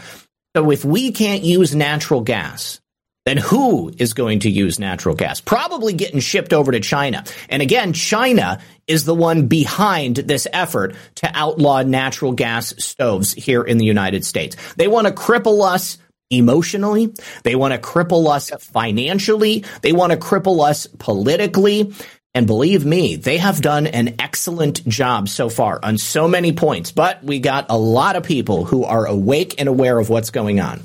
So 0.55 0.71
if 0.71 0.83
we 0.83 1.11
can't 1.11 1.43
use 1.43 1.75
natural 1.75 2.21
gas, 2.21 2.79
then 3.25 3.37
who 3.37 3.91
is 3.97 4.13
going 4.13 4.39
to 4.39 4.49
use 4.49 4.79
natural 4.79 5.13
gas? 5.13 5.41
Probably 5.41 5.93
getting 5.93 6.19
shipped 6.19 6.53
over 6.53 6.71
to 6.71 6.79
China. 6.79 7.23
And 7.49 7.61
again, 7.61 7.93
China 7.93 8.59
is 8.87 9.05
the 9.05 9.13
one 9.13 9.47
behind 9.47 10.15
this 10.15 10.47
effort 10.51 10.95
to 11.15 11.29
outlaw 11.33 11.83
natural 11.83 12.31
gas 12.31 12.73
stoves 12.83 13.33
here 13.33 13.61
in 13.61 13.77
the 13.77 13.85
United 13.85 14.25
States. 14.25 14.55
They 14.77 14.87
want 14.87 15.05
to 15.05 15.13
cripple 15.13 15.63
us 15.63 15.99
emotionally. 16.31 17.13
They 17.43 17.55
want 17.55 17.73
to 17.73 17.79
cripple 17.79 18.27
us 18.33 18.49
financially. 18.49 19.65
They 19.81 19.91
want 19.91 20.11
to 20.11 20.17
cripple 20.17 20.67
us 20.67 20.87
politically. 20.87 21.93
And 22.35 22.45
believe 22.45 22.85
me, 22.85 23.15
they 23.15 23.37
have 23.37 23.61
done 23.61 23.87
an 23.87 24.15
excellent 24.19 24.87
job 24.87 25.27
so 25.29 25.49
far 25.49 25.79
on 25.81 25.97
so 25.97 26.27
many 26.27 26.53
points. 26.53 26.91
But 26.91 27.23
we 27.23 27.39
got 27.39 27.65
a 27.69 27.77
lot 27.77 28.15
of 28.15 28.23
people 28.23 28.65
who 28.65 28.83
are 28.83 29.05
awake 29.05 29.55
and 29.57 29.67
aware 29.67 29.97
of 29.97 30.09
what's 30.09 30.29
going 30.29 30.59
on. 30.59 30.83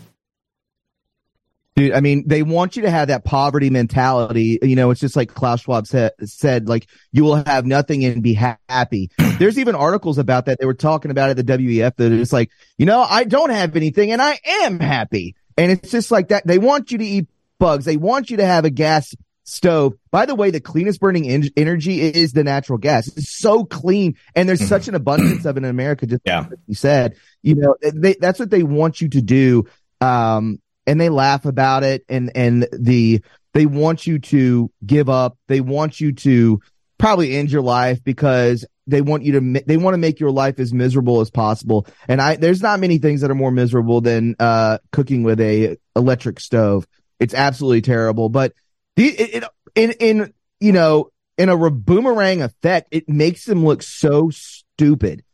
Dude, 1.77 1.93
I 1.93 2.01
mean, 2.01 2.23
they 2.27 2.43
want 2.43 2.77
you 2.77 2.83
to 2.83 2.91
have 2.91 3.09
that 3.09 3.25
poverty 3.25 3.69
mentality. 3.69 4.61
You 4.63 4.77
know, 4.77 4.91
it's 4.91 5.01
just 5.01 5.17
like 5.17 5.35
Klaus 5.35 5.63
Schwab 5.63 5.89
said, 5.89 6.13
said 6.25 6.69
like, 6.69 6.87
you 7.11 7.25
will 7.25 7.43
have 7.45 7.67
nothing 7.67 8.05
and 8.05 8.23
be 8.23 8.35
ha- 8.35 8.59
happy. 8.69 9.11
There's 9.39 9.59
even 9.59 9.75
articles 9.75 10.19
about 10.19 10.47
that. 10.47 10.61
They 10.61 10.67
were 10.67 10.75
talking 10.75 11.11
about 11.11 11.31
at 11.31 11.37
the 11.37 11.43
WEF 11.43 11.97
that 11.97 12.13
it's 12.13 12.33
like, 12.33 12.51
you 12.79 12.87
know, 12.87 13.03
I 13.03 13.25
don't 13.25 13.51
have 13.51 13.75
anything 13.75 14.13
and 14.13 14.23
I 14.23 14.39
am 14.63 14.79
happy. 14.79 15.35
And 15.59 15.73
it's 15.73 15.91
just 15.91 16.13
like 16.13 16.29
that. 16.29 16.47
They 16.47 16.59
want 16.59 16.93
you 16.93 16.99
to 16.99 17.05
eat 17.05 17.27
bugs. 17.59 17.85
They 17.85 17.97
want 17.97 18.31
you 18.31 18.37
to 18.37 18.47
have 18.47 18.65
a 18.65 18.71
gas 18.71 19.15
stove. 19.45 19.95
By 20.11 20.27
the 20.27 20.35
way, 20.35 20.51
the 20.51 20.61
cleanest 20.61 21.01
burning 21.01 21.29
en- 21.29 21.51
energy 21.57 22.01
is 22.01 22.33
the 22.33 22.45
natural 22.45 22.79
gas. 22.79 23.07
It's 23.09 23.31
so 23.39 23.65
clean, 23.65 24.17
and 24.35 24.49
there's 24.49 24.67
such 24.67 24.89
an 24.89 24.95
abundance 24.95 25.45
of 25.45 25.57
it 25.57 25.65
in 25.65 25.65
America. 25.71 26.07
Just 26.07 26.23
Yeah. 26.25 26.41
like 26.41 26.59
you 26.67 26.75
said, 26.75 27.17
you 27.43 27.55
know, 27.55 27.77
they, 27.83 28.15
that's 28.15 28.39
what 28.41 28.51
they 28.51 28.63
want 28.63 29.01
you 29.01 29.09
to 29.11 29.23
do. 29.23 29.65
Um, 30.01 30.61
and 30.87 31.01
they 31.01 31.09
laugh 31.09 31.45
about 31.47 31.83
it, 31.85 32.05
and 32.09 32.31
and 32.35 32.67
the 32.73 33.23
they 33.55 33.67
want 33.67 34.07
you 34.07 34.19
to 34.19 34.71
give 34.85 35.09
up. 35.09 35.39
They 35.49 35.61
want 35.61 36.01
you 36.01 36.13
to 36.13 36.61
probably 36.99 37.37
end 37.37 37.51
your 37.51 37.63
life 37.63 38.03
because 38.05 38.65
they 38.87 39.01
want 39.01 39.23
you 39.23 39.33
to 39.41 39.63
they 39.67 39.77
want 39.79 39.95
to 39.95 39.99
make 39.99 40.21
your 40.21 40.31
life 40.31 40.59
as 40.59 40.75
miserable 40.75 41.21
as 41.21 41.31
possible. 41.31 41.87
And 42.09 42.21
I 42.21 42.37
there's 42.37 42.61
not 42.61 42.81
many 42.81 42.99
things 42.99 43.23
that 43.23 43.31
are 43.31 43.35
more 43.35 43.51
miserable 43.51 44.01
than 44.03 44.37
uh 44.39 44.79
cooking 44.93 45.23
with 45.23 45.41
a 45.41 45.79
electric 45.97 46.39
stove. 46.41 46.87
It's 47.19 47.33
absolutely 47.35 47.81
terrible, 47.83 48.29
but 48.29 48.53
the, 48.97 49.07
it, 49.09 49.43
it, 49.43 49.45
in 49.75 49.91
in 49.93 50.35
you 50.61 50.73
know 50.73 51.11
in 51.37 51.49
a 51.49 51.71
boomerang 51.71 52.43
effect, 52.43 52.89
it 52.93 53.09
makes 53.09 53.45
them 53.45 53.65
look 53.65 53.83
so 53.83 54.31
stupid. 54.31 55.25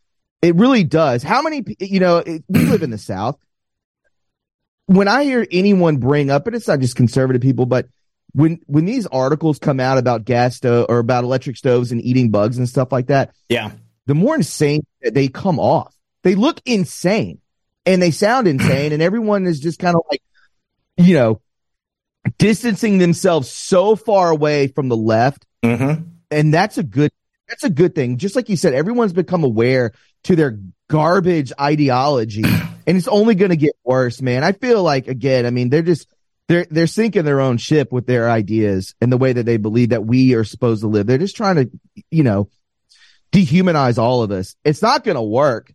It 0.42 0.54
really 0.56 0.84
does. 0.84 1.22
How 1.22 1.42
many 1.42 1.62
you 1.78 2.00
know? 2.00 2.18
It, 2.18 2.44
we 2.48 2.64
live 2.64 2.82
in 2.82 2.90
the 2.90 2.98
South. 2.98 3.38
When 4.86 5.06
I 5.06 5.24
hear 5.24 5.46
anyone 5.50 5.98
bring 5.98 6.30
up, 6.30 6.46
and 6.46 6.56
it's 6.56 6.66
not 6.66 6.80
just 6.80 6.96
conservative 6.96 7.42
people, 7.42 7.66
but 7.66 7.86
when 8.32 8.60
when 8.66 8.84
these 8.86 9.06
articles 9.06 9.58
come 9.58 9.80
out 9.80 9.98
about 9.98 10.24
gas 10.24 10.56
stove 10.56 10.86
or 10.88 10.98
about 10.98 11.24
electric 11.24 11.56
stoves 11.56 11.92
and 11.92 12.00
eating 12.00 12.30
bugs 12.30 12.58
and 12.58 12.68
stuff 12.68 12.90
like 12.90 13.06
that, 13.08 13.32
Yeah. 13.48 13.72
the 14.06 14.14
more 14.14 14.34
insane 14.34 14.84
that 15.02 15.14
they 15.14 15.28
come 15.28 15.58
off. 15.60 15.94
They 16.22 16.34
look 16.34 16.60
insane 16.64 17.40
and 17.86 18.00
they 18.02 18.10
sound 18.10 18.46
insane, 18.48 18.92
and 18.92 19.02
everyone 19.02 19.46
is 19.46 19.60
just 19.60 19.78
kind 19.78 19.94
of 19.96 20.02
like, 20.10 20.22
you 20.96 21.14
know, 21.14 21.40
distancing 22.38 22.98
themselves 22.98 23.50
so 23.50 23.96
far 23.96 24.30
away 24.30 24.68
from 24.68 24.88
the 24.88 24.96
left, 24.96 25.46
Mm-hmm. 25.62 26.04
and 26.30 26.54
that's 26.54 26.78
a 26.78 26.82
good 26.82 27.10
that's 27.48 27.64
a 27.64 27.70
good 27.70 27.94
thing. 27.94 28.16
Just 28.16 28.34
like 28.36 28.48
you 28.48 28.56
said, 28.56 28.72
everyone's 28.72 29.12
become 29.12 29.44
aware 29.44 29.92
to 30.24 30.36
their 30.36 30.58
garbage 30.88 31.52
ideology, 31.60 32.44
and 32.86 32.96
it's 32.96 33.08
only 33.08 33.34
going 33.34 33.50
to 33.50 33.56
get 33.56 33.74
worse, 33.84 34.22
man. 34.22 34.42
I 34.44 34.52
feel 34.52 34.82
like 34.82 35.06
again, 35.08 35.44
I 35.46 35.50
mean, 35.50 35.68
they're 35.68 35.82
just 35.82 36.06
they're 36.48 36.66
they're 36.70 36.86
sinking 36.86 37.24
their 37.24 37.40
own 37.40 37.58
ship 37.58 37.92
with 37.92 38.06
their 38.06 38.30
ideas 38.30 38.94
and 39.02 39.12
the 39.12 39.18
way 39.18 39.32
that 39.34 39.44
they 39.44 39.58
believe 39.58 39.90
that 39.90 40.04
we 40.06 40.34
are 40.34 40.44
supposed 40.44 40.80
to 40.82 40.88
live. 40.88 41.06
They're 41.06 41.18
just 41.18 41.36
trying 41.36 41.56
to, 41.56 41.70
you 42.10 42.22
know, 42.22 42.48
dehumanize 43.32 43.98
all 43.98 44.22
of 44.22 44.30
us. 44.30 44.56
It's 44.64 44.82
not 44.82 45.04
going 45.04 45.16
to 45.16 45.22
work. 45.22 45.72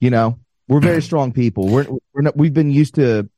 You 0.00 0.10
know, 0.10 0.38
we're 0.68 0.80
very 0.80 1.02
strong 1.10 1.32
people. 1.32 1.68
We're 1.68 1.86
we're 2.14 2.22
not, 2.22 2.36
we've 2.36 2.54
been 2.54 2.70
used 2.70 2.94
to 2.96 3.28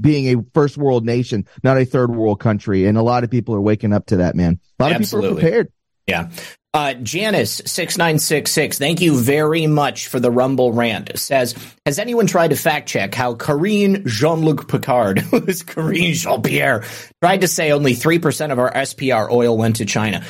being 0.00 0.38
a 0.38 0.44
first 0.54 0.76
world 0.76 1.04
nation, 1.04 1.46
not 1.62 1.78
a 1.78 1.84
third 1.84 2.14
world 2.14 2.40
country, 2.40 2.86
and 2.86 2.98
a 2.98 3.02
lot 3.02 3.24
of 3.24 3.30
people 3.30 3.54
are 3.54 3.60
waking 3.60 3.92
up 3.92 4.06
to 4.06 4.18
that. 4.18 4.34
Man, 4.34 4.60
a 4.78 4.82
lot 4.82 4.92
of 4.92 4.98
people 4.98 5.18
Absolutely. 5.18 5.30
are 5.30 5.34
prepared. 5.40 5.72
Yeah. 6.06 6.30
Uh, 6.76 6.92
Janice 6.92 7.62
six 7.64 7.96
nine 7.96 8.18
six 8.18 8.50
six. 8.50 8.78
Thank 8.78 9.00
you 9.00 9.18
very 9.18 9.66
much 9.66 10.08
for 10.08 10.20
the 10.20 10.30
Rumble 10.30 10.74
rant. 10.74 11.18
Says, 11.18 11.54
has 11.86 11.98
anyone 11.98 12.26
tried 12.26 12.48
to 12.48 12.56
fact 12.56 12.86
check 12.86 13.14
how 13.14 13.34
Karine 13.34 14.04
Jean 14.04 14.42
Luc 14.42 14.68
Picard, 14.68 15.18
who 15.30 15.38
is 15.46 15.62
Karine 15.62 16.12
Jean 16.12 16.42
Pierre, 16.42 16.84
tried 17.22 17.40
to 17.40 17.48
say 17.48 17.72
only 17.72 17.94
three 17.94 18.18
percent 18.18 18.52
of 18.52 18.58
our 18.58 18.70
SPR 18.70 19.30
oil 19.30 19.56
went 19.56 19.76
to 19.76 19.86
China? 19.86 20.22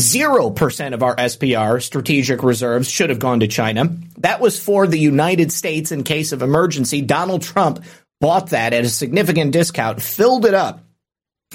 Zero 0.00 0.48
percent 0.48 0.94
of 0.94 1.02
our 1.02 1.14
SPR 1.14 1.82
strategic 1.82 2.42
reserves 2.42 2.90
should 2.90 3.10
have 3.10 3.18
gone 3.18 3.40
to 3.40 3.46
China. 3.46 3.94
That 4.18 4.40
was 4.40 4.58
for 4.58 4.86
the 4.86 4.98
United 4.98 5.52
States 5.52 5.92
in 5.92 6.04
case 6.04 6.32
of 6.32 6.40
emergency. 6.40 7.02
Donald 7.02 7.42
Trump 7.42 7.84
bought 8.20 8.50
that 8.50 8.72
at 8.72 8.84
a 8.84 8.88
significant 8.88 9.52
discount, 9.52 10.02
filled 10.02 10.46
it 10.46 10.54
up, 10.54 10.84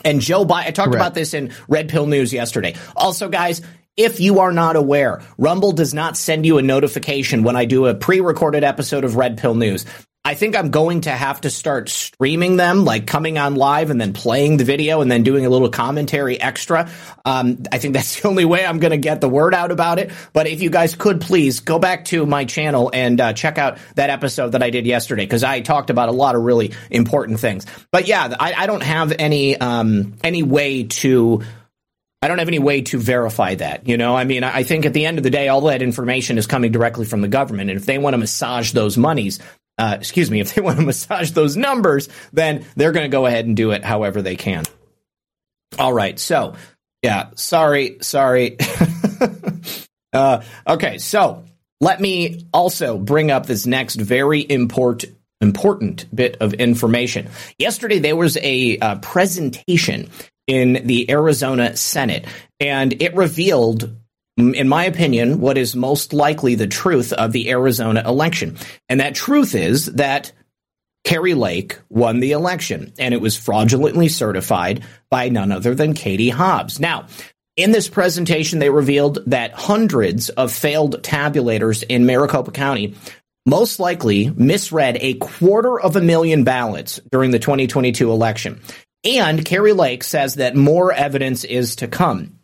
and 0.03 0.22
Joe 0.22 0.45
Biden, 0.45 0.68
I 0.68 0.72
talked 0.72 0.91
Correct. 0.91 0.95
about 0.95 1.14
this 1.14 1.34
in 1.34 1.51
Red 1.68 1.89
Pill 1.89 2.07
News 2.07 2.34
yesterday. 2.34 2.76
Also, 2.95 3.30
guys, 3.30 3.62
if 3.97 4.20
you 4.20 4.39
are 4.39 4.51
not 4.51 4.76
aware, 4.76 5.22
Rumble 5.38 5.74
does 5.74 5.93
not 5.93 6.18
send 6.18 6.45
you 6.45 6.57
a 6.57 6.62
notification 6.62 7.43
when 7.43 7.55
I 7.55 7.66
do 7.66 7.88
a 7.88 7.93
pre 7.93 8.22
recorded 8.22 8.64
episode 8.64 9.03
of 9.03 9.16
Red 9.16 9.38
Pill 9.38 9.55
News. 9.55 9.86
I 10.24 10.36
think 10.36 10.55
I'm 10.55 10.69
going 10.69 11.01
to 11.01 11.09
have 11.09 11.41
to 11.41 11.49
start 11.49 11.89
streaming 11.89 12.55
them, 12.55 12.86
like 12.86 13.07
coming 13.07 13.39
on 13.39 13.55
live 13.55 13.89
and 13.89 13.99
then 13.99 14.13
playing 14.13 14.57
the 14.57 14.63
video 14.63 15.01
and 15.01 15.11
then 15.11 15.24
doing 15.24 15.47
a 15.47 15.49
little 15.49 15.69
commentary 15.69 16.39
extra. 16.39 16.91
Um, 17.26 17.63
I 17.72 17.80
think 17.80 17.93
that's 17.95 18.22
the 18.22 18.28
only 18.28 18.45
way 18.45 18.63
I'm 18.63 18.78
going 18.80 18.91
to 18.91 18.97
get 18.97 19.19
the 19.19 19.30
word 19.30 19.55
out 19.55 19.72
about 19.72 19.97
it. 19.97 20.11
But 20.32 20.45
if 20.45 20.61
you 20.61 20.69
guys 20.69 20.93
could 20.93 21.22
please 21.22 21.61
go 21.61 21.80
back 21.80 22.05
to 22.05 22.24
my 22.28 22.45
channel 22.45 22.91
and 22.93 23.19
uh, 23.19 23.34
check 23.34 23.57
out 23.57 23.80
that 23.95 24.11
episode 24.11 24.49
that 24.51 24.61
I 24.61 24.69
did 24.69 24.86
yesterday 24.86 25.26
because 25.26 25.43
I 25.43 25.61
talked 25.61 25.89
about 25.89 26.09
a 26.09 26.13
lot 26.13 26.36
of 26.36 26.43
really 26.43 26.74
important 26.91 27.39
things. 27.39 27.65
But 27.91 28.07
yeah, 28.07 28.36
I, 28.39 28.53
I 28.53 28.67
don't 28.67 28.84
have 28.84 29.13
any 29.17 29.57
um, 29.57 30.17
any 30.24 30.43
way 30.43 30.84
to. 30.84 31.41
I 32.24 32.28
don't 32.28 32.38
have 32.38 32.47
any 32.47 32.59
way 32.59 32.82
to 32.84 32.99
verify 32.99 33.55
that. 33.55 33.88
You 33.88 33.97
know, 33.97 34.15
I 34.15 34.26
mean, 34.26 34.43
I 34.43 34.57
I 34.57 34.63
think 34.63 34.86
at 34.86 34.93
the 34.93 35.07
end 35.07 35.17
of 35.17 35.24
the 35.24 35.32
day, 35.32 35.47
all 35.47 35.61
that 35.61 35.82
information 35.82 36.38
is 36.38 36.45
coming 36.45 36.72
directly 36.72 37.05
from 37.05 37.22
the 37.22 37.28
government. 37.28 37.72
And 37.72 37.80
if 37.80 37.88
they 37.88 37.97
want 37.97 38.13
to 38.13 38.19
massage 38.19 38.74
those 38.74 38.95
monies, 38.95 39.39
uh, 39.82 39.95
excuse 39.95 40.29
me, 40.29 40.39
if 40.41 40.53
they 40.53 40.61
want 40.61 40.77
to 40.79 40.86
massage 40.86 41.32
those 41.32 41.57
numbers, 41.57 42.07
then 42.32 42.65
they're 42.75 42.91
going 42.91 43.05
to 43.05 43.09
go 43.09 43.25
ahead 43.25 43.45
and 43.45 43.57
do 43.57 43.71
it 43.71 43.84
however 43.84 44.21
they 44.21 44.36
can. 44.36 44.63
All 45.79 45.93
right. 45.93 46.19
So, 46.19 46.55
yeah, 47.01 47.29
sorry, 47.36 47.97
sorry. 48.01 48.57
uh, 50.13 50.41
okay. 50.67 50.97
So 50.99 51.45
let 51.79 51.99
me 51.99 52.47
also 52.53 52.97
bring 52.97 53.32
up 53.32 53.45
this 53.45 53.65
next 53.65 53.95
very 53.95 54.45
important 54.47 55.15
important 55.39 56.05
bit 56.15 56.38
of 56.39 56.53
information. 56.53 57.27
Yesterday 57.57 57.97
there 57.97 58.15
was 58.15 58.38
a 58.38 58.77
uh, 58.77 58.95
presentation 58.99 60.07
in 60.45 60.86
the 60.86 61.09
Arizona 61.09 61.75
Senate, 61.75 62.25
and 62.59 63.01
it 63.01 63.15
revealed, 63.15 63.95
in 64.38 64.67
my 64.67 64.86
opinion, 64.86 65.39
what 65.39 65.57
is 65.57 65.75
most 65.75 66.13
likely 66.13 66.55
the 66.55 66.67
truth 66.67 67.13
of 67.13 67.32
the 67.32 67.49
Arizona 67.49 68.03
election. 68.05 68.57
And 68.89 68.99
that 68.99 69.15
truth 69.15 69.55
is 69.55 69.88
that 69.88 70.32
Kari 71.03 71.34
Lake 71.34 71.79
won 71.89 72.19
the 72.19 72.32
election, 72.32 72.93
and 72.99 73.13
it 73.13 73.21
was 73.21 73.38
fraudulently 73.38 74.07
certified 74.07 74.84
by 75.09 75.29
none 75.29 75.51
other 75.51 75.73
than 75.75 75.93
Katie 75.93 76.29
Hobbs. 76.29 76.79
Now, 76.79 77.07
in 77.57 77.71
this 77.71 77.89
presentation, 77.89 78.59
they 78.59 78.69
revealed 78.69 79.19
that 79.27 79.53
hundreds 79.53 80.29
of 80.29 80.51
failed 80.51 81.01
tabulators 81.03 81.84
in 81.88 82.05
Maricopa 82.05 82.51
County 82.51 82.95
most 83.45 83.79
likely 83.79 84.29
misread 84.29 84.97
a 85.01 85.15
quarter 85.15 85.79
of 85.79 85.95
a 85.95 86.01
million 86.01 86.43
ballots 86.43 86.99
during 87.11 87.32
the 87.32 87.39
2022 87.39 88.11
election. 88.11 88.61
And 89.03 89.43
Kari 89.43 89.73
Lake 89.73 90.03
says 90.03 90.36
that 90.36 90.55
more 90.55 90.93
evidence 90.93 91.43
is 91.43 91.77
to 91.77 91.88
come. 91.88 92.39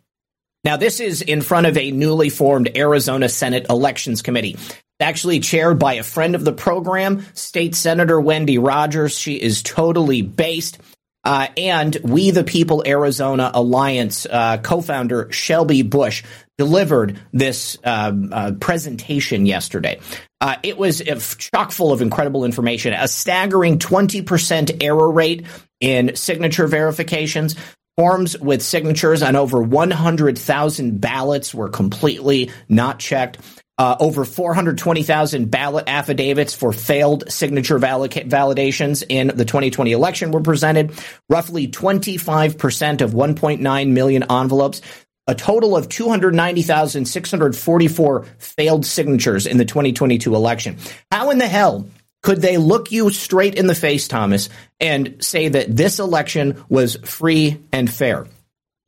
Now, 0.64 0.76
this 0.76 1.00
is 1.00 1.22
in 1.22 1.40
front 1.40 1.66
of 1.66 1.76
a 1.76 1.90
newly 1.90 2.30
formed 2.30 2.76
Arizona 2.76 3.28
Senate 3.28 3.66
Elections 3.70 4.22
Committee, 4.22 4.56
actually 5.00 5.40
chaired 5.40 5.78
by 5.78 5.94
a 5.94 6.02
friend 6.02 6.34
of 6.34 6.44
the 6.44 6.52
program, 6.52 7.24
State 7.34 7.74
Senator 7.74 8.20
Wendy 8.20 8.58
Rogers. 8.58 9.16
She 9.16 9.34
is 9.34 9.62
totally 9.62 10.22
based. 10.22 10.78
Uh, 11.24 11.48
and 11.56 11.96
We 12.04 12.30
the 12.30 12.44
People 12.44 12.82
Arizona 12.86 13.50
Alliance 13.52 14.24
uh, 14.24 14.58
co 14.58 14.80
founder 14.80 15.30
Shelby 15.30 15.82
Busch 15.82 16.22
delivered 16.56 17.18
this 17.32 17.76
um, 17.84 18.30
uh, 18.32 18.52
presentation 18.58 19.44
yesterday. 19.44 20.00
Uh, 20.40 20.56
it 20.62 20.78
was 20.78 21.02
chock 21.38 21.72
full 21.72 21.92
of 21.92 22.02
incredible 22.02 22.44
information, 22.44 22.92
a 22.92 23.08
staggering 23.08 23.78
20% 23.78 24.82
error 24.82 25.10
rate 25.10 25.46
in 25.80 26.16
signature 26.16 26.66
verifications. 26.66 27.56
Forms 27.98 28.38
with 28.38 28.62
signatures 28.62 29.22
on 29.24 29.34
over 29.34 29.60
100,000 29.60 31.00
ballots 31.00 31.52
were 31.52 31.68
completely 31.68 32.52
not 32.68 33.00
checked. 33.00 33.38
Uh, 33.76 33.96
over 33.98 34.24
420,000 34.24 35.50
ballot 35.50 35.88
affidavits 35.88 36.54
for 36.54 36.72
failed 36.72 37.24
signature 37.28 37.80
validations 37.80 39.02
in 39.08 39.32
the 39.34 39.44
2020 39.44 39.90
election 39.90 40.30
were 40.30 40.42
presented. 40.42 40.92
Roughly 41.28 41.66
25% 41.66 43.00
of 43.00 43.14
1.9 43.14 43.90
million 43.90 44.24
envelopes. 44.30 44.80
A 45.26 45.34
total 45.34 45.76
of 45.76 45.88
290,644 45.88 48.26
failed 48.38 48.86
signatures 48.86 49.44
in 49.44 49.56
the 49.56 49.64
2022 49.64 50.36
election. 50.36 50.76
How 51.10 51.30
in 51.30 51.38
the 51.38 51.48
hell 51.48 51.88
could 52.22 52.42
they 52.42 52.56
look 52.56 52.90
you 52.90 53.10
straight 53.10 53.54
in 53.54 53.66
the 53.66 53.74
face, 53.74 54.08
Thomas, 54.08 54.48
and 54.80 55.22
say 55.24 55.48
that 55.48 55.74
this 55.74 55.98
election 55.98 56.64
was 56.68 56.96
free 56.96 57.62
and 57.72 57.90
fair? 57.90 58.26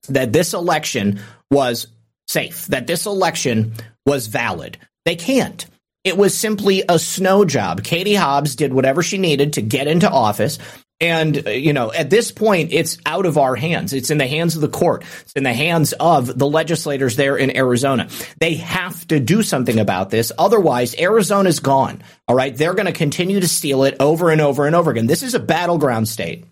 That 0.09 0.33
this 0.33 0.55
election 0.55 1.21
was 1.51 1.87
safe, 2.29 2.67
that 2.67 2.87
this 2.87 3.07
election 3.07 3.75
was 4.07 4.27
valid. 4.27 4.79
They 5.05 5.17
can't. 5.17 5.65
It 6.03 6.17
was 6.17 6.37
simply 6.37 6.83
a 6.89 6.99
snow 6.99 7.45
job. 7.45 7.85
Katie 7.85 8.15
Hobbs 8.15 8.57
did 8.57 8.73
whatever 8.73 9.03
she 9.03 9.19
needed 9.19 9.55
to 9.55 9.63
get 9.63 9.87
into 9.87 10.11
office. 10.11 10.59
And, 11.01 11.47
uh, 11.47 11.51
you 11.51 11.73
know, 11.73 11.91
at 11.93 12.11
this 12.11 12.31
point, 12.31 12.73
it's 12.73 12.99
out 13.07 13.25
of 13.25 13.39
our 13.39 13.57
hands. 13.57 13.95
It's 13.95 14.11
in 14.11 14.19
the 14.19 14.27
hands 14.27 14.55
of 14.55 14.61
the 14.61 14.69
court. 14.69 15.03
It's 15.23 15.33
in 15.33 15.45
the 15.45 15.55
hands 15.55 15.95
of 15.95 16.39
the 16.39 16.47
legislators 16.47 17.17
there 17.17 17.39
in 17.39 17.57
Arizona. 17.57 18.09
They 18.39 18.55
have 18.57 19.09
to 19.09 19.19
do 19.19 19.43
something 19.43 19.79
about 19.79 20.11
this. 20.11 20.31
Otherwise, 20.39 20.95
Arizona's 20.99 21.61
gone. 21.61 22.03
All 22.29 22.37
right. 22.37 22.55
They're 22.55 22.75
going 22.75 22.87
to 22.87 22.93
continue 22.93 23.41
to 23.41 23.49
steal 23.49 23.85
it 23.85 23.97
over 23.99 24.31
and 24.31 24.43
over 24.43 24.67
and 24.67 24.77
over 24.77 24.91
again. 24.91 25.07
This 25.07 25.23
is 25.23 25.35
a 25.35 25.41
battleground 25.41 26.07
state. 26.07 26.45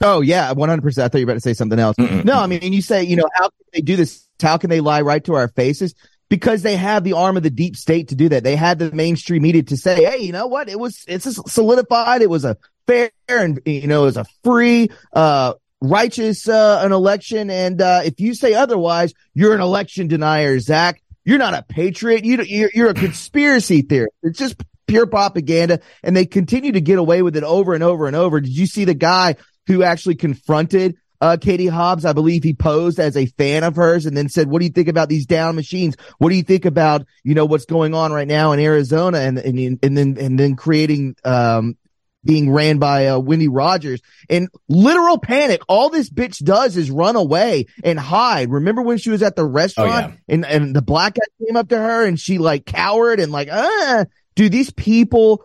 Oh 0.00 0.20
yeah, 0.20 0.52
one 0.52 0.68
hundred 0.68 0.82
percent. 0.82 1.04
I 1.04 1.08
thought 1.08 1.18
you 1.18 1.26
were 1.26 1.30
about 1.30 1.40
to 1.42 1.48
say 1.48 1.54
something 1.54 1.78
else. 1.78 1.96
Mm-mm. 1.96 2.24
No, 2.24 2.34
I 2.38 2.46
mean 2.46 2.72
you 2.72 2.82
say 2.82 3.04
you 3.04 3.16
know 3.16 3.28
how 3.32 3.44
can 3.44 3.66
they 3.72 3.80
do 3.80 3.96
this? 3.96 4.28
How 4.42 4.58
can 4.58 4.68
they 4.68 4.80
lie 4.80 5.00
right 5.00 5.24
to 5.24 5.34
our 5.34 5.48
faces? 5.48 5.94
Because 6.30 6.62
they 6.62 6.76
have 6.76 7.04
the 7.04 7.12
arm 7.12 7.36
of 7.36 7.42
the 7.42 7.50
deep 7.50 7.76
state 7.76 8.08
to 8.08 8.14
do 8.14 8.28
that. 8.30 8.42
They 8.42 8.56
had 8.56 8.78
the 8.78 8.90
mainstream 8.90 9.42
media 9.42 9.62
to 9.64 9.76
say, 9.76 10.04
"Hey, 10.04 10.22
you 10.22 10.32
know 10.32 10.46
what? 10.46 10.68
It 10.68 10.78
was 10.78 11.04
it's 11.06 11.28
solidified. 11.52 12.22
It 12.22 12.30
was 12.30 12.44
a 12.44 12.56
fair 12.86 13.10
and 13.28 13.60
you 13.64 13.86
know 13.86 14.02
it 14.02 14.06
was 14.06 14.16
a 14.16 14.26
free, 14.42 14.90
uh, 15.12 15.54
righteous 15.80 16.48
uh, 16.48 16.80
an 16.82 16.92
election. 16.92 17.50
And 17.50 17.80
uh, 17.80 18.02
if 18.04 18.20
you 18.20 18.34
say 18.34 18.54
otherwise, 18.54 19.12
you're 19.34 19.54
an 19.54 19.60
election 19.60 20.08
denier, 20.08 20.58
Zach. 20.60 21.00
You're 21.24 21.38
not 21.38 21.54
a 21.54 21.62
patriot. 21.62 22.24
You 22.24 22.42
you're, 22.42 22.70
you're 22.74 22.90
a 22.90 22.94
conspiracy 22.94 23.82
theorist. 23.82 24.14
It's 24.22 24.38
just 24.38 24.62
pure 24.86 25.06
propaganda, 25.06 25.80
and 26.02 26.16
they 26.16 26.26
continue 26.26 26.72
to 26.72 26.80
get 26.80 26.98
away 26.98 27.22
with 27.22 27.36
it 27.36 27.44
over 27.44 27.74
and 27.74 27.82
over 27.82 28.06
and 28.06 28.14
over. 28.14 28.40
Did 28.40 28.56
you 28.56 28.66
see 28.66 28.84
the 28.84 28.94
guy 28.94 29.36
who 29.66 29.82
actually 29.82 30.16
confronted 30.16 30.96
uh, 31.20 31.36
Katie 31.40 31.66
Hobbs. 31.66 32.04
I 32.04 32.12
believe 32.12 32.42
he 32.42 32.54
posed 32.54 32.98
as 32.98 33.16
a 33.16 33.26
fan 33.26 33.64
of 33.64 33.76
hers 33.76 34.06
and 34.06 34.16
then 34.16 34.28
said, 34.28 34.48
what 34.48 34.60
do 34.60 34.66
you 34.66 34.72
think 34.72 34.88
about 34.88 35.08
these 35.08 35.26
down 35.26 35.56
machines? 35.56 35.96
What 36.18 36.30
do 36.30 36.36
you 36.36 36.42
think 36.42 36.64
about, 36.64 37.06
you 37.22 37.34
know, 37.34 37.44
what's 37.44 37.66
going 37.66 37.94
on 37.94 38.12
right 38.12 38.28
now 38.28 38.52
in 38.52 38.60
Arizona 38.60 39.18
and, 39.18 39.38
and, 39.38 39.78
and 39.82 39.96
then, 39.96 40.16
and 40.18 40.38
then 40.38 40.56
creating, 40.56 41.16
um, 41.24 41.76
being 42.24 42.50
ran 42.50 42.78
by 42.78 43.08
uh, 43.08 43.18
Wendy 43.18 43.48
Rogers 43.48 44.00
and 44.30 44.48
literal 44.68 45.18
panic. 45.18 45.62
All 45.68 45.90
this 45.90 46.10
bitch 46.10 46.42
does 46.42 46.76
is 46.76 46.90
run 46.90 47.16
away 47.16 47.66
and 47.84 47.98
hide. 47.98 48.50
Remember 48.50 48.82
when 48.82 48.98
she 48.98 49.10
was 49.10 49.22
at 49.22 49.36
the 49.36 49.44
restaurant 49.44 50.06
oh, 50.06 50.08
yeah. 50.08 50.34
and, 50.34 50.46
and 50.46 50.76
the 50.76 50.82
black 50.82 51.14
guy 51.14 51.46
came 51.46 51.56
up 51.56 51.68
to 51.68 51.76
her 51.76 52.06
and 52.06 52.18
she 52.18 52.38
like 52.38 52.64
cowered 52.64 53.20
and 53.20 53.30
like, 53.30 53.48
ah, 53.52 54.06
dude, 54.34 54.52
these 54.52 54.70
people 54.72 55.44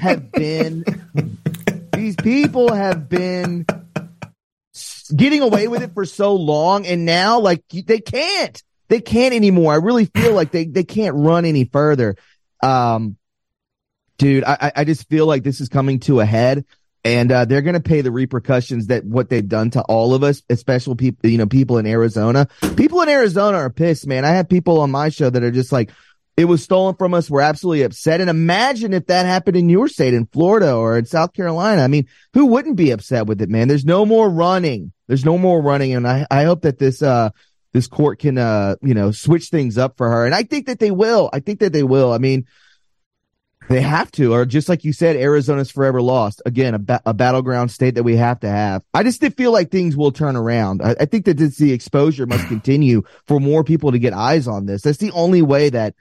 have 0.00 0.30
been 0.32 0.84
these 1.94 2.16
people 2.16 2.72
have 2.72 3.08
been 3.08 3.66
getting 5.10 5.42
away 5.42 5.68
with 5.68 5.82
it 5.82 5.94
for 5.94 6.04
so 6.04 6.34
long, 6.34 6.86
and 6.86 7.04
now 7.04 7.40
like 7.40 7.62
they 7.68 8.00
can't, 8.00 8.62
they 8.88 9.00
can't 9.00 9.34
anymore. 9.34 9.72
I 9.72 9.76
really 9.76 10.06
feel 10.06 10.32
like 10.32 10.50
they 10.50 10.64
they 10.64 10.84
can't 10.84 11.14
run 11.16 11.44
any 11.44 11.64
further. 11.64 12.16
Um, 12.62 13.16
dude, 14.18 14.44
I 14.44 14.72
I 14.74 14.84
just 14.84 15.08
feel 15.08 15.26
like 15.26 15.42
this 15.42 15.60
is 15.60 15.68
coming 15.68 16.00
to 16.00 16.20
a 16.20 16.24
head, 16.24 16.64
and 17.04 17.30
uh, 17.30 17.44
they're 17.44 17.62
gonna 17.62 17.80
pay 17.80 18.00
the 18.00 18.10
repercussions 18.10 18.88
that 18.88 19.04
what 19.04 19.28
they've 19.28 19.48
done 19.48 19.70
to 19.70 19.82
all 19.82 20.14
of 20.14 20.22
us, 20.22 20.42
especially 20.50 20.96
people, 20.96 21.30
you 21.30 21.38
know, 21.38 21.46
people 21.46 21.78
in 21.78 21.86
Arizona. 21.86 22.48
People 22.76 23.02
in 23.02 23.08
Arizona 23.08 23.58
are 23.58 23.70
pissed, 23.70 24.06
man. 24.06 24.24
I 24.24 24.30
have 24.30 24.48
people 24.48 24.80
on 24.80 24.90
my 24.90 25.08
show 25.08 25.30
that 25.30 25.42
are 25.42 25.50
just 25.50 25.72
like, 25.72 25.90
it 26.38 26.44
was 26.44 26.62
stolen 26.62 26.94
from 26.94 27.14
us. 27.14 27.28
We're 27.28 27.40
absolutely 27.40 27.82
upset. 27.82 28.20
And 28.20 28.30
imagine 28.30 28.92
if 28.92 29.06
that 29.06 29.26
happened 29.26 29.56
in 29.56 29.68
your 29.68 29.88
state, 29.88 30.14
in 30.14 30.26
Florida 30.26 30.72
or 30.72 30.96
in 30.96 31.04
South 31.04 31.32
Carolina. 31.32 31.82
I 31.82 31.88
mean, 31.88 32.06
who 32.32 32.46
wouldn't 32.46 32.76
be 32.76 32.92
upset 32.92 33.26
with 33.26 33.42
it, 33.42 33.48
man? 33.48 33.66
There's 33.66 33.84
no 33.84 34.06
more 34.06 34.30
running. 34.30 34.92
There's 35.08 35.24
no 35.24 35.36
more 35.36 35.60
running. 35.60 35.94
And 35.94 36.06
I, 36.06 36.28
I 36.30 36.44
hope 36.44 36.62
that 36.62 36.78
this, 36.78 37.02
uh, 37.02 37.30
this 37.72 37.88
court 37.88 38.20
can, 38.20 38.38
uh, 38.38 38.76
you 38.82 38.94
know, 38.94 39.10
switch 39.10 39.48
things 39.48 39.76
up 39.76 39.96
for 39.96 40.08
her. 40.08 40.26
And 40.26 40.34
I 40.34 40.44
think 40.44 40.66
that 40.66 40.78
they 40.78 40.92
will. 40.92 41.28
I 41.32 41.40
think 41.40 41.58
that 41.58 41.72
they 41.72 41.82
will. 41.82 42.12
I 42.12 42.18
mean, 42.18 42.46
they 43.68 43.80
have 43.80 44.12
to, 44.12 44.32
or 44.32 44.46
just 44.46 44.68
like 44.68 44.84
you 44.84 44.92
said, 44.92 45.16
Arizona's 45.16 45.72
forever 45.72 46.00
lost. 46.00 46.40
Again, 46.46 46.74
a, 46.74 46.78
ba- 46.78 47.02
a 47.04 47.14
battleground 47.14 47.72
state 47.72 47.96
that 47.96 48.04
we 48.04 48.14
have 48.14 48.38
to 48.40 48.48
have. 48.48 48.84
I 48.94 49.02
just 49.02 49.20
did 49.20 49.36
feel 49.36 49.50
like 49.50 49.72
things 49.72 49.96
will 49.96 50.12
turn 50.12 50.36
around. 50.36 50.82
I, 50.82 50.94
I 51.00 51.04
think 51.06 51.24
that 51.24 51.36
this, 51.36 51.56
the 51.56 51.72
exposure 51.72 52.26
must 52.26 52.46
continue 52.46 53.02
for 53.26 53.40
more 53.40 53.64
people 53.64 53.90
to 53.90 53.98
get 53.98 54.12
eyes 54.12 54.46
on 54.46 54.66
this. 54.66 54.82
That's 54.82 54.98
the 54.98 55.10
only 55.10 55.42
way 55.42 55.70
that 55.70 55.96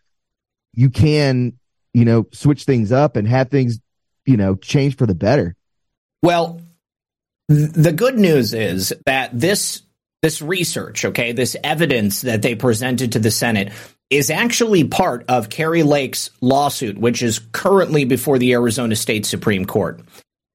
you 0.73 0.89
can, 0.89 1.53
you 1.93 2.05
know, 2.05 2.27
switch 2.31 2.63
things 2.63 2.91
up 2.91 3.15
and 3.15 3.27
have 3.27 3.49
things, 3.49 3.79
you 4.25 4.37
know, 4.37 4.55
change 4.55 4.97
for 4.97 5.05
the 5.05 5.15
better. 5.15 5.55
Well, 6.21 6.61
the 7.47 7.93
good 7.93 8.17
news 8.17 8.53
is 8.53 8.93
that 9.05 9.37
this 9.37 9.83
this 10.23 10.41
research, 10.41 11.05
okay, 11.05 11.31
this 11.31 11.55
evidence 11.63 12.21
that 12.21 12.41
they 12.41 12.55
presented 12.55 13.13
to 13.13 13.19
the 13.19 13.31
Senate 13.31 13.71
is 14.09 14.29
actually 14.29 14.83
part 14.83 15.25
of 15.27 15.49
Kari 15.49 15.83
Lake's 15.83 16.29
lawsuit, 16.41 16.97
which 16.97 17.21
is 17.21 17.39
currently 17.51 18.05
before 18.05 18.39
the 18.39 18.53
Arizona 18.53 18.95
State 18.95 19.25
Supreme 19.25 19.65
Court. 19.65 20.01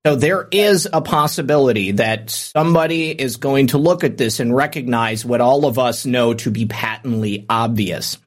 So 0.04 0.16
there 0.16 0.48
is 0.50 0.88
a 0.92 1.00
possibility 1.00 1.92
that 1.92 2.28
somebody 2.28 3.10
is 3.10 3.36
going 3.36 3.68
to 3.68 3.78
look 3.78 4.02
at 4.02 4.16
this 4.16 4.40
and 4.40 4.54
recognize 4.54 5.24
what 5.24 5.40
all 5.40 5.64
of 5.64 5.78
us 5.78 6.04
know 6.04 6.34
to 6.34 6.50
be 6.50 6.66
patently 6.66 7.46
obvious. 7.48 8.18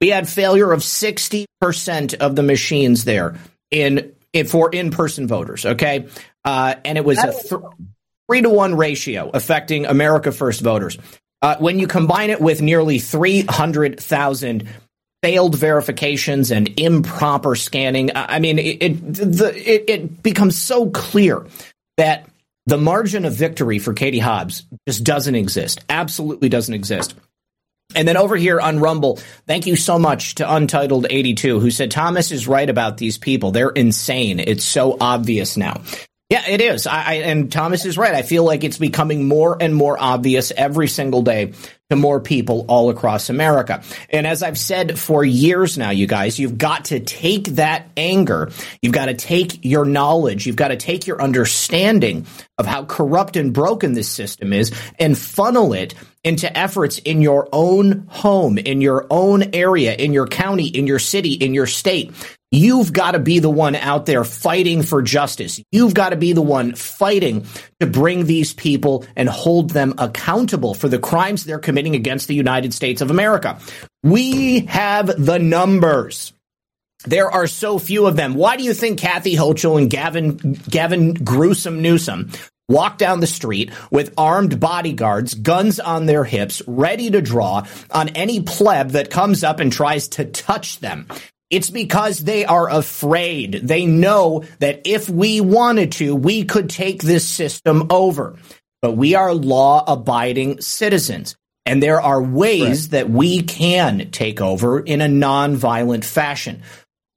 We 0.00 0.08
had 0.08 0.28
failure 0.28 0.72
of 0.72 0.80
60% 0.80 2.14
of 2.14 2.36
the 2.36 2.42
machines 2.42 3.04
there 3.04 3.36
in, 3.70 4.14
in 4.32 4.46
for 4.46 4.70
in-person 4.70 5.26
voters, 5.26 5.66
okay? 5.66 6.08
Uh, 6.44 6.74
and 6.84 6.96
it 6.96 7.04
was 7.04 7.18
a 7.18 7.32
th- 7.32 7.62
three 8.28 8.42
to 8.42 8.48
one 8.48 8.76
ratio 8.76 9.30
affecting 9.32 9.86
America 9.86 10.32
First 10.32 10.60
voters. 10.60 10.96
Uh, 11.42 11.56
when 11.58 11.78
you 11.78 11.86
combine 11.86 12.30
it 12.30 12.40
with 12.40 12.60
nearly 12.60 12.98
300,000 12.98 14.68
failed 15.22 15.54
verifications 15.54 16.50
and 16.50 16.78
improper 16.78 17.54
scanning, 17.54 18.10
I 18.14 18.38
mean, 18.38 18.58
it, 18.58 18.82
it, 18.82 19.14
the, 19.14 19.52
it, 19.56 19.84
it 19.88 20.22
becomes 20.22 20.58
so 20.58 20.90
clear 20.90 21.46
that 21.96 22.26
the 22.66 22.78
margin 22.78 23.24
of 23.24 23.34
victory 23.34 23.78
for 23.78 23.94
Katie 23.94 24.18
Hobbs 24.18 24.66
just 24.86 25.02
doesn't 25.02 25.34
exist. 25.34 25.84
Absolutely 25.88 26.48
doesn't 26.48 26.74
exist. 26.74 27.14
And 27.94 28.06
then 28.06 28.16
over 28.16 28.36
here 28.36 28.60
on 28.60 28.78
Rumble, 28.78 29.18
thank 29.46 29.66
you 29.66 29.76
so 29.76 29.98
much 29.98 30.36
to 30.36 30.54
Untitled 30.54 31.06
82 31.10 31.58
who 31.60 31.70
said 31.70 31.90
Thomas 31.90 32.30
is 32.30 32.46
right 32.46 32.68
about 32.68 32.98
these 32.98 33.18
people. 33.18 33.50
They're 33.50 33.70
insane. 33.70 34.38
It's 34.40 34.64
so 34.64 34.96
obvious 35.00 35.56
now. 35.56 35.82
Yeah, 36.30 36.48
it 36.48 36.60
is. 36.60 36.86
I, 36.86 37.02
I, 37.02 37.14
and 37.14 37.50
Thomas 37.50 37.84
is 37.84 37.98
right. 37.98 38.14
I 38.14 38.22
feel 38.22 38.44
like 38.44 38.62
it's 38.62 38.78
becoming 38.78 39.26
more 39.26 39.60
and 39.60 39.74
more 39.74 39.96
obvious 40.00 40.52
every 40.56 40.86
single 40.86 41.22
day 41.22 41.54
to 41.90 41.96
more 41.96 42.20
people 42.20 42.64
all 42.68 42.88
across 42.88 43.30
America. 43.30 43.82
And 44.10 44.28
as 44.28 44.44
I've 44.44 44.56
said 44.56 44.96
for 44.96 45.24
years 45.24 45.76
now, 45.76 45.90
you 45.90 46.06
guys, 46.06 46.38
you've 46.38 46.56
got 46.56 46.84
to 46.86 47.00
take 47.00 47.46
that 47.56 47.88
anger. 47.96 48.52
You've 48.80 48.92
got 48.92 49.06
to 49.06 49.14
take 49.14 49.64
your 49.64 49.84
knowledge. 49.84 50.46
You've 50.46 50.54
got 50.54 50.68
to 50.68 50.76
take 50.76 51.08
your 51.08 51.20
understanding 51.20 52.26
of 52.58 52.66
how 52.66 52.84
corrupt 52.84 53.36
and 53.36 53.52
broken 53.52 53.94
this 53.94 54.08
system 54.08 54.52
is 54.52 54.72
and 55.00 55.18
funnel 55.18 55.72
it 55.72 55.94
into 56.24 56.56
efforts 56.56 56.98
in 56.98 57.22
your 57.22 57.48
own 57.52 58.06
home, 58.08 58.58
in 58.58 58.80
your 58.80 59.06
own 59.10 59.54
area, 59.54 59.94
in 59.94 60.12
your 60.12 60.26
county, 60.26 60.66
in 60.66 60.86
your 60.86 60.98
city, 60.98 61.32
in 61.32 61.54
your 61.54 61.66
state 61.66 62.12
You've 62.52 62.92
got 62.92 63.12
to 63.12 63.20
be 63.20 63.38
the 63.38 63.50
one 63.50 63.76
out 63.76 64.06
there 64.06 64.24
fighting 64.24 64.82
for 64.82 65.02
justice. 65.02 65.60
You've 65.70 65.94
got 65.94 66.10
to 66.10 66.16
be 66.16 66.32
the 66.32 66.42
one 66.42 66.74
fighting 66.74 67.46
to 67.78 67.86
bring 67.86 68.26
these 68.26 68.52
people 68.52 69.04
and 69.14 69.28
hold 69.28 69.70
them 69.70 69.94
accountable 69.98 70.74
for 70.74 70.88
the 70.88 70.98
crimes 70.98 71.44
they're 71.44 71.60
committing 71.60 71.94
against 71.94 72.26
the 72.26 72.34
United 72.34 72.74
States 72.74 73.00
of 73.00 73.10
America. 73.10 73.60
We 74.02 74.60
have 74.66 75.06
the 75.24 75.38
numbers. 75.38 76.32
There 77.06 77.30
are 77.30 77.46
so 77.46 77.78
few 77.78 78.06
of 78.06 78.16
them. 78.16 78.34
Why 78.34 78.56
do 78.56 78.64
you 78.64 78.74
think 78.74 78.98
Kathy 78.98 79.36
Hochul 79.36 79.80
and 79.80 79.88
Gavin, 79.88 80.36
Gavin 80.68 81.14
Gruesome 81.14 81.80
Newsom 81.80 82.32
walk 82.70 82.96
down 82.96 83.20
the 83.20 83.26
street 83.26 83.70
with 83.90 84.14
armed 84.16 84.58
bodyguards, 84.60 85.34
guns 85.34 85.78
on 85.80 86.06
their 86.06 86.24
hips, 86.24 86.62
ready 86.66 87.10
to 87.10 87.20
draw 87.20 87.66
on 87.90 88.08
any 88.10 88.40
pleb 88.40 88.90
that 88.90 89.10
comes 89.10 89.44
up 89.44 89.60
and 89.60 89.72
tries 89.72 90.08
to 90.08 90.24
touch 90.24 90.78
them. 90.78 91.06
It's 91.50 91.68
because 91.68 92.20
they 92.20 92.44
are 92.44 92.70
afraid. 92.70 93.54
They 93.54 93.84
know 93.84 94.44
that 94.60 94.82
if 94.84 95.10
we 95.10 95.40
wanted 95.40 95.92
to, 95.92 96.14
we 96.14 96.44
could 96.44 96.70
take 96.70 97.02
this 97.02 97.26
system 97.28 97.88
over. 97.90 98.38
But 98.82 98.92
we 98.92 99.14
are 99.16 99.34
law 99.34 99.84
abiding 99.86 100.60
citizens. 100.60 101.36
And 101.66 101.82
there 101.82 102.00
are 102.00 102.22
ways 102.22 102.84
right. 102.84 102.90
that 102.92 103.10
we 103.10 103.42
can 103.42 104.10
take 104.10 104.40
over 104.40 104.80
in 104.80 105.00
a 105.00 105.08
non-violent 105.08 106.04
fashion. 106.04 106.62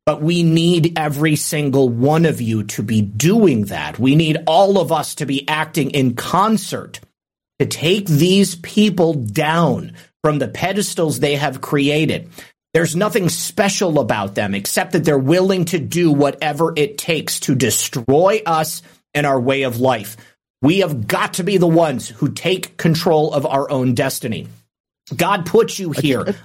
But 0.06 0.22
we 0.22 0.44
need 0.44 0.98
every 0.98 1.36
single 1.36 1.88
one 1.88 2.26
of 2.26 2.42
you 2.42 2.64
to 2.64 2.84
be 2.84 3.02
doing 3.02 3.66
that. 3.66 3.98
We 3.98 4.16
need 4.16 4.38
all 4.48 4.80
of 4.80 4.92
us 4.92 5.16
to 5.16 5.26
be 5.26 5.48
acting 5.48 5.92
in 5.92 6.16
concert 6.16 7.00
to 7.60 7.66
take 7.66 8.08
these 8.08 8.56
people 8.56 9.14
down 9.14 9.94
from 10.22 10.40
the 10.40 10.48
pedestals 10.48 11.20
they 11.20 11.36
have 11.36 11.62
created. 11.62 12.30
There's 12.74 12.96
nothing 12.96 13.30
special 13.30 14.00
about 14.00 14.36
them 14.36 14.56
except 14.56 14.94
that 14.94 15.06
they're 15.06 15.18
willing 15.18 15.66
to 15.66 15.80
do 15.80 16.12
whatever 16.12 16.74
it 16.76 16.98
takes 16.98 17.40
to 17.42 17.56
destroy 17.56 18.42
us 18.46 18.82
and 19.14 19.26
our 19.26 19.40
way 19.40 19.62
of 19.62 19.80
life. 19.80 20.18
We 20.62 20.80
have 20.80 21.08
got 21.08 21.36
to 21.36 21.44
be 21.44 21.58
the 21.58 21.68
ones 21.68 22.10
who 22.10 22.32
take 22.32 22.78
control 22.78 23.34
of 23.34 23.46
our 23.46 23.70
own 23.70 23.94
destiny. 23.94 24.48
God 25.16 25.46
puts 25.46 25.78
you 25.78 25.92
here. 25.92 26.36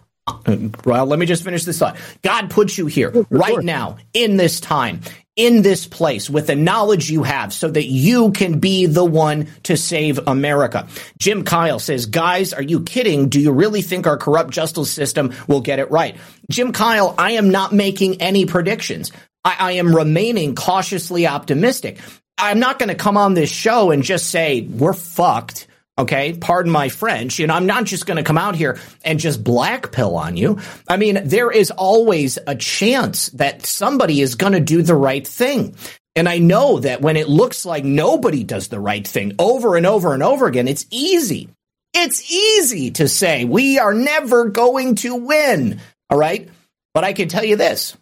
Well, 0.85 1.07
let 1.07 1.19
me 1.19 1.27
just 1.27 1.45
finish 1.45 1.65
this 1.65 1.79
thought. 1.79 1.97
God 2.23 2.51
puts 2.51 2.79
you 2.79 2.87
here 2.87 3.27
right 3.31 3.63
now 3.63 3.99
in 4.13 4.37
this 4.37 4.61
time, 4.61 5.01
in 5.37 5.63
this 5.63 5.87
place 5.87 6.29
with 6.29 6.49
the 6.49 6.57
knowledge 6.57 7.11
you 7.11 7.23
have 7.23 7.53
so 7.53 7.71
that 7.71 7.85
you 7.85 8.33
can 8.33 8.59
be 8.59 8.87
the 8.87 9.05
one 9.05 9.47
to 9.63 9.77
save 9.77 10.19
America. 10.27 10.89
Jim 11.19 11.45
Kyle 11.45 11.79
says, 11.79 12.07
guys, 12.07 12.53
are 12.53 12.63
you 12.63 12.83
kidding? 12.83 13.29
Do 13.29 13.41
you 13.41 13.53
really 13.53 13.83
think 13.83 14.07
our 14.07 14.17
corrupt 14.17 14.51
justice 14.51 14.91
system 14.91 15.33
will 15.47 15.61
get 15.61 15.79
it 15.79 15.93
right? 15.93 16.17
Jim 16.51 16.73
Kyle, 16.73 17.15
I 17.17 17.33
am 17.33 17.51
not 17.51 17.73
making 17.73 18.21
any 18.21 18.47
predictions. 18.47 19.13
I, 19.45 19.57
I 19.59 19.73
am 19.73 19.95
remaining 19.95 20.57
cautiously 20.57 21.29
optimistic. 21.29 21.99
I'm 22.37 22.59
not 22.59 22.81
going 22.81 22.89
to 22.89 22.97
come 22.97 23.17
on 23.17 23.35
this 23.35 23.51
show 23.51 23.93
and 23.93 24.03
just 24.03 24.31
say 24.31 24.63
we're 24.63 24.93
fucked. 24.93 25.68
Okay, 25.99 26.33
pardon 26.33 26.71
my 26.71 26.89
French. 26.89 27.41
You 27.41 27.49
know, 27.49 27.55
I'm 27.55 27.67
not 27.67 27.85
just 27.85 28.07
going 28.07 28.19
to 28.19 28.23
come 28.23 28.39
out 28.39 28.55
here 28.55 28.79
and 29.05 29.19
just 29.19 29.43
black 29.43 29.91
pill 29.91 30.15
on 30.15 30.37
you. 30.37 30.61
I 30.89 30.97
mean, 30.97 31.21
there 31.25 31.51
is 31.51 31.73
always 31.73 32.39
a 32.47 32.55
chance 32.55 33.31
that 33.31 33.67
somebody 33.67 34.21
is 34.21 34.37
going 34.37 34.53
to 34.53 34.61
do 34.61 34.83
the 34.83 34.95
right 34.95 35.27
thing. 35.27 35.75
And 36.15 36.29
I 36.29 36.39
know 36.39 36.79
that 36.81 37.01
when 37.01 37.17
it 37.17 37.29
looks 37.29 37.67
like 37.67 37.85
nobody 37.85 38.45
does 38.45 38.69
the 38.69 38.81
right 38.81 39.07
thing 39.07 39.35
over 39.41 39.77
and 39.77 39.87
over 39.87 40.15
and 40.15 40.23
over 40.23 40.47
again, 40.47 40.69
it's 40.69 40.87
easy. 40.91 41.49
It's 41.95 42.31
easy 42.31 42.93
to 42.93 43.09
say 43.09 43.45
we 43.45 43.79
are 43.79 43.95
never 43.95 44.51
going 44.51 44.95
to 44.97 45.17
win. 45.17 45.81
All 46.11 46.19
right. 46.19 46.49
But 46.95 47.05
I 47.05 47.13
can 47.13 47.29
tell 47.29 47.45
you 47.45 47.57
this 47.57 47.97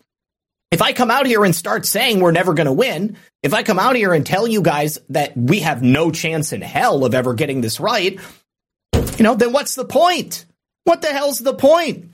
if 0.70 0.82
I 0.82 0.92
come 0.92 1.10
out 1.10 1.26
here 1.26 1.44
and 1.44 1.54
start 1.54 1.86
saying 1.86 2.20
we're 2.20 2.32
never 2.32 2.54
going 2.54 2.66
to 2.66 2.72
win, 2.72 3.16
if 3.42 3.54
I 3.54 3.62
come 3.62 3.78
out 3.78 3.96
here 3.96 4.12
and 4.12 4.26
tell 4.26 4.46
you 4.46 4.62
guys 4.62 4.98
that 5.10 5.36
we 5.36 5.60
have 5.60 5.82
no 5.82 6.10
chance 6.10 6.52
in 6.52 6.60
hell 6.60 7.04
of 7.04 7.14
ever 7.14 7.34
getting 7.34 7.60
this 7.60 7.78
right, 7.78 8.18
you 8.92 9.22
know, 9.22 9.34
then 9.34 9.52
what's 9.52 9.74
the 9.74 9.84
point? 9.84 10.44
What 10.84 11.02
the 11.02 11.08
hell's 11.08 11.38
the 11.38 11.54
point? 11.54 12.10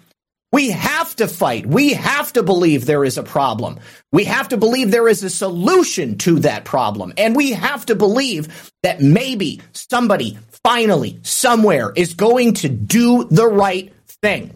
We 0.52 0.70
have 0.70 1.16
to 1.16 1.28
fight. 1.28 1.64
We 1.64 1.94
have 1.94 2.34
to 2.34 2.42
believe 2.42 2.84
there 2.84 3.04
is 3.04 3.16
a 3.16 3.22
problem. 3.22 3.80
We 4.12 4.24
have 4.24 4.50
to 4.50 4.58
believe 4.58 4.90
there 4.90 5.08
is 5.08 5.22
a 5.22 5.30
solution 5.30 6.18
to 6.18 6.40
that 6.40 6.66
problem. 6.66 7.14
And 7.16 7.34
we 7.34 7.52
have 7.52 7.86
to 7.86 7.94
believe 7.94 8.70
that 8.82 9.00
maybe 9.00 9.62
somebody 9.72 10.38
finally 10.62 11.18
somewhere 11.22 11.90
is 11.96 12.12
going 12.12 12.52
to 12.54 12.68
do 12.68 13.24
the 13.24 13.46
right 13.46 13.94
thing. 14.22 14.54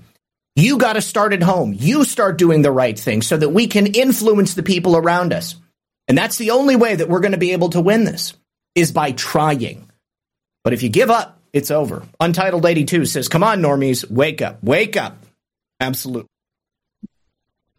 You 0.57 0.79
got 0.79 0.95
to 0.95 1.03
start 1.03 1.35
at 1.35 1.43
home. 1.43 1.75
You 1.77 2.05
start 2.05 2.39
doing 2.39 2.63
the 2.63 2.73
right 2.73 2.99
thing 2.99 3.21
so 3.21 3.37
that 3.37 3.51
we 3.51 3.67
can 3.67 3.87
influence 3.87 4.55
the 4.55 4.63
people 4.63 4.97
around 4.97 5.35
us. 5.35 5.55
And 6.09 6.17
that's 6.17 6.39
the 6.39 6.53
only 6.53 6.77
way 6.77 6.95
that 6.95 7.09
we're 7.09 7.21
going 7.21 7.33
to 7.33 7.39
be 7.39 7.53
able 7.53 7.69
to 7.71 7.81
win 7.81 8.05
this 8.05 8.33
is 8.75 8.93
by 8.93 9.13
trying. 9.13 9.91
But 10.65 10.73
if 10.73 10.83
you 10.83 10.89
give 10.89 11.11
up, 11.11 11.41
it's 11.53 11.71
over. 11.71 12.05
Untitled 12.21 12.67
82 12.67 13.07
says, 13.07 13.29
Come 13.29 13.43
on, 13.43 13.63
normies, 13.63 14.09
wake 14.11 14.43
up, 14.43 14.63
wake 14.63 14.97
up. 14.97 15.25
Absolutely. 15.81 16.29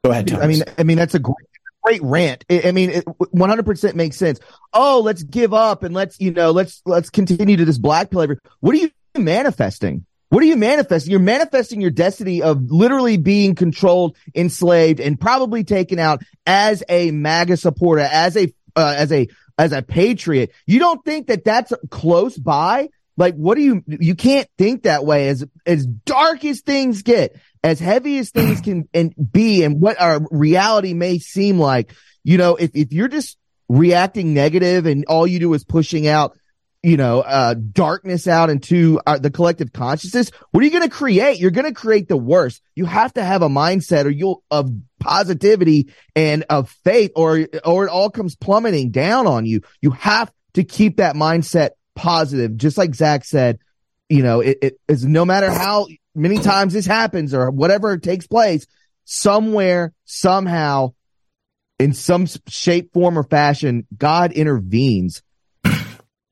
Go 0.04 0.12
ahead, 0.12 0.28
Thomas. 0.28 0.44
I 0.44 0.48
mean, 0.48 0.64
I 0.80 0.84
mean, 0.84 0.98
that's 0.98 1.16
a 1.16 1.20
great, 1.20 1.36
great 1.84 2.02
rant. 2.02 2.44
I 2.50 2.72
mean, 2.72 2.90
it 2.90 3.06
100% 3.06 3.96
makes 3.96 4.18
sense. 4.18 4.40
Oh, 4.74 5.02
let's 5.04 5.22
give 5.22 5.54
up 5.54 5.84
and 5.84 5.94
let's, 5.94 6.20
you 6.20 6.32
know, 6.32 6.52
let's, 6.52 6.82
let's 6.86 7.10
continue 7.10 7.58
to 7.58 7.66
this 7.66 7.78
black 7.78 8.10
pill. 8.10 8.26
What 8.62 8.76
are 8.76 8.80
you 8.80 8.92
manifesting? 9.16 10.07
What 10.30 10.44
are 10.44 10.48
you 10.48 10.58
manifesting? 10.58 11.12
You're 11.12 11.20
manifesting 11.22 11.80
your 11.80 11.92
destiny 11.92 12.42
of 12.42 12.70
literally 12.70 13.18
being 13.18 13.56
controlled, 13.56 14.18
enslaved, 14.36 15.00
and 15.00 15.20
probably 15.20 15.64
taken 15.64 16.00
out 16.00 16.22
as 16.46 16.84
a 16.90 17.12
MAGA 17.12 17.58
supporter, 17.58 18.02
as 18.02 18.36
a, 18.36 18.54
uh, 18.76 18.94
as 18.98 19.12
a, 19.12 19.28
as 19.58 19.72
a 19.72 19.82
patriot. 19.82 20.52
You 20.66 20.80
don't 20.80 21.04
think 21.06 21.28
that 21.28 21.46
that's 21.46 21.72
close 21.90 22.38
by? 22.38 22.90
Like, 23.16 23.36
what 23.36 23.56
do 23.56 23.62
you, 23.62 23.84
you 23.88 24.16
can't 24.16 24.48
think 24.58 24.84
that 24.84 25.06
way 25.06 25.30
as, 25.30 25.46
as 25.66 25.86
dark 25.86 26.44
as 26.46 26.62
things 26.62 27.02
get, 27.02 27.36
as 27.64 27.80
heavy 27.80 28.20
as 28.20 28.30
things 28.30 28.62
can 28.62 28.88
and 28.94 29.14
be 29.32 29.64
and 29.64 29.82
what 29.82 30.00
our 30.00 30.20
reality 30.30 30.94
may 30.94 31.20
seem 31.20 31.58
like. 31.58 31.94
You 32.24 32.38
know, 32.38 32.58
if, 32.58 32.72
if 32.76 32.92
you're 32.92 33.08
just 33.08 33.38
reacting 33.70 34.34
negative 34.34 34.86
and 34.86 35.06
all 35.08 35.26
you 35.26 35.40
do 35.40 35.54
is 35.54 35.64
pushing 35.64 36.08
out 36.08 36.38
you 36.84 36.98
know, 36.98 37.22
uh, 37.22 37.54
darkness 37.54 38.28
out 38.28 38.50
into 38.50 39.00
uh, 39.06 39.18
the 39.18 39.32
collective 39.32 39.74
consciousness, 39.74 40.32
what 40.52 40.62
are 40.62 40.66
you 40.66 40.72
going 40.72 40.84
to 40.84 40.90
create? 40.90 41.40
You're 41.40 41.52
going 41.52 41.66
to 41.66 41.74
create 41.74 42.08
the 42.08 42.18
worst. 42.18 42.62
You 42.76 42.86
have 42.86 43.14
to 43.16 43.24
have 43.24 43.42
a 43.42 43.50
mindset 43.50 44.06
or 44.06 44.10
you'll 44.10 44.44
of 44.52 44.72
positivity 45.00 45.92
and 46.16 46.46
of 46.50 46.70
faith 46.84 47.12
or, 47.16 47.48
or 47.66 47.86
it 47.86 47.90
all 47.90 48.10
comes 48.10 48.36
plummeting 48.36 48.92
down 48.92 49.28
on 49.28 49.46
you. 49.46 49.62
You 49.82 49.92
have 49.92 50.32
to 50.54 50.64
keep 50.64 50.98
that 50.98 51.16
mindset 51.16 51.72
positive. 51.96 52.56
Just 52.58 52.78
like 52.78 52.94
Zach 52.96 53.26
said, 53.26 53.60
you 54.08 54.24
know, 54.24 54.42
it, 54.42 54.58
it 54.62 54.80
is 54.88 55.04
no 55.04 55.26
matter 55.26 55.52
how 55.52 55.88
many 56.16 56.38
times 56.38 56.74
this 56.74 56.86
happens 56.86 57.34
or 57.34 57.50
whatever 57.52 57.98
takes 57.98 58.28
place, 58.28 58.66
somewhere, 59.04 59.94
somehow, 60.06 60.94
in 61.80 61.94
some 61.94 62.28
shape, 62.48 62.94
form, 62.94 63.18
or 63.18 63.24
fashion, 63.24 63.86
God 63.96 64.32
intervenes 64.32 65.22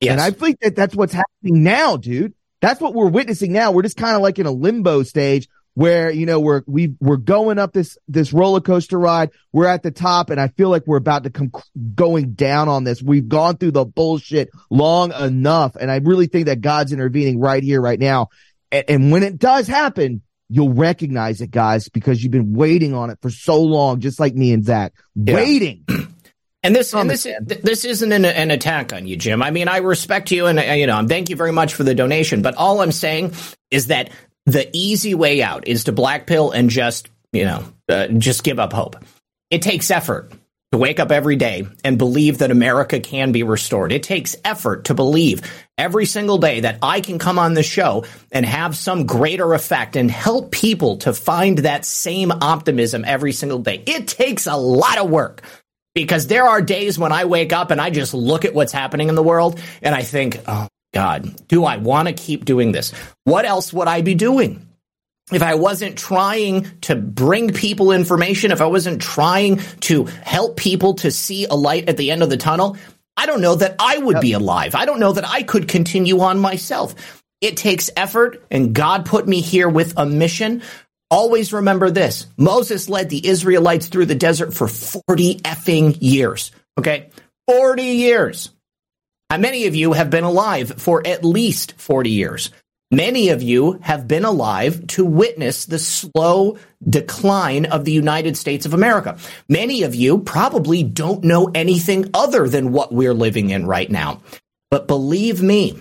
Yes. 0.01 0.11
And 0.11 0.21
I 0.21 0.31
think 0.31 0.59
that 0.61 0.75
that's 0.75 0.95
what's 0.95 1.13
happening 1.13 1.63
now, 1.63 1.97
dude. 1.97 2.33
That's 2.61 2.81
what 2.81 2.93
we're 2.93 3.09
witnessing 3.09 3.53
now. 3.53 3.71
We're 3.71 3.83
just 3.83 3.97
kind 3.97 4.15
of 4.15 4.21
like 4.21 4.39
in 4.39 4.45
a 4.45 4.51
limbo 4.51 5.03
stage 5.03 5.47
where, 5.73 6.09
you 6.09 6.25
know, 6.25 6.39
we're, 6.39 6.63
we, 6.67 6.95
we're 6.99 7.17
going 7.17 7.59
up 7.59 7.73
this, 7.73 7.97
this 8.07 8.33
roller 8.33 8.61
coaster 8.61 8.97
ride. 8.97 9.31
We're 9.51 9.67
at 9.67 9.83
the 9.83 9.91
top 9.91 10.29
and 10.29 10.39
I 10.39 10.47
feel 10.47 10.69
like 10.69 10.87
we're 10.87 10.97
about 10.97 11.23
to 11.25 11.29
come 11.29 11.51
going 11.93 12.33
down 12.33 12.69
on 12.69 12.85
this. 12.85 13.01
We've 13.01 13.27
gone 13.27 13.57
through 13.57 13.71
the 13.71 13.85
bullshit 13.85 14.49
long 14.69 15.13
enough. 15.13 15.75
And 15.75 15.91
I 15.91 15.97
really 15.97 16.27
think 16.27 16.45
that 16.45 16.61
God's 16.61 16.93
intervening 16.93 17.39
right 17.39 17.61
here, 17.61 17.81
right 17.81 17.99
now. 17.99 18.29
And, 18.71 18.85
and 18.87 19.11
when 19.11 19.23
it 19.23 19.37
does 19.37 19.67
happen, 19.67 20.21
you'll 20.49 20.73
recognize 20.73 21.41
it, 21.41 21.51
guys, 21.51 21.89
because 21.89 22.23
you've 22.23 22.31
been 22.31 22.53
waiting 22.53 22.93
on 22.93 23.09
it 23.09 23.19
for 23.21 23.29
so 23.29 23.61
long, 23.61 23.99
just 23.99 24.19
like 24.19 24.33
me 24.33 24.53
and 24.53 24.63
Zach, 24.63 24.93
yeah. 25.15 25.35
waiting. 25.35 25.85
And 26.65 26.75
this, 26.75 26.93
and 26.95 27.09
this, 27.09 27.27
this 27.61 27.85
isn't 27.85 28.11
an, 28.11 28.25
an, 28.25 28.49
attack 28.49 28.91
on 28.91 29.05
you, 29.05 29.17
Jim. 29.17 29.43
I 29.43 29.51
mean, 29.51 29.67
I 29.67 29.77
respect 29.77 30.31
you, 30.31 30.47
and 30.47 30.59
you 30.79 30.87
know, 30.87 31.05
thank 31.07 31.29
you 31.29 31.35
very 31.35 31.51
much 31.51 31.75
for 31.75 31.83
the 31.83 31.93
donation. 31.93 32.41
But 32.41 32.55
all 32.55 32.81
I'm 32.81 32.91
saying 32.91 33.33
is 33.69 33.87
that 33.87 34.09
the 34.47 34.67
easy 34.73 35.13
way 35.13 35.43
out 35.43 35.67
is 35.67 35.83
to 35.83 35.91
black 35.91 36.25
pill 36.25 36.49
and 36.49 36.71
just, 36.71 37.09
you 37.31 37.45
know, 37.45 37.63
uh, 37.87 38.07
just 38.07 38.43
give 38.43 38.59
up 38.59 38.73
hope. 38.73 38.95
It 39.51 39.61
takes 39.61 39.91
effort 39.91 40.31
to 40.71 40.79
wake 40.79 40.99
up 40.99 41.11
every 41.11 41.35
day 41.35 41.67
and 41.83 41.99
believe 41.99 42.39
that 42.39 42.49
America 42.49 42.99
can 42.99 43.31
be 43.31 43.43
restored. 43.43 43.91
It 43.91 44.01
takes 44.01 44.35
effort 44.43 44.85
to 44.85 44.95
believe 44.95 45.43
every 45.77 46.05
single 46.07 46.39
day 46.39 46.61
that 46.61 46.79
I 46.81 47.01
can 47.01 47.19
come 47.19 47.37
on 47.37 47.53
the 47.53 47.63
show 47.63 48.05
and 48.31 48.43
have 48.43 48.75
some 48.75 49.05
greater 49.05 49.53
effect 49.53 49.95
and 49.95 50.09
help 50.09 50.51
people 50.51 50.97
to 50.97 51.13
find 51.13 51.59
that 51.59 51.85
same 51.85 52.31
optimism 52.31 53.05
every 53.05 53.33
single 53.33 53.59
day. 53.59 53.83
It 53.85 54.07
takes 54.07 54.47
a 54.47 54.57
lot 54.57 54.97
of 54.97 55.09
work 55.09 55.43
because 55.95 56.27
there 56.27 56.45
are 56.45 56.61
days 56.61 56.99
when 56.99 57.11
I 57.11 57.25
wake 57.25 57.53
up 57.53 57.71
and 57.71 57.81
I 57.81 57.89
just 57.89 58.13
look 58.13 58.45
at 58.45 58.53
what's 58.53 58.73
happening 58.73 59.09
in 59.09 59.15
the 59.15 59.23
world 59.23 59.59
and 59.81 59.95
I 59.95 60.03
think, 60.03 60.39
oh 60.45 60.67
God, 60.93 61.47
do 61.47 61.65
I 61.65 61.77
want 61.77 62.09
to 62.09 62.13
keep 62.13 62.45
doing 62.45 62.71
this? 62.71 62.93
What 63.23 63.45
else 63.45 63.73
would 63.73 63.87
I 63.87 64.01
be 64.01 64.13
doing? 64.13 64.67
If 65.31 65.41
I 65.41 65.55
wasn't 65.55 65.97
trying 65.97 66.67
to 66.81 66.95
bring 66.95 67.51
people 67.51 67.91
information, 67.91 68.51
if 68.51 68.61
I 68.61 68.67
wasn't 68.67 69.01
trying 69.01 69.57
to 69.81 70.05
help 70.05 70.55
people 70.55 70.93
to 70.95 71.09
see 71.09 71.45
a 71.45 71.55
light 71.55 71.89
at 71.89 71.97
the 71.97 72.11
end 72.11 72.21
of 72.21 72.29
the 72.29 72.37
tunnel, 72.37 72.77
I 73.17 73.25
don't 73.25 73.41
know 73.41 73.55
that 73.55 73.77
I 73.79 73.97
would 73.97 74.19
be 74.19 74.33
alive. 74.33 74.75
I 74.75 74.85
don't 74.85 74.99
know 74.99 75.13
that 75.13 75.27
I 75.27 75.41
could 75.41 75.67
continue 75.67 76.19
on 76.19 76.37
myself. 76.37 77.23
It 77.41 77.57
takes 77.57 77.89
effort, 77.97 78.43
and 78.51 78.73
God 78.73 79.05
put 79.05 79.27
me 79.27 79.41
here 79.41 79.67
with 79.67 79.93
a 79.97 80.05
mission 80.05 80.61
Always 81.15 81.53
remember 81.53 81.89
this. 81.89 82.27
Moses 82.35 82.89
led 82.89 83.09
the 83.09 83.25
Israelites 83.25 83.87
through 83.87 84.07
the 84.07 84.15
desert 84.15 84.53
for 84.53 84.67
40 84.67 85.35
effing 85.39 85.97
years. 86.01 86.51
Okay. 86.77 87.09
40 87.47 87.83
years. 87.83 88.51
How 89.29 89.37
many 89.37 89.67
of 89.67 89.75
you 89.75 89.93
have 89.93 90.09
been 90.09 90.25
alive 90.25 90.73
for 90.77 91.07
at 91.07 91.23
least 91.23 91.75
40 91.77 92.09
years? 92.09 92.51
Many 92.91 93.29
of 93.29 93.41
you 93.41 93.79
have 93.81 94.09
been 94.09 94.25
alive 94.25 94.87
to 94.87 95.05
witness 95.05 95.65
the 95.65 95.79
slow 95.79 96.57
decline 96.87 97.65
of 97.65 97.85
the 97.85 97.93
United 97.93 98.35
States 98.35 98.65
of 98.65 98.73
America. 98.73 99.17
Many 99.47 99.83
of 99.83 99.95
you 99.95 100.17
probably 100.17 100.83
don't 100.83 101.23
know 101.23 101.49
anything 101.55 102.09
other 102.13 102.49
than 102.49 102.73
what 102.73 102.91
we're 102.93 103.13
living 103.13 103.51
in 103.51 103.65
right 103.65 103.89
now. 103.89 104.21
But 104.69 104.89
believe 104.89 105.41
me, 105.41 105.79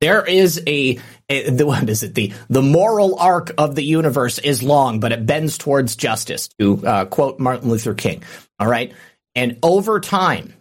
There 0.00 0.24
is 0.24 0.62
a, 0.66 0.98
a 0.98 1.00
the, 1.30 1.64
what 1.66 1.88
is 1.88 2.02
it? 2.02 2.14
The 2.14 2.32
the 2.48 2.62
moral 2.62 3.18
arc 3.18 3.52
of 3.56 3.74
the 3.74 3.84
universe 3.84 4.38
is 4.38 4.62
long, 4.62 5.00
but 5.00 5.12
it 5.12 5.26
bends 5.26 5.56
towards 5.56 5.96
justice. 5.96 6.48
To 6.58 6.86
uh, 6.86 7.04
quote 7.06 7.38
Martin 7.38 7.70
Luther 7.70 7.94
King. 7.94 8.22
All 8.58 8.68
right, 8.68 8.92
and 9.34 9.58
over 9.62 10.00
time, 10.00 10.54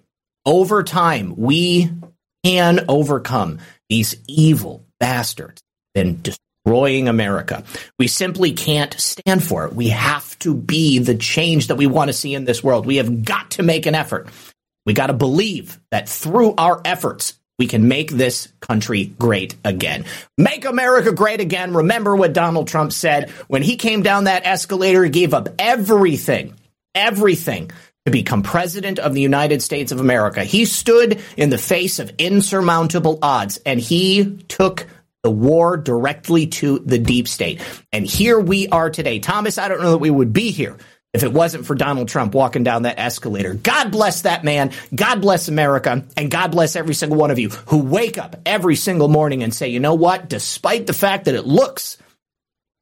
over 0.46 0.84
time, 0.84 1.36
we 1.36 1.92
can 2.44 2.86
overcome 2.88 3.60
these 3.90 4.16
evil 4.28 4.86
bastards 5.00 5.62
and 5.96 6.22
destroying 6.24 7.08
America. 7.08 7.64
We 7.98 8.08
simply 8.08 8.54
can't 8.54 8.94
stand 8.94 9.44
for 9.44 9.66
it. 9.66 9.74
We 9.74 9.90
have 9.90 10.38
to 10.40 10.54
be 10.54 11.00
the 11.00 11.16
change 11.16 11.68
that 11.68 11.76
we 11.76 11.88
want 11.88 12.10
to 12.10 12.14
see 12.14 12.34
in 12.34 12.46
this 12.46 12.64
world. 12.64 12.86
We 12.86 12.98
have 12.98 13.26
got 13.26 13.52
to 13.52 13.64
make 13.64 13.86
an 13.86 13.96
effort. 13.96 14.30
We 14.86 14.94
got 14.94 15.08
to 15.08 15.14
believe 15.14 15.80
that 15.92 16.08
through 16.08 16.54
our 16.58 16.82
efforts, 16.86 17.39
we 17.60 17.68
can 17.68 17.88
make 17.88 18.10
this 18.10 18.48
country 18.62 19.06
great 19.06 19.56
again. 19.64 20.06
Make 20.38 20.66
America 20.66 21.12
great 21.12 21.42
again. 21.42 21.74
Remember 21.74 22.16
what 22.16 22.34
Donald 22.34 22.68
Trump 22.68 22.94
said 22.94 23.30
when 23.48 23.62
he 23.62 23.76
came 23.76 24.02
down 24.02 24.24
that 24.24 24.48
escalator, 24.48 25.04
he 25.04 25.10
gave 25.10 25.34
up 25.34 25.50
everything, 25.60 26.56
everything 26.96 27.70
to 28.06 28.12
become 28.12 28.42
president 28.42 28.98
of 28.98 29.14
the 29.14 29.22
United 29.22 29.62
States 29.62 29.92
of 29.92 30.00
America. 30.00 30.44
He 30.44 30.66
stood 30.66 31.22
in 31.36 31.50
the 31.50 31.58
face 31.58 32.00
of 32.00 32.12
insurmountable 32.18 33.20
odds 33.22 33.58
and 33.66 33.80
he 33.80 34.38
took 34.48 34.88
the 35.22 35.30
war 35.30 35.76
directly 35.76 36.48
to 36.48 36.80
the 36.80 36.98
deep 36.98 37.28
state. 37.28 37.60
And 37.92 38.06
here 38.06 38.40
we 38.40 38.70
are 38.70 38.90
today. 38.90 39.20
Thomas, 39.20 39.58
I 39.58 39.68
don't 39.68 39.82
know 39.82 39.92
that 39.92 39.98
we 39.98 40.10
would 40.10 40.32
be 40.32 40.52
here 40.52 40.78
if 41.14 41.24
it 41.24 41.34
wasn't 41.34 41.66
for 41.66 41.76
Donald 41.76 42.08
Trump 42.08 42.36
walking 42.36 42.64
down 42.64 42.84
that 42.84 43.00
escalator. 43.00 43.54
God 43.56 43.92
bless 43.92 44.22
that 44.22 44.44
man. 44.44 44.72
God 44.94 45.22
bless 45.22 45.48
America. 45.48 46.04
And 46.16 46.30
God 46.30 46.52
bless 46.52 46.76
every 46.76 46.94
single 46.94 47.18
one 47.18 47.32
of 47.32 47.40
you 47.40 47.50
who 47.50 47.80
wake 47.80 48.18
up 48.18 48.36
every 48.46 48.76
single 48.76 49.08
morning 49.08 49.44
and 49.44 49.54
say, 49.54 49.70
you 49.70 49.80
know 49.80 49.96
what? 49.96 50.30
Despite 50.30 50.86
the 50.86 50.94
fact 50.94 51.26
that 51.26 51.36
it 51.36 51.46
looks 51.46 51.98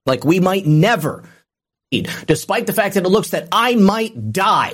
like 0.05 0.25
we 0.25 0.39
might 0.39 0.65
never, 0.65 1.23
despite 2.25 2.67
the 2.67 2.73
fact 2.73 2.95
that 2.95 3.05
it 3.05 3.09
looks 3.09 3.29
that 3.29 3.47
I 3.51 3.75
might 3.75 4.33
die 4.33 4.73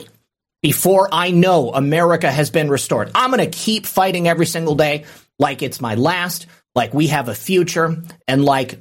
before 0.64 1.10
I 1.12 1.32
know 1.32 1.72
America 1.74 2.32
has 2.32 2.50
been 2.50 2.70
restored, 2.70 3.12
I'm 3.14 3.32
going 3.32 3.50
to 3.50 3.58
keep 3.58 3.86
fighting 3.86 4.28
every 4.28 4.48
single 4.48 4.76
day 4.76 5.06
like 5.38 5.62
it's 5.62 5.82
my 5.82 5.96
last, 5.96 6.48
like 6.74 6.94
we 6.94 7.08
have 7.08 7.30
a 7.30 7.36
future, 7.36 8.02
and 8.28 8.46
like 8.46 8.80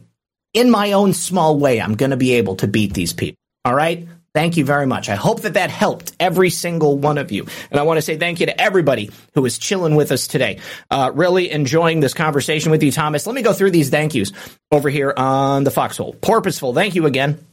in 0.54 0.70
my 0.70 0.92
own 0.92 1.12
small 1.12 1.58
way, 1.58 1.80
I'm 1.80 1.94
going 1.94 2.10
to 2.10 2.16
be 2.16 2.34
able 2.34 2.56
to 2.56 2.66
beat 2.66 2.94
these 2.94 3.12
people. 3.12 3.38
All 3.64 3.74
right? 3.74 4.08
Thank 4.34 4.56
you 4.56 4.64
very 4.64 4.86
much. 4.86 5.10
I 5.10 5.14
hope 5.14 5.42
that 5.42 5.54
that 5.54 5.68
helped 5.68 6.12
every 6.18 6.48
single 6.48 6.96
one 6.96 7.18
of 7.18 7.30
you. 7.30 7.46
And 7.70 7.78
I 7.78 7.82
want 7.82 7.98
to 7.98 8.02
say 8.02 8.16
thank 8.16 8.40
you 8.40 8.46
to 8.46 8.58
everybody 8.58 9.10
who 9.34 9.44
is 9.44 9.58
chilling 9.58 9.94
with 9.94 10.10
us 10.10 10.26
today. 10.26 10.58
Uh, 10.90 11.12
really 11.14 11.50
enjoying 11.50 12.00
this 12.00 12.14
conversation 12.14 12.70
with 12.70 12.82
you, 12.82 12.90
Thomas. 12.90 13.26
Let 13.26 13.34
me 13.34 13.42
go 13.42 13.52
through 13.52 13.72
these 13.72 13.90
thank 13.90 14.14
yous 14.14 14.32
over 14.70 14.88
here 14.88 15.12
on 15.14 15.64
the 15.64 15.70
Foxhole. 15.70 16.14
Porpoiseful, 16.14 16.74
thank 16.74 16.94
you 16.94 17.04
again. 17.04 17.44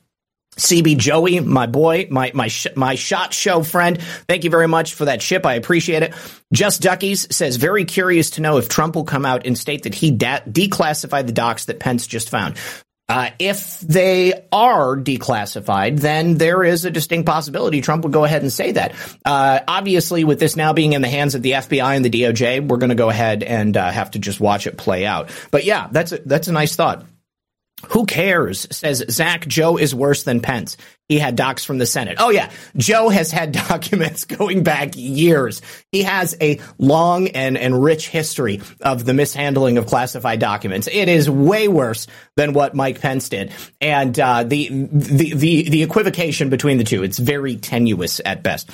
CB 0.56 0.98
Joey, 0.98 1.40
my 1.42 1.68
boy, 1.68 2.08
my 2.10 2.32
my 2.34 2.48
sh- 2.48 2.68
my 2.76 2.96
shot 2.96 3.34
show 3.34 3.64
friend. 3.64 4.02
Thank 4.02 4.44
you 4.44 4.50
very 4.50 4.68
much 4.68 4.94
for 4.94 5.06
that 5.06 5.22
ship. 5.22 5.46
I 5.46 5.54
appreciate 5.54 6.04
it. 6.04 6.14
Just 6.52 6.82
Duckies 6.82 7.34
says 7.34 7.56
very 7.58 7.86
curious 7.86 8.32
to 8.32 8.42
know 8.42 8.58
if 8.58 8.68
Trump 8.68 8.96
will 8.96 9.06
come 9.06 9.26
out 9.26 9.46
and 9.46 9.58
state 9.58 9.84
that 9.84 9.94
he 9.94 10.12
declassified 10.12 11.28
the 11.28 11.34
docs 11.34 11.66
that 11.66 11.80
Pence 11.80 12.08
just 12.08 12.30
found. 12.30 12.58
Uh, 13.10 13.32
if 13.40 13.80
they 13.80 14.46
are 14.52 14.96
declassified, 14.96 16.00
then 16.00 16.36
there 16.36 16.64
is 16.64 16.86
a 16.86 16.92
distinct 16.92 17.26
possibility 17.26 17.82
Trump 17.82 18.04
would 18.04 18.14
go 18.14 18.24
ahead 18.24 18.44
and 18.44 18.54
say 18.54 18.72
that. 18.74 18.94
Uh, 19.26 19.60
obviously, 19.68 20.24
with 20.24 20.40
this 20.40 20.56
now 20.56 20.74
being 20.74 20.94
in 20.94 21.02
the 21.02 21.10
hands 21.10 21.34
of 21.34 21.42
the 21.42 21.54
FBI 21.54 21.96
and 21.96 22.06
the 22.06 22.12
DOJ, 22.12 22.68
we're 22.68 22.78
going 22.78 22.90
to 22.90 22.96
go 22.96 23.10
ahead 23.10 23.42
and 23.42 23.76
uh, 23.76 23.90
have 23.90 24.12
to 24.12 24.20
just 24.20 24.40
watch 24.40 24.68
it 24.68 24.78
play 24.78 25.08
out. 25.08 25.32
But 25.50 25.66
yeah, 25.66 25.88
that's 25.92 26.12
a, 26.12 26.20
that's 26.20 26.48
a 26.48 26.52
nice 26.52 26.76
thought. 26.76 27.04
Who 27.88 28.06
cares? 28.06 28.68
Says 28.72 29.04
Zach. 29.10 29.48
Joe 29.48 29.78
is 29.78 29.96
worse 29.96 30.24
than 30.24 30.42
Pence. 30.42 30.78
He 31.08 31.18
had 31.18 31.36
docs 31.36 31.66
from 31.66 31.80
the 31.80 31.88
Senate. 31.88 32.18
Oh 32.20 32.30
yeah, 32.30 32.52
Joe 32.78 33.10
has 33.10 33.32
had 33.32 33.52
documents 33.68 34.26
going 34.26 34.64
back 34.64 34.92
years. 34.96 35.62
He 35.92 36.04
has 36.04 36.36
a 36.40 36.60
long 36.78 37.30
and, 37.30 37.58
and 37.58 37.82
rich 37.82 38.10
history 38.10 38.62
of 38.82 39.06
the 39.06 39.14
mishandling 39.14 39.78
of 39.78 39.88
classified 39.88 40.40
documents. 40.40 40.88
It 40.88 41.10
is 41.10 41.30
way 41.30 41.68
worse 41.68 42.06
than 42.36 42.54
what 42.54 42.76
Mike 42.76 43.02
Pence 43.02 43.30
did, 43.30 43.52
and 43.82 44.20
uh, 44.20 44.44
the, 44.44 44.70
the 44.70 45.34
the 45.34 45.70
the 45.70 45.84
equivocation 45.84 46.50
between 46.50 46.78
the 46.78 46.84
two 46.84 47.04
it's 47.04 47.18
very 47.18 47.56
tenuous 47.56 48.22
at 48.24 48.44
best. 48.44 48.70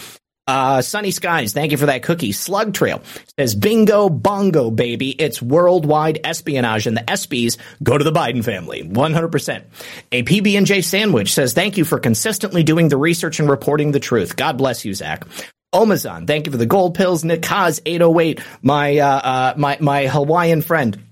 Uh, 0.47 0.79
Sunny 0.83 1.09
Skies, 1.09 1.53
thank 1.53 1.71
you 1.71 1.77
for 1.77 1.87
that 1.87 2.03
cookie. 2.03 2.31
Slug 2.31 2.73
Trail 2.73 3.01
says, 3.37 3.55
bingo 3.55 4.09
bongo, 4.09 4.69
baby. 4.69 5.09
It's 5.09 5.41
worldwide 5.41 6.19
espionage 6.23 6.85
and 6.85 6.95
the 6.95 7.01
ESPYs 7.01 7.57
go 7.81 7.97
to 7.97 8.03
the 8.03 8.11
Biden 8.11 8.43
family. 8.43 8.83
100%. 8.83 9.63
A 10.11 10.23
PB&J 10.23 10.81
sandwich 10.81 11.33
says, 11.33 11.53
thank 11.53 11.77
you 11.77 11.85
for 11.85 11.97
consistently 11.97 12.61
doing 12.61 12.89
the 12.89 12.97
research 12.97 13.39
and 13.39 13.49
reporting 13.49 13.91
the 13.91 13.99
truth. 13.99 14.35
God 14.35 14.57
bless 14.57 14.85
you, 14.85 14.93
Zach. 14.93 15.25
Omazon, 15.73 16.27
thank 16.27 16.45
you 16.45 16.51
for 16.51 16.57
the 16.59 16.67
gold 16.67 16.93
pills. 16.93 17.23
Nikaz 17.23 17.81
808, 17.83 18.39
my, 18.61 18.99
uh, 18.99 19.07
uh, 19.07 19.53
my, 19.57 19.77
my 19.81 20.05
Hawaiian 20.05 20.61
friend 20.61 21.04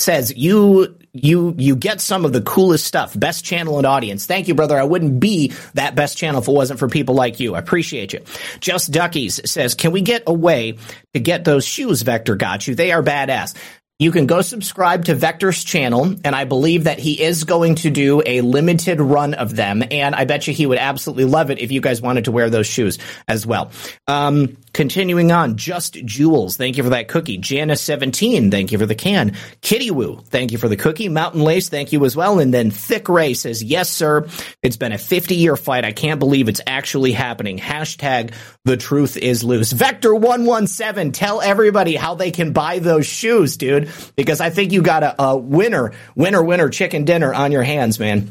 says, 0.00 0.32
you 0.36 0.96
you 1.12 1.54
you 1.58 1.74
get 1.74 2.00
some 2.00 2.24
of 2.24 2.32
the 2.32 2.40
coolest 2.40 2.86
stuff. 2.86 3.18
Best 3.18 3.44
channel 3.44 3.78
and 3.78 3.86
audience. 3.86 4.26
Thank 4.26 4.46
you, 4.48 4.54
brother. 4.54 4.78
I 4.78 4.84
wouldn't 4.84 5.18
be 5.18 5.52
that 5.74 5.96
best 5.96 6.16
channel 6.16 6.40
if 6.40 6.48
it 6.48 6.52
wasn't 6.52 6.78
for 6.78 6.88
people 6.88 7.14
like 7.14 7.40
you. 7.40 7.54
I 7.54 7.58
appreciate 7.58 8.12
you. 8.12 8.20
Just 8.60 8.92
Duckies 8.92 9.50
says, 9.50 9.74
can 9.74 9.90
we 9.92 10.02
get 10.02 10.22
a 10.26 10.32
way 10.32 10.78
to 11.14 11.20
get 11.20 11.44
those 11.44 11.64
shoes 11.64 12.02
Vector 12.02 12.36
got 12.36 12.66
you? 12.68 12.74
They 12.74 12.92
are 12.92 13.02
badass. 13.02 13.56
You 13.98 14.12
can 14.12 14.24
go 14.24 14.40
subscribe 14.40 15.04
to 15.04 15.14
Vector's 15.14 15.62
channel, 15.62 16.16
and 16.24 16.34
I 16.34 16.44
believe 16.44 16.84
that 16.84 16.98
he 16.98 17.22
is 17.22 17.44
going 17.44 17.74
to 17.76 17.90
do 17.90 18.22
a 18.24 18.40
limited 18.40 18.98
run 18.98 19.34
of 19.34 19.54
them. 19.54 19.82
And 19.90 20.14
I 20.14 20.24
bet 20.24 20.46
you 20.46 20.54
he 20.54 20.64
would 20.64 20.78
absolutely 20.78 21.26
love 21.26 21.50
it 21.50 21.58
if 21.58 21.70
you 21.70 21.82
guys 21.82 22.00
wanted 22.00 22.24
to 22.24 22.32
wear 22.32 22.48
those 22.48 22.66
shoes 22.66 22.98
as 23.28 23.46
well. 23.46 23.72
Um, 24.06 24.56
continuing 24.72 25.32
on, 25.32 25.56
Just 25.56 25.94
Jewels, 26.04 26.56
thank 26.56 26.76
you 26.76 26.82
for 26.82 26.90
that 26.90 27.08
cookie. 27.08 27.38
Janice17, 27.38 28.50
thank 28.50 28.72
you 28.72 28.78
for 28.78 28.86
the 28.86 28.94
can. 28.94 29.36
Kitty 29.60 29.90
Woo, 29.90 30.20
thank 30.26 30.52
you 30.52 30.58
for 30.58 30.68
the 30.68 30.76
cookie. 30.76 31.08
Mountain 31.08 31.42
Lace, 31.42 31.68
thank 31.68 31.92
you 31.92 32.04
as 32.04 32.14
well. 32.14 32.38
And 32.38 32.52
then 32.52 32.70
Thick 32.70 33.08
Ray 33.08 33.34
says, 33.34 33.62
Yes, 33.62 33.90
sir. 33.90 34.28
It's 34.62 34.76
been 34.76 34.92
a 34.92 34.98
50 34.98 35.34
year 35.34 35.56
fight. 35.56 35.84
I 35.84 35.92
can't 35.92 36.20
believe 36.20 36.48
it's 36.48 36.60
actually 36.66 37.12
happening. 37.12 37.58
Hashtag 37.58 38.34
the 38.64 38.76
truth 38.76 39.16
is 39.16 39.42
loose. 39.42 39.72
Vector117, 39.72 41.12
tell 41.12 41.40
everybody 41.40 41.96
how 41.96 42.14
they 42.14 42.30
can 42.30 42.52
buy 42.52 42.78
those 42.78 43.06
shoes, 43.06 43.56
dude 43.56 43.90
because 44.16 44.40
I 44.40 44.50
think 44.50 44.72
you 44.72 44.82
got 44.82 45.02
a, 45.02 45.22
a 45.22 45.36
winner, 45.36 45.92
winner, 46.14 46.42
winner 46.42 46.68
chicken 46.68 47.04
dinner 47.04 47.32
on 47.32 47.52
your 47.52 47.62
hands, 47.62 47.98
man. 47.98 48.30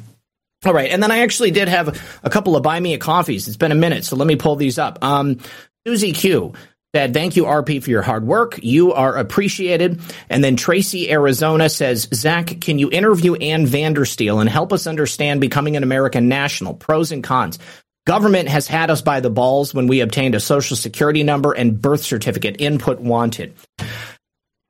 All 0.66 0.74
right, 0.74 0.92
and 0.92 1.02
then 1.02 1.10
I 1.10 1.20
actually 1.20 1.52
did 1.52 1.70
have 1.70 2.20
a 2.22 2.30
couple 2.30 2.58
of 2.58 2.64
buy 2.64 2.80
me 2.80 2.94
a 2.94 2.98
coffees. 2.98 3.48
It's 3.48 3.56
been 3.58 3.72
a 3.72 3.76
minute, 3.76 4.04
so 4.04 4.18
let 4.18 4.28
me 4.28 4.36
pull 4.36 4.58
these 4.58 4.78
up. 4.78 5.04
Um, 5.04 5.40
Susie 5.86 6.14
Q 6.14 6.54
said, 6.96 7.14
"Thank 7.14 7.36
you, 7.36 7.46
RP, 7.46 7.80
for 7.80 7.90
your 7.90 8.02
hard 8.02 8.26
work. 8.26 8.60
You 8.62 8.94
are 8.94 9.16
appreciated." 9.16 10.00
And 10.30 10.44
then 10.44 10.56
Tracy 10.56 11.12
Arizona 11.12 11.70
says, 11.70 12.08
"Zach, 12.14 12.60
can 12.62 12.80
you 12.80 12.90
interview 12.92 13.36
Ann 13.36 13.68
Vandersteel 13.68 14.42
and 14.42 14.50
help 14.50 14.74
us 14.74 14.88
understand 14.88 15.42
becoming 15.42 15.78
an 15.78 15.84
American 15.84 16.28
national 16.28 16.74
pros 16.74 17.12
and 17.12 17.24
cons?" 17.24 17.60
Government 18.08 18.50
has 18.50 18.68
had 18.68 18.90
us 18.90 19.02
by 19.02 19.20
the 19.20 19.30
balls 19.30 19.74
when 19.74 19.86
we 19.86 20.00
obtained 20.00 20.34
a 20.34 20.40
social 20.40 20.76
security 20.76 21.22
number 21.22 21.52
and 21.52 21.80
birth 21.80 22.02
certificate. 22.02 22.56
Input 22.60 23.00
wanted. 23.00 23.54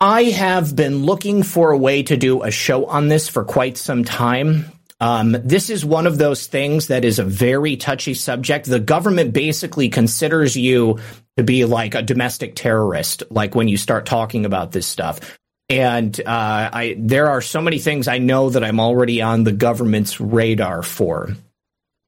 I 0.02 0.24
have 0.24 0.76
been 0.76 1.06
looking 1.06 1.44
for 1.44 1.72
a 1.72 1.78
way 1.78 2.04
to 2.04 2.18
do 2.18 2.44
a 2.44 2.52
show 2.52 2.86
on 2.86 3.08
this 3.08 3.30
for 3.30 3.46
quite 3.46 3.78
some 3.78 4.04
time. 4.04 4.66
Um, 5.00 5.32
this 5.32 5.70
is 5.70 5.86
one 5.86 6.08
of 6.08 6.18
those 6.18 6.48
things 6.48 6.88
that 6.88 7.06
is 7.06 7.20
a 7.20 7.24
very 7.24 7.78
touchy 7.78 8.14
subject. 8.14 8.66
The 8.66 8.80
government 8.80 9.34
basically 9.34 9.90
considers 9.90 10.58
you 10.58 11.00
to 11.38 11.44
be 11.44 11.64
like 11.66 11.96
a 11.96 12.02
domestic 12.02 12.56
terrorist, 12.56 13.24
like 13.30 13.56
when 13.56 13.70
you 13.70 13.78
start 13.78 14.06
talking 14.06 14.46
about 14.46 14.72
this 14.72 14.88
stuff. 14.88 15.38
And 15.70 16.20
uh, 16.20 16.70
I, 16.74 16.96
there 16.98 17.30
are 17.30 17.42
so 17.42 17.62
many 17.62 17.78
things 17.78 18.08
I 18.08 18.18
know 18.18 18.50
that 18.50 18.64
I'm 18.64 18.80
already 18.80 19.22
on 19.22 19.44
the 19.44 19.52
government's 19.52 20.20
radar 20.20 20.82
for. 20.82 21.36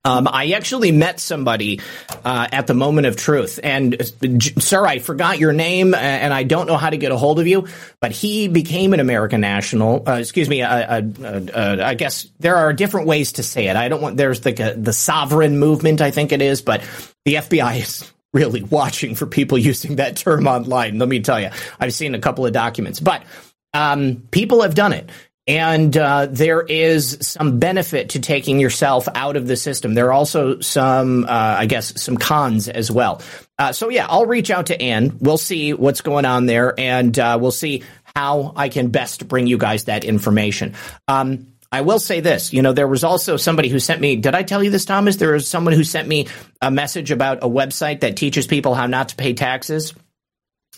Um, 0.04 0.28
I 0.28 0.54
actually 0.54 0.92
met 0.92 1.20
somebody 1.20 1.80
uh, 2.26 2.48
at 2.52 2.66
the 2.66 2.74
moment 2.74 3.06
of 3.06 3.16
truth, 3.16 3.60
and 3.62 4.02
uh, 4.02 4.60
sir, 4.60 4.84
I 4.86 4.98
forgot 4.98 5.38
your 5.38 5.54
name, 5.54 5.94
and 5.94 6.34
I 6.34 6.42
don't 6.42 6.66
know 6.66 6.78
how 6.78 6.90
to 6.90 6.98
get 6.98 7.12
a 7.12 7.18
hold 7.18 7.40
of 7.40 7.46
you. 7.46 7.68
But 8.00 8.12
he 8.12 8.48
became 8.48 8.94
an 8.94 9.00
American 9.00 9.42
national. 9.42 10.10
Uh, 10.10 10.14
excuse 10.14 10.50
me. 10.50 10.64
I 10.64 11.94
guess 11.94 12.28
there 12.40 12.56
are 12.56 12.74
different 12.74 13.06
ways 13.06 13.34
to 13.34 13.44
say 13.44 13.68
it. 13.68 13.76
I 13.76 13.90
don't 13.90 14.02
want. 14.02 14.18
There's 14.18 14.44
a, 14.46 14.74
the 14.74 14.94
sovereign 14.94 15.60
movement, 15.60 16.02
I 16.02 16.10
think 16.10 16.32
it 16.32 16.42
is, 16.42 16.64
but 16.64 16.82
the 17.26 17.36
FBI 17.36 17.82
is 17.82 18.12
really 18.34 18.64
watching 18.64 19.14
for 19.14 19.28
people 19.28 19.58
using 19.58 19.98
that 19.98 20.18
term 20.18 20.48
online. 20.48 20.98
Let 20.98 21.10
me 21.10 21.20
tell 21.20 21.40
you, 21.40 21.50
I've 21.80 21.94
seen 21.94 22.16
a 22.16 22.20
couple 22.20 22.46
of 22.46 22.54
documents, 22.54 23.00
but 23.00 23.24
um, 23.74 24.24
people 24.32 24.64
have 24.64 24.76
done 24.76 24.94
it. 24.94 25.10
And 25.48 25.98
uh, 25.98 26.28
there 26.30 26.62
is 26.62 27.18
some 27.22 27.58
benefit 27.58 28.10
to 28.10 28.20
taking 28.20 28.60
yourself 28.60 29.08
out 29.16 29.36
of 29.36 29.48
the 29.48 29.58
system. 29.58 29.96
There 29.96 30.08
are 30.08 30.14
also 30.14 30.60
some, 30.60 31.24
uh, 31.24 31.28
I 31.30 31.66
guess, 31.66 32.00
some 32.02 32.18
cons 32.18 32.70
as 32.70 32.92
well. 32.92 33.22
Uh, 33.58 33.74
so 33.74 33.90
yeah, 33.90 34.06
I'll 34.08 34.28
reach 34.28 34.52
out 34.52 34.68
to 34.68 34.80
Ann. 34.80 35.18
We'll 35.20 35.40
see 35.40 35.74
what's 35.74 36.02
going 36.02 36.26
on 36.26 36.46
there, 36.46 36.80
and 36.80 37.18
uh, 37.18 37.40
we'll 37.42 37.52
see 37.52 37.84
how 38.16 38.54
I 38.56 38.70
can 38.70 38.90
best 38.90 39.28
bring 39.28 39.48
you 39.48 39.58
guys 39.58 39.86
that 39.86 40.04
information. 40.04 40.76
Um, 41.08 41.48
I 41.72 41.82
will 41.82 42.00
say 42.00 42.20
this, 42.20 42.52
you 42.54 42.62
know, 42.62 42.74
there 42.74 42.88
was 42.88 43.04
also 43.04 43.38
somebody 43.38 43.70
who 43.70 43.80
sent 43.80 44.02
me, 44.02 44.18
did 44.18 44.36
I 44.36 44.44
tell 44.44 44.62
you 44.62 44.70
this, 44.70 44.84
Thomas? 44.84 45.16
There 45.16 45.32
was 45.32 45.48
someone 45.48 45.74
who 45.74 45.86
sent 45.86 46.08
me 46.08 46.28
a 46.62 46.70
message 46.70 47.12
about 47.12 47.40
a 47.44 47.48
website 47.48 48.02
that 48.02 48.18
teaches 48.18 48.46
people 48.46 48.76
how 48.76 48.88
not 48.88 49.10
to 49.10 49.16
pay 49.16 49.34
taxes. 49.34 49.94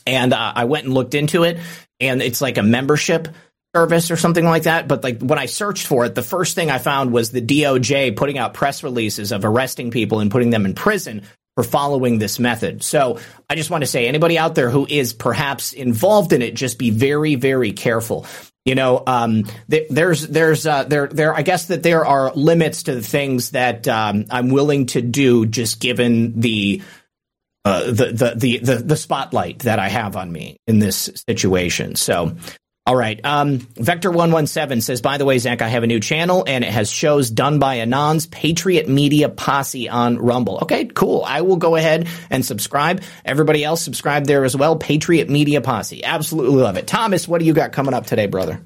And 0.05 0.33
uh, 0.33 0.53
I 0.55 0.65
went 0.65 0.85
and 0.85 0.93
looked 0.93 1.15
into 1.15 1.43
it, 1.43 1.59
and 1.99 2.21
it's 2.21 2.41
like 2.41 2.57
a 2.57 2.63
membership 2.63 3.27
service 3.75 4.11
or 4.11 4.17
something 4.17 4.45
like 4.45 4.63
that. 4.63 4.87
But 4.87 5.03
like 5.03 5.21
when 5.21 5.39
I 5.39 5.47
searched 5.47 5.87
for 5.87 6.05
it, 6.05 6.15
the 6.15 6.21
first 6.21 6.55
thing 6.55 6.69
I 6.69 6.77
found 6.77 7.11
was 7.11 7.31
the 7.31 7.41
DOJ 7.41 8.15
putting 8.15 8.37
out 8.37 8.53
press 8.53 8.83
releases 8.83 9.31
of 9.31 9.45
arresting 9.45 9.91
people 9.91 10.19
and 10.19 10.29
putting 10.29 10.51
them 10.51 10.65
in 10.65 10.75
prison 10.75 11.23
for 11.55 11.63
following 11.63 12.17
this 12.17 12.39
method. 12.39 12.83
So 12.83 13.19
I 13.49 13.55
just 13.55 13.69
want 13.69 13.83
to 13.83 13.87
say 13.87 14.07
anybody 14.07 14.37
out 14.37 14.55
there 14.55 14.69
who 14.69 14.87
is 14.89 15.13
perhaps 15.13 15.73
involved 15.73 16.33
in 16.33 16.41
it, 16.41 16.55
just 16.55 16.79
be 16.79 16.89
very, 16.89 17.35
very 17.35 17.73
careful. 17.73 18.25
You 18.65 18.75
know, 18.75 19.03
um, 19.05 19.43
th- 19.69 19.89
there's 19.89 20.25
there's 20.25 20.65
uh, 20.65 20.85
there 20.85 21.07
there 21.07 21.35
I 21.35 21.41
guess 21.41 21.65
that 21.65 21.83
there 21.83 22.05
are 22.05 22.31
limits 22.33 22.83
to 22.83 22.95
the 22.95 23.01
things 23.01 23.51
that 23.51 23.87
um, 23.87 24.25
I'm 24.31 24.49
willing 24.49 24.85
to 24.87 25.01
do, 25.01 25.45
just 25.45 25.81
given 25.81 26.39
the, 26.39 26.81
uh, 27.65 27.87
the, 27.87 28.05
the 28.05 28.33
the 28.35 28.57
the 28.59 28.75
the 28.77 28.95
spotlight 28.95 29.59
that 29.59 29.79
I 29.79 29.89
have 29.89 30.15
on 30.15 30.31
me 30.31 30.57
in 30.65 30.79
this 30.79 31.11
situation. 31.27 31.95
So. 31.95 32.37
All 32.85 32.95
right. 32.97 33.17
Um, 33.23 33.59
Vector117 33.59 34.81
says, 34.81 35.01
by 35.01 35.17
the 35.17 35.23
way, 35.23 35.37
Zach, 35.37 35.61
I 35.61 35.69
have 35.69 35.83
a 35.83 35.87
new 35.87 36.01
channel 36.01 36.43
and 36.45 36.65
it 36.65 36.71
has 36.71 36.91
shows 36.91 37.29
done 37.29 37.57
by 37.57 37.77
Anons 37.77 38.29
Patriot 38.29 38.89
Media 38.89 39.29
Posse 39.29 39.87
on 39.87 40.17
Rumble. 40.17 40.59
Okay, 40.63 40.85
cool. 40.85 41.23
I 41.25 41.41
will 41.41 41.55
go 41.55 41.77
ahead 41.77 42.09
and 42.29 42.45
subscribe. 42.45 43.01
Everybody 43.23 43.63
else 43.63 43.81
subscribe 43.81 44.25
there 44.25 44.43
as 44.43 44.57
well. 44.57 44.75
Patriot 44.75 45.29
Media 45.29 45.61
Posse. 45.61 46.03
Absolutely 46.03 46.61
love 46.61 46.75
it. 46.75 46.85
Thomas, 46.85 47.25
what 47.25 47.39
do 47.39 47.45
you 47.45 47.53
got 47.53 47.71
coming 47.71 47.93
up 47.93 48.05
today, 48.05 48.27
brother? 48.27 48.59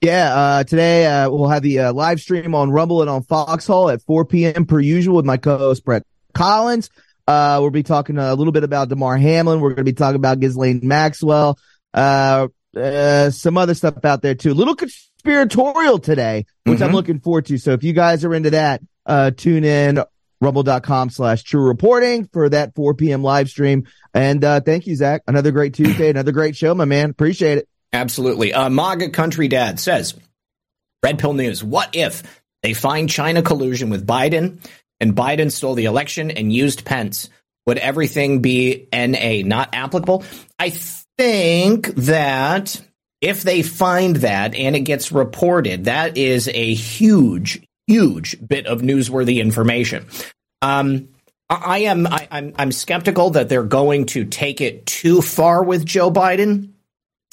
Yeah, 0.00 0.32
uh, 0.32 0.64
today 0.64 1.06
uh, 1.06 1.30
we'll 1.30 1.48
have 1.48 1.62
the 1.64 1.80
uh, 1.80 1.92
live 1.92 2.20
stream 2.20 2.54
on 2.54 2.70
Rumble 2.70 3.00
and 3.00 3.10
on 3.10 3.24
Foxhole 3.24 3.90
at 3.90 4.02
4 4.02 4.24
p.m. 4.26 4.66
per 4.66 4.78
usual 4.78 5.16
with 5.16 5.24
my 5.24 5.36
co-host 5.36 5.84
Brett 5.84 6.04
Collins. 6.32 6.90
Uh, 7.26 7.58
we'll 7.60 7.72
be 7.72 7.82
talking 7.82 8.18
a 8.18 8.36
little 8.36 8.52
bit 8.52 8.62
about 8.62 8.88
Damar 8.88 9.16
Hamlin. 9.16 9.60
We're 9.60 9.70
going 9.70 9.78
to 9.78 9.84
be 9.84 9.94
talking 9.94 10.14
about 10.14 10.38
Ghislaine 10.38 10.80
Maxwell. 10.84 11.58
Uh, 11.92 12.46
uh, 12.76 13.30
some 13.30 13.56
other 13.56 13.74
stuff 13.74 14.04
out 14.04 14.22
there 14.22 14.34
too. 14.34 14.52
A 14.52 14.54
little 14.54 14.76
conspiratorial 14.76 15.98
today, 15.98 16.46
which 16.64 16.76
mm-hmm. 16.76 16.84
I'm 16.84 16.92
looking 16.92 17.20
forward 17.20 17.46
to. 17.46 17.58
So 17.58 17.72
if 17.72 17.82
you 17.82 17.92
guys 17.92 18.24
are 18.24 18.34
into 18.34 18.50
that, 18.50 18.82
uh, 19.06 19.30
tune 19.30 19.64
in 19.64 20.02
rumble.com 20.40 21.10
slash 21.10 21.42
true 21.42 21.62
reporting 21.62 22.28
for 22.32 22.48
that 22.48 22.74
4 22.74 22.94
p.m. 22.94 23.22
live 23.22 23.48
stream. 23.48 23.86
And, 24.14 24.44
uh, 24.44 24.60
thank 24.60 24.86
you, 24.86 24.94
Zach. 24.94 25.22
Another 25.26 25.50
great 25.50 25.74
Tuesday, 25.74 26.10
another 26.10 26.32
great 26.32 26.56
show, 26.56 26.74
my 26.74 26.84
man. 26.84 27.10
Appreciate 27.10 27.58
it. 27.58 27.68
Absolutely. 27.92 28.52
Uh, 28.52 28.68
MAGA 28.68 29.10
Country 29.10 29.48
Dad 29.48 29.80
says, 29.80 30.14
Red 31.02 31.18
Pill 31.18 31.32
News, 31.32 31.64
what 31.64 31.94
if 31.94 32.42
they 32.62 32.74
find 32.74 33.08
China 33.08 33.42
collusion 33.42 33.90
with 33.90 34.06
Biden 34.06 34.64
and 35.00 35.14
Biden 35.14 35.50
stole 35.50 35.74
the 35.74 35.86
election 35.86 36.30
and 36.30 36.52
used 36.52 36.84
Pence? 36.84 37.30
Would 37.66 37.78
everything 37.78 38.40
be 38.40 38.88
NA 38.92 39.46
not 39.46 39.74
applicable? 39.74 40.24
I 40.58 40.70
think 41.18 41.88
that 41.96 42.80
if 43.20 43.42
they 43.42 43.62
find 43.62 44.16
that 44.16 44.54
and 44.54 44.76
it 44.76 44.80
gets 44.80 45.12
reported, 45.12 45.84
that 45.84 46.16
is 46.16 46.48
a 46.48 46.74
huge, 46.74 47.60
huge 47.86 48.36
bit 48.46 48.66
of 48.66 48.80
newsworthy 48.80 49.40
information. 49.40 50.06
Um, 50.62 51.08
I 51.50 51.80
am 51.80 52.06
I, 52.06 52.22
am 52.22 52.28
I'm, 52.30 52.54
I'm 52.58 52.72
skeptical 52.72 53.30
that 53.30 53.48
they're 53.48 53.62
going 53.62 54.06
to 54.06 54.24
take 54.24 54.60
it 54.60 54.86
too 54.86 55.22
far 55.22 55.62
with 55.62 55.84
Joe 55.84 56.10
Biden. 56.10 56.70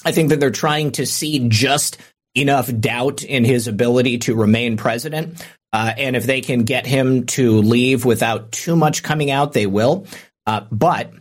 I 0.03 0.11
think 0.11 0.29
that 0.29 0.39
they're 0.39 0.51
trying 0.51 0.91
to 0.93 1.05
see 1.05 1.47
just 1.49 1.97
enough 2.33 2.69
doubt 2.79 3.23
in 3.23 3.45
his 3.45 3.67
ability 3.67 4.19
to 4.19 4.36
remain 4.36 4.77
president. 4.77 5.45
Uh, 5.71 5.93
and 5.97 6.15
if 6.15 6.25
they 6.25 6.41
can 6.41 6.63
get 6.63 6.86
him 6.86 7.25
to 7.25 7.57
leave 7.61 8.05
without 8.05 8.51
too 8.51 8.75
much 8.75 9.03
coming 9.03 9.31
out, 9.31 9.53
they 9.53 9.67
will. 9.67 10.07
Uh, 10.45 10.61
but 10.71 11.11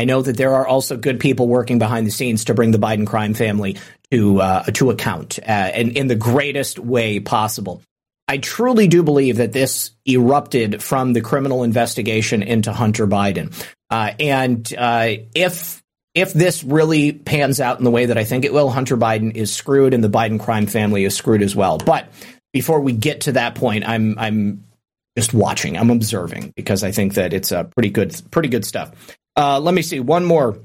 I 0.00 0.04
know 0.04 0.22
that 0.22 0.38
there 0.38 0.54
are 0.54 0.66
also 0.66 0.96
good 0.96 1.20
people 1.20 1.46
working 1.46 1.78
behind 1.78 2.06
the 2.06 2.10
scenes 2.10 2.46
to 2.46 2.54
bring 2.54 2.70
the 2.70 2.78
Biden 2.78 3.06
crime 3.06 3.34
family 3.34 3.76
to 4.10 4.40
uh, 4.40 4.62
to 4.62 4.88
account 4.88 5.38
uh, 5.40 5.42
and 5.50 5.94
in 5.94 6.06
the 6.06 6.14
greatest 6.14 6.78
way 6.78 7.20
possible. 7.20 7.82
I 8.26 8.38
truly 8.38 8.88
do 8.88 9.02
believe 9.02 9.36
that 9.36 9.52
this 9.52 9.90
erupted 10.06 10.82
from 10.82 11.12
the 11.12 11.20
criminal 11.20 11.64
investigation 11.64 12.42
into 12.42 12.72
Hunter 12.72 13.06
Biden, 13.06 13.52
uh, 13.90 14.12
and 14.18 14.72
uh, 14.78 15.16
if 15.34 15.82
if 16.14 16.32
this 16.32 16.64
really 16.64 17.12
pans 17.12 17.60
out 17.60 17.76
in 17.76 17.84
the 17.84 17.90
way 17.90 18.06
that 18.06 18.16
I 18.16 18.24
think 18.24 18.46
it 18.46 18.54
will, 18.54 18.70
Hunter 18.70 18.96
Biden 18.96 19.36
is 19.36 19.52
screwed, 19.52 19.92
and 19.92 20.02
the 20.02 20.08
Biden 20.08 20.40
crime 20.40 20.66
family 20.66 21.04
is 21.04 21.14
screwed 21.14 21.42
as 21.42 21.54
well. 21.54 21.76
But 21.76 22.10
before 22.54 22.80
we 22.80 22.94
get 22.94 23.22
to 23.22 23.32
that 23.32 23.54
point, 23.54 23.86
I'm 23.86 24.18
I'm 24.18 24.64
just 25.18 25.34
watching. 25.34 25.76
I'm 25.76 25.90
observing 25.90 26.54
because 26.56 26.82
I 26.82 26.90
think 26.90 27.14
that 27.14 27.34
it's 27.34 27.52
a 27.52 27.64
pretty 27.64 27.90
good 27.90 28.18
pretty 28.30 28.48
good 28.48 28.64
stuff. 28.64 29.18
Uh, 29.36 29.60
let 29.60 29.74
me 29.74 29.82
see 29.82 30.00
one 30.00 30.24
more 30.24 30.58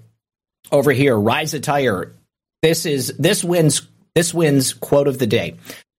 over 0.71 0.91
here. 0.91 1.17
Rise 1.17 1.53
attire. 1.53 2.13
This 2.61 2.85
is 2.85 3.13
this 3.19 3.43
wins 3.43 3.87
this 4.15 4.33
wins 4.33 4.73
quote 4.73 5.07
of 5.07 5.19
the 5.19 5.27
day. 5.27 5.55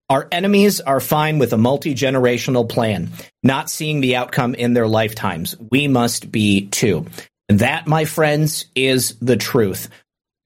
Our 0.08 0.28
enemies 0.30 0.80
are 0.80 1.00
fine 1.00 1.38
with 1.38 1.52
a 1.52 1.58
multi 1.58 1.94
generational 1.94 2.68
plan, 2.68 3.10
not 3.42 3.68
seeing 3.68 4.00
the 4.00 4.16
outcome 4.16 4.54
in 4.54 4.72
their 4.72 4.86
lifetimes. 4.86 5.56
We 5.70 5.88
must 5.88 6.30
be 6.30 6.66
too. 6.66 7.06
That, 7.48 7.86
my 7.86 8.04
friends, 8.04 8.66
is 8.74 9.16
the 9.20 9.36
truth. 9.36 9.88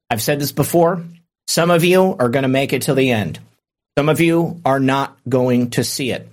I've 0.09 0.23
said 0.23 0.41
this 0.41 0.53
before. 0.53 1.05
Some 1.47 1.71
of 1.71 1.85
you 1.85 2.17
are 2.19 2.29
going 2.29 2.43
to 2.43 2.49
make 2.49 2.73
it 2.73 2.83
to 2.83 2.95
the 2.95 3.11
end. 3.11 3.39
Some 3.99 4.09
of 4.09 4.21
you 4.21 4.61
are 4.65 4.81
not 4.81 5.17
going 5.29 5.71
to 5.71 5.85
see 5.85 6.11
it. 6.11 6.29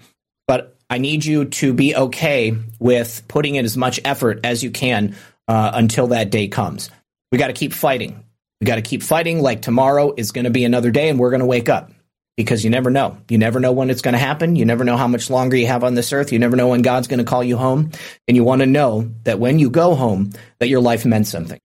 But 0.47 0.75
I 0.89 0.97
need 0.97 1.25
you 1.25 1.45
to 1.45 1.73
be 1.73 1.95
okay 1.95 2.55
with 2.79 3.23
putting 3.27 3.55
in 3.55 3.65
as 3.65 3.75
much 3.75 3.99
effort 4.05 4.41
as 4.45 4.63
you 4.63 4.71
can 4.71 5.15
uh, 5.47 5.71
until 5.73 6.07
that 6.07 6.29
day 6.29 6.47
comes. 6.47 6.89
We 7.31 7.37
got 7.37 7.47
to 7.47 7.53
keep 7.53 7.73
fighting. 7.73 8.23
We 8.61 8.65
got 8.65 8.75
to 8.75 8.81
keep 8.81 9.03
fighting 9.03 9.41
like 9.41 9.61
tomorrow 9.61 10.13
is 10.15 10.31
going 10.31 10.45
to 10.45 10.51
be 10.51 10.65
another 10.65 10.91
day 10.91 11.09
and 11.09 11.19
we're 11.19 11.29
going 11.29 11.41
to 11.41 11.45
wake 11.45 11.69
up 11.69 11.91
because 12.37 12.63
you 12.63 12.69
never 12.69 12.89
know. 12.89 13.17
You 13.29 13.37
never 13.37 13.59
know 13.59 13.71
when 13.71 13.89
it's 13.89 14.01
going 14.01 14.13
to 14.13 14.19
happen. 14.19 14.55
You 14.55 14.65
never 14.65 14.83
know 14.83 14.97
how 14.97 15.07
much 15.07 15.29
longer 15.29 15.57
you 15.57 15.67
have 15.67 15.83
on 15.83 15.95
this 15.95 16.13
earth. 16.13 16.31
You 16.31 16.39
never 16.39 16.55
know 16.55 16.67
when 16.67 16.81
God's 16.81 17.07
going 17.07 17.19
to 17.19 17.25
call 17.25 17.43
you 17.43 17.57
home. 17.57 17.91
And 18.27 18.37
you 18.37 18.43
want 18.43 18.61
to 18.61 18.65
know 18.65 19.11
that 19.23 19.39
when 19.39 19.59
you 19.59 19.69
go 19.69 19.95
home, 19.95 20.31
that 20.59 20.69
your 20.69 20.81
life 20.81 21.05
meant 21.05 21.27
something. 21.27 21.59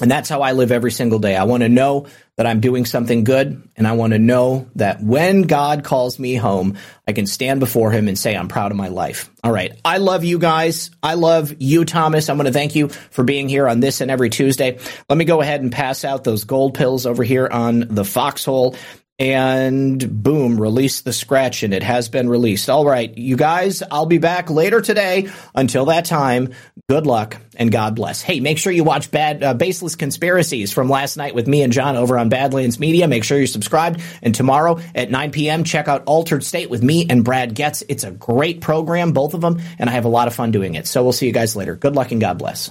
And 0.00 0.10
that's 0.10 0.28
how 0.28 0.42
I 0.42 0.52
live 0.52 0.72
every 0.72 0.92
single 0.92 1.18
day. 1.18 1.36
I 1.36 1.44
want 1.44 1.62
to 1.62 1.70
know 1.70 2.06
that 2.36 2.46
I'm 2.46 2.60
doing 2.60 2.84
something 2.84 3.24
good. 3.24 3.66
And 3.76 3.88
I 3.88 3.92
want 3.92 4.12
to 4.12 4.18
know 4.18 4.68
that 4.74 5.02
when 5.02 5.42
God 5.42 5.84
calls 5.84 6.18
me 6.18 6.34
home, 6.34 6.76
I 7.08 7.12
can 7.12 7.26
stand 7.26 7.60
before 7.60 7.90
him 7.90 8.06
and 8.06 8.18
say, 8.18 8.36
I'm 8.36 8.48
proud 8.48 8.72
of 8.72 8.76
my 8.76 8.88
life. 8.88 9.30
All 9.42 9.52
right. 9.52 9.80
I 9.86 9.98
love 9.98 10.22
you 10.22 10.38
guys. 10.38 10.90
I 11.02 11.14
love 11.14 11.54
you, 11.60 11.86
Thomas. 11.86 12.28
I'm 12.28 12.36
going 12.36 12.44
to 12.44 12.52
thank 12.52 12.76
you 12.76 12.88
for 12.88 13.24
being 13.24 13.48
here 13.48 13.66
on 13.66 13.80
this 13.80 14.02
and 14.02 14.10
every 14.10 14.28
Tuesday. 14.28 14.78
Let 15.08 15.16
me 15.16 15.24
go 15.24 15.40
ahead 15.40 15.62
and 15.62 15.72
pass 15.72 16.04
out 16.04 16.24
those 16.24 16.44
gold 16.44 16.74
pills 16.74 17.06
over 17.06 17.24
here 17.24 17.48
on 17.50 17.80
the 17.88 18.04
foxhole 18.04 18.76
and 19.18 20.22
boom, 20.22 20.60
release 20.60 21.00
the 21.00 21.12
scratch, 21.12 21.62
and 21.62 21.72
it 21.72 21.82
has 21.82 22.08
been 22.08 22.28
released. 22.28 22.68
All 22.68 22.84
right, 22.84 23.16
you 23.16 23.36
guys, 23.36 23.82
I'll 23.90 24.06
be 24.06 24.18
back 24.18 24.50
later 24.50 24.80
today. 24.80 25.28
Until 25.54 25.86
that 25.86 26.04
time, 26.04 26.52
good 26.88 27.06
luck 27.06 27.38
and 27.56 27.72
God 27.72 27.96
bless. 27.96 28.20
Hey, 28.20 28.40
make 28.40 28.58
sure 28.58 28.72
you 28.72 28.84
watch 28.84 29.10
Bad 29.10 29.42
uh, 29.42 29.54
Baseless 29.54 29.96
Conspiracies 29.96 30.72
from 30.72 30.90
last 30.90 31.16
night 31.16 31.34
with 31.34 31.46
me 31.46 31.62
and 31.62 31.72
John 31.72 31.96
over 31.96 32.18
on 32.18 32.28
Badlands 32.28 32.78
Media. 32.78 33.08
Make 33.08 33.24
sure 33.24 33.38
you're 33.38 33.46
subscribed. 33.46 34.02
And 34.22 34.34
tomorrow 34.34 34.78
at 34.94 35.10
9 35.10 35.30
p.m., 35.30 35.64
check 35.64 35.88
out 35.88 36.02
Altered 36.04 36.44
State 36.44 36.68
with 36.68 36.82
me 36.82 37.06
and 37.08 37.24
Brad 37.24 37.54
Getz. 37.54 37.82
It's 37.88 38.04
a 38.04 38.10
great 38.10 38.60
program, 38.60 39.12
both 39.12 39.32
of 39.32 39.40
them, 39.40 39.60
and 39.78 39.88
I 39.88 39.94
have 39.94 40.04
a 40.04 40.08
lot 40.08 40.28
of 40.28 40.34
fun 40.34 40.50
doing 40.50 40.74
it. 40.74 40.86
So 40.86 41.02
we'll 41.02 41.12
see 41.12 41.26
you 41.26 41.32
guys 41.32 41.56
later. 41.56 41.74
Good 41.74 41.94
luck 41.94 42.12
and 42.12 42.20
God 42.20 42.38
bless. 42.38 42.70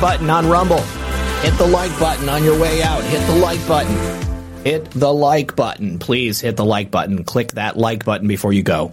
Button 0.00 0.30
on 0.30 0.48
Rumble. 0.48 0.82
Hit 1.42 1.56
the 1.58 1.66
like 1.66 1.96
button 1.98 2.28
on 2.28 2.44
your 2.44 2.58
way 2.58 2.82
out. 2.82 3.02
Hit 3.04 3.26
the 3.26 3.36
like 3.36 3.66
button. 3.66 3.94
Hit 4.64 4.90
the 4.90 5.12
like 5.12 5.54
button. 5.54 5.98
Please 5.98 6.40
hit 6.40 6.56
the 6.56 6.64
like 6.64 6.90
button. 6.90 7.24
Click 7.24 7.52
that 7.52 7.76
like 7.76 8.04
button 8.04 8.26
before 8.26 8.52
you 8.52 8.62
go. 8.62 8.92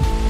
Bye. 0.00 0.29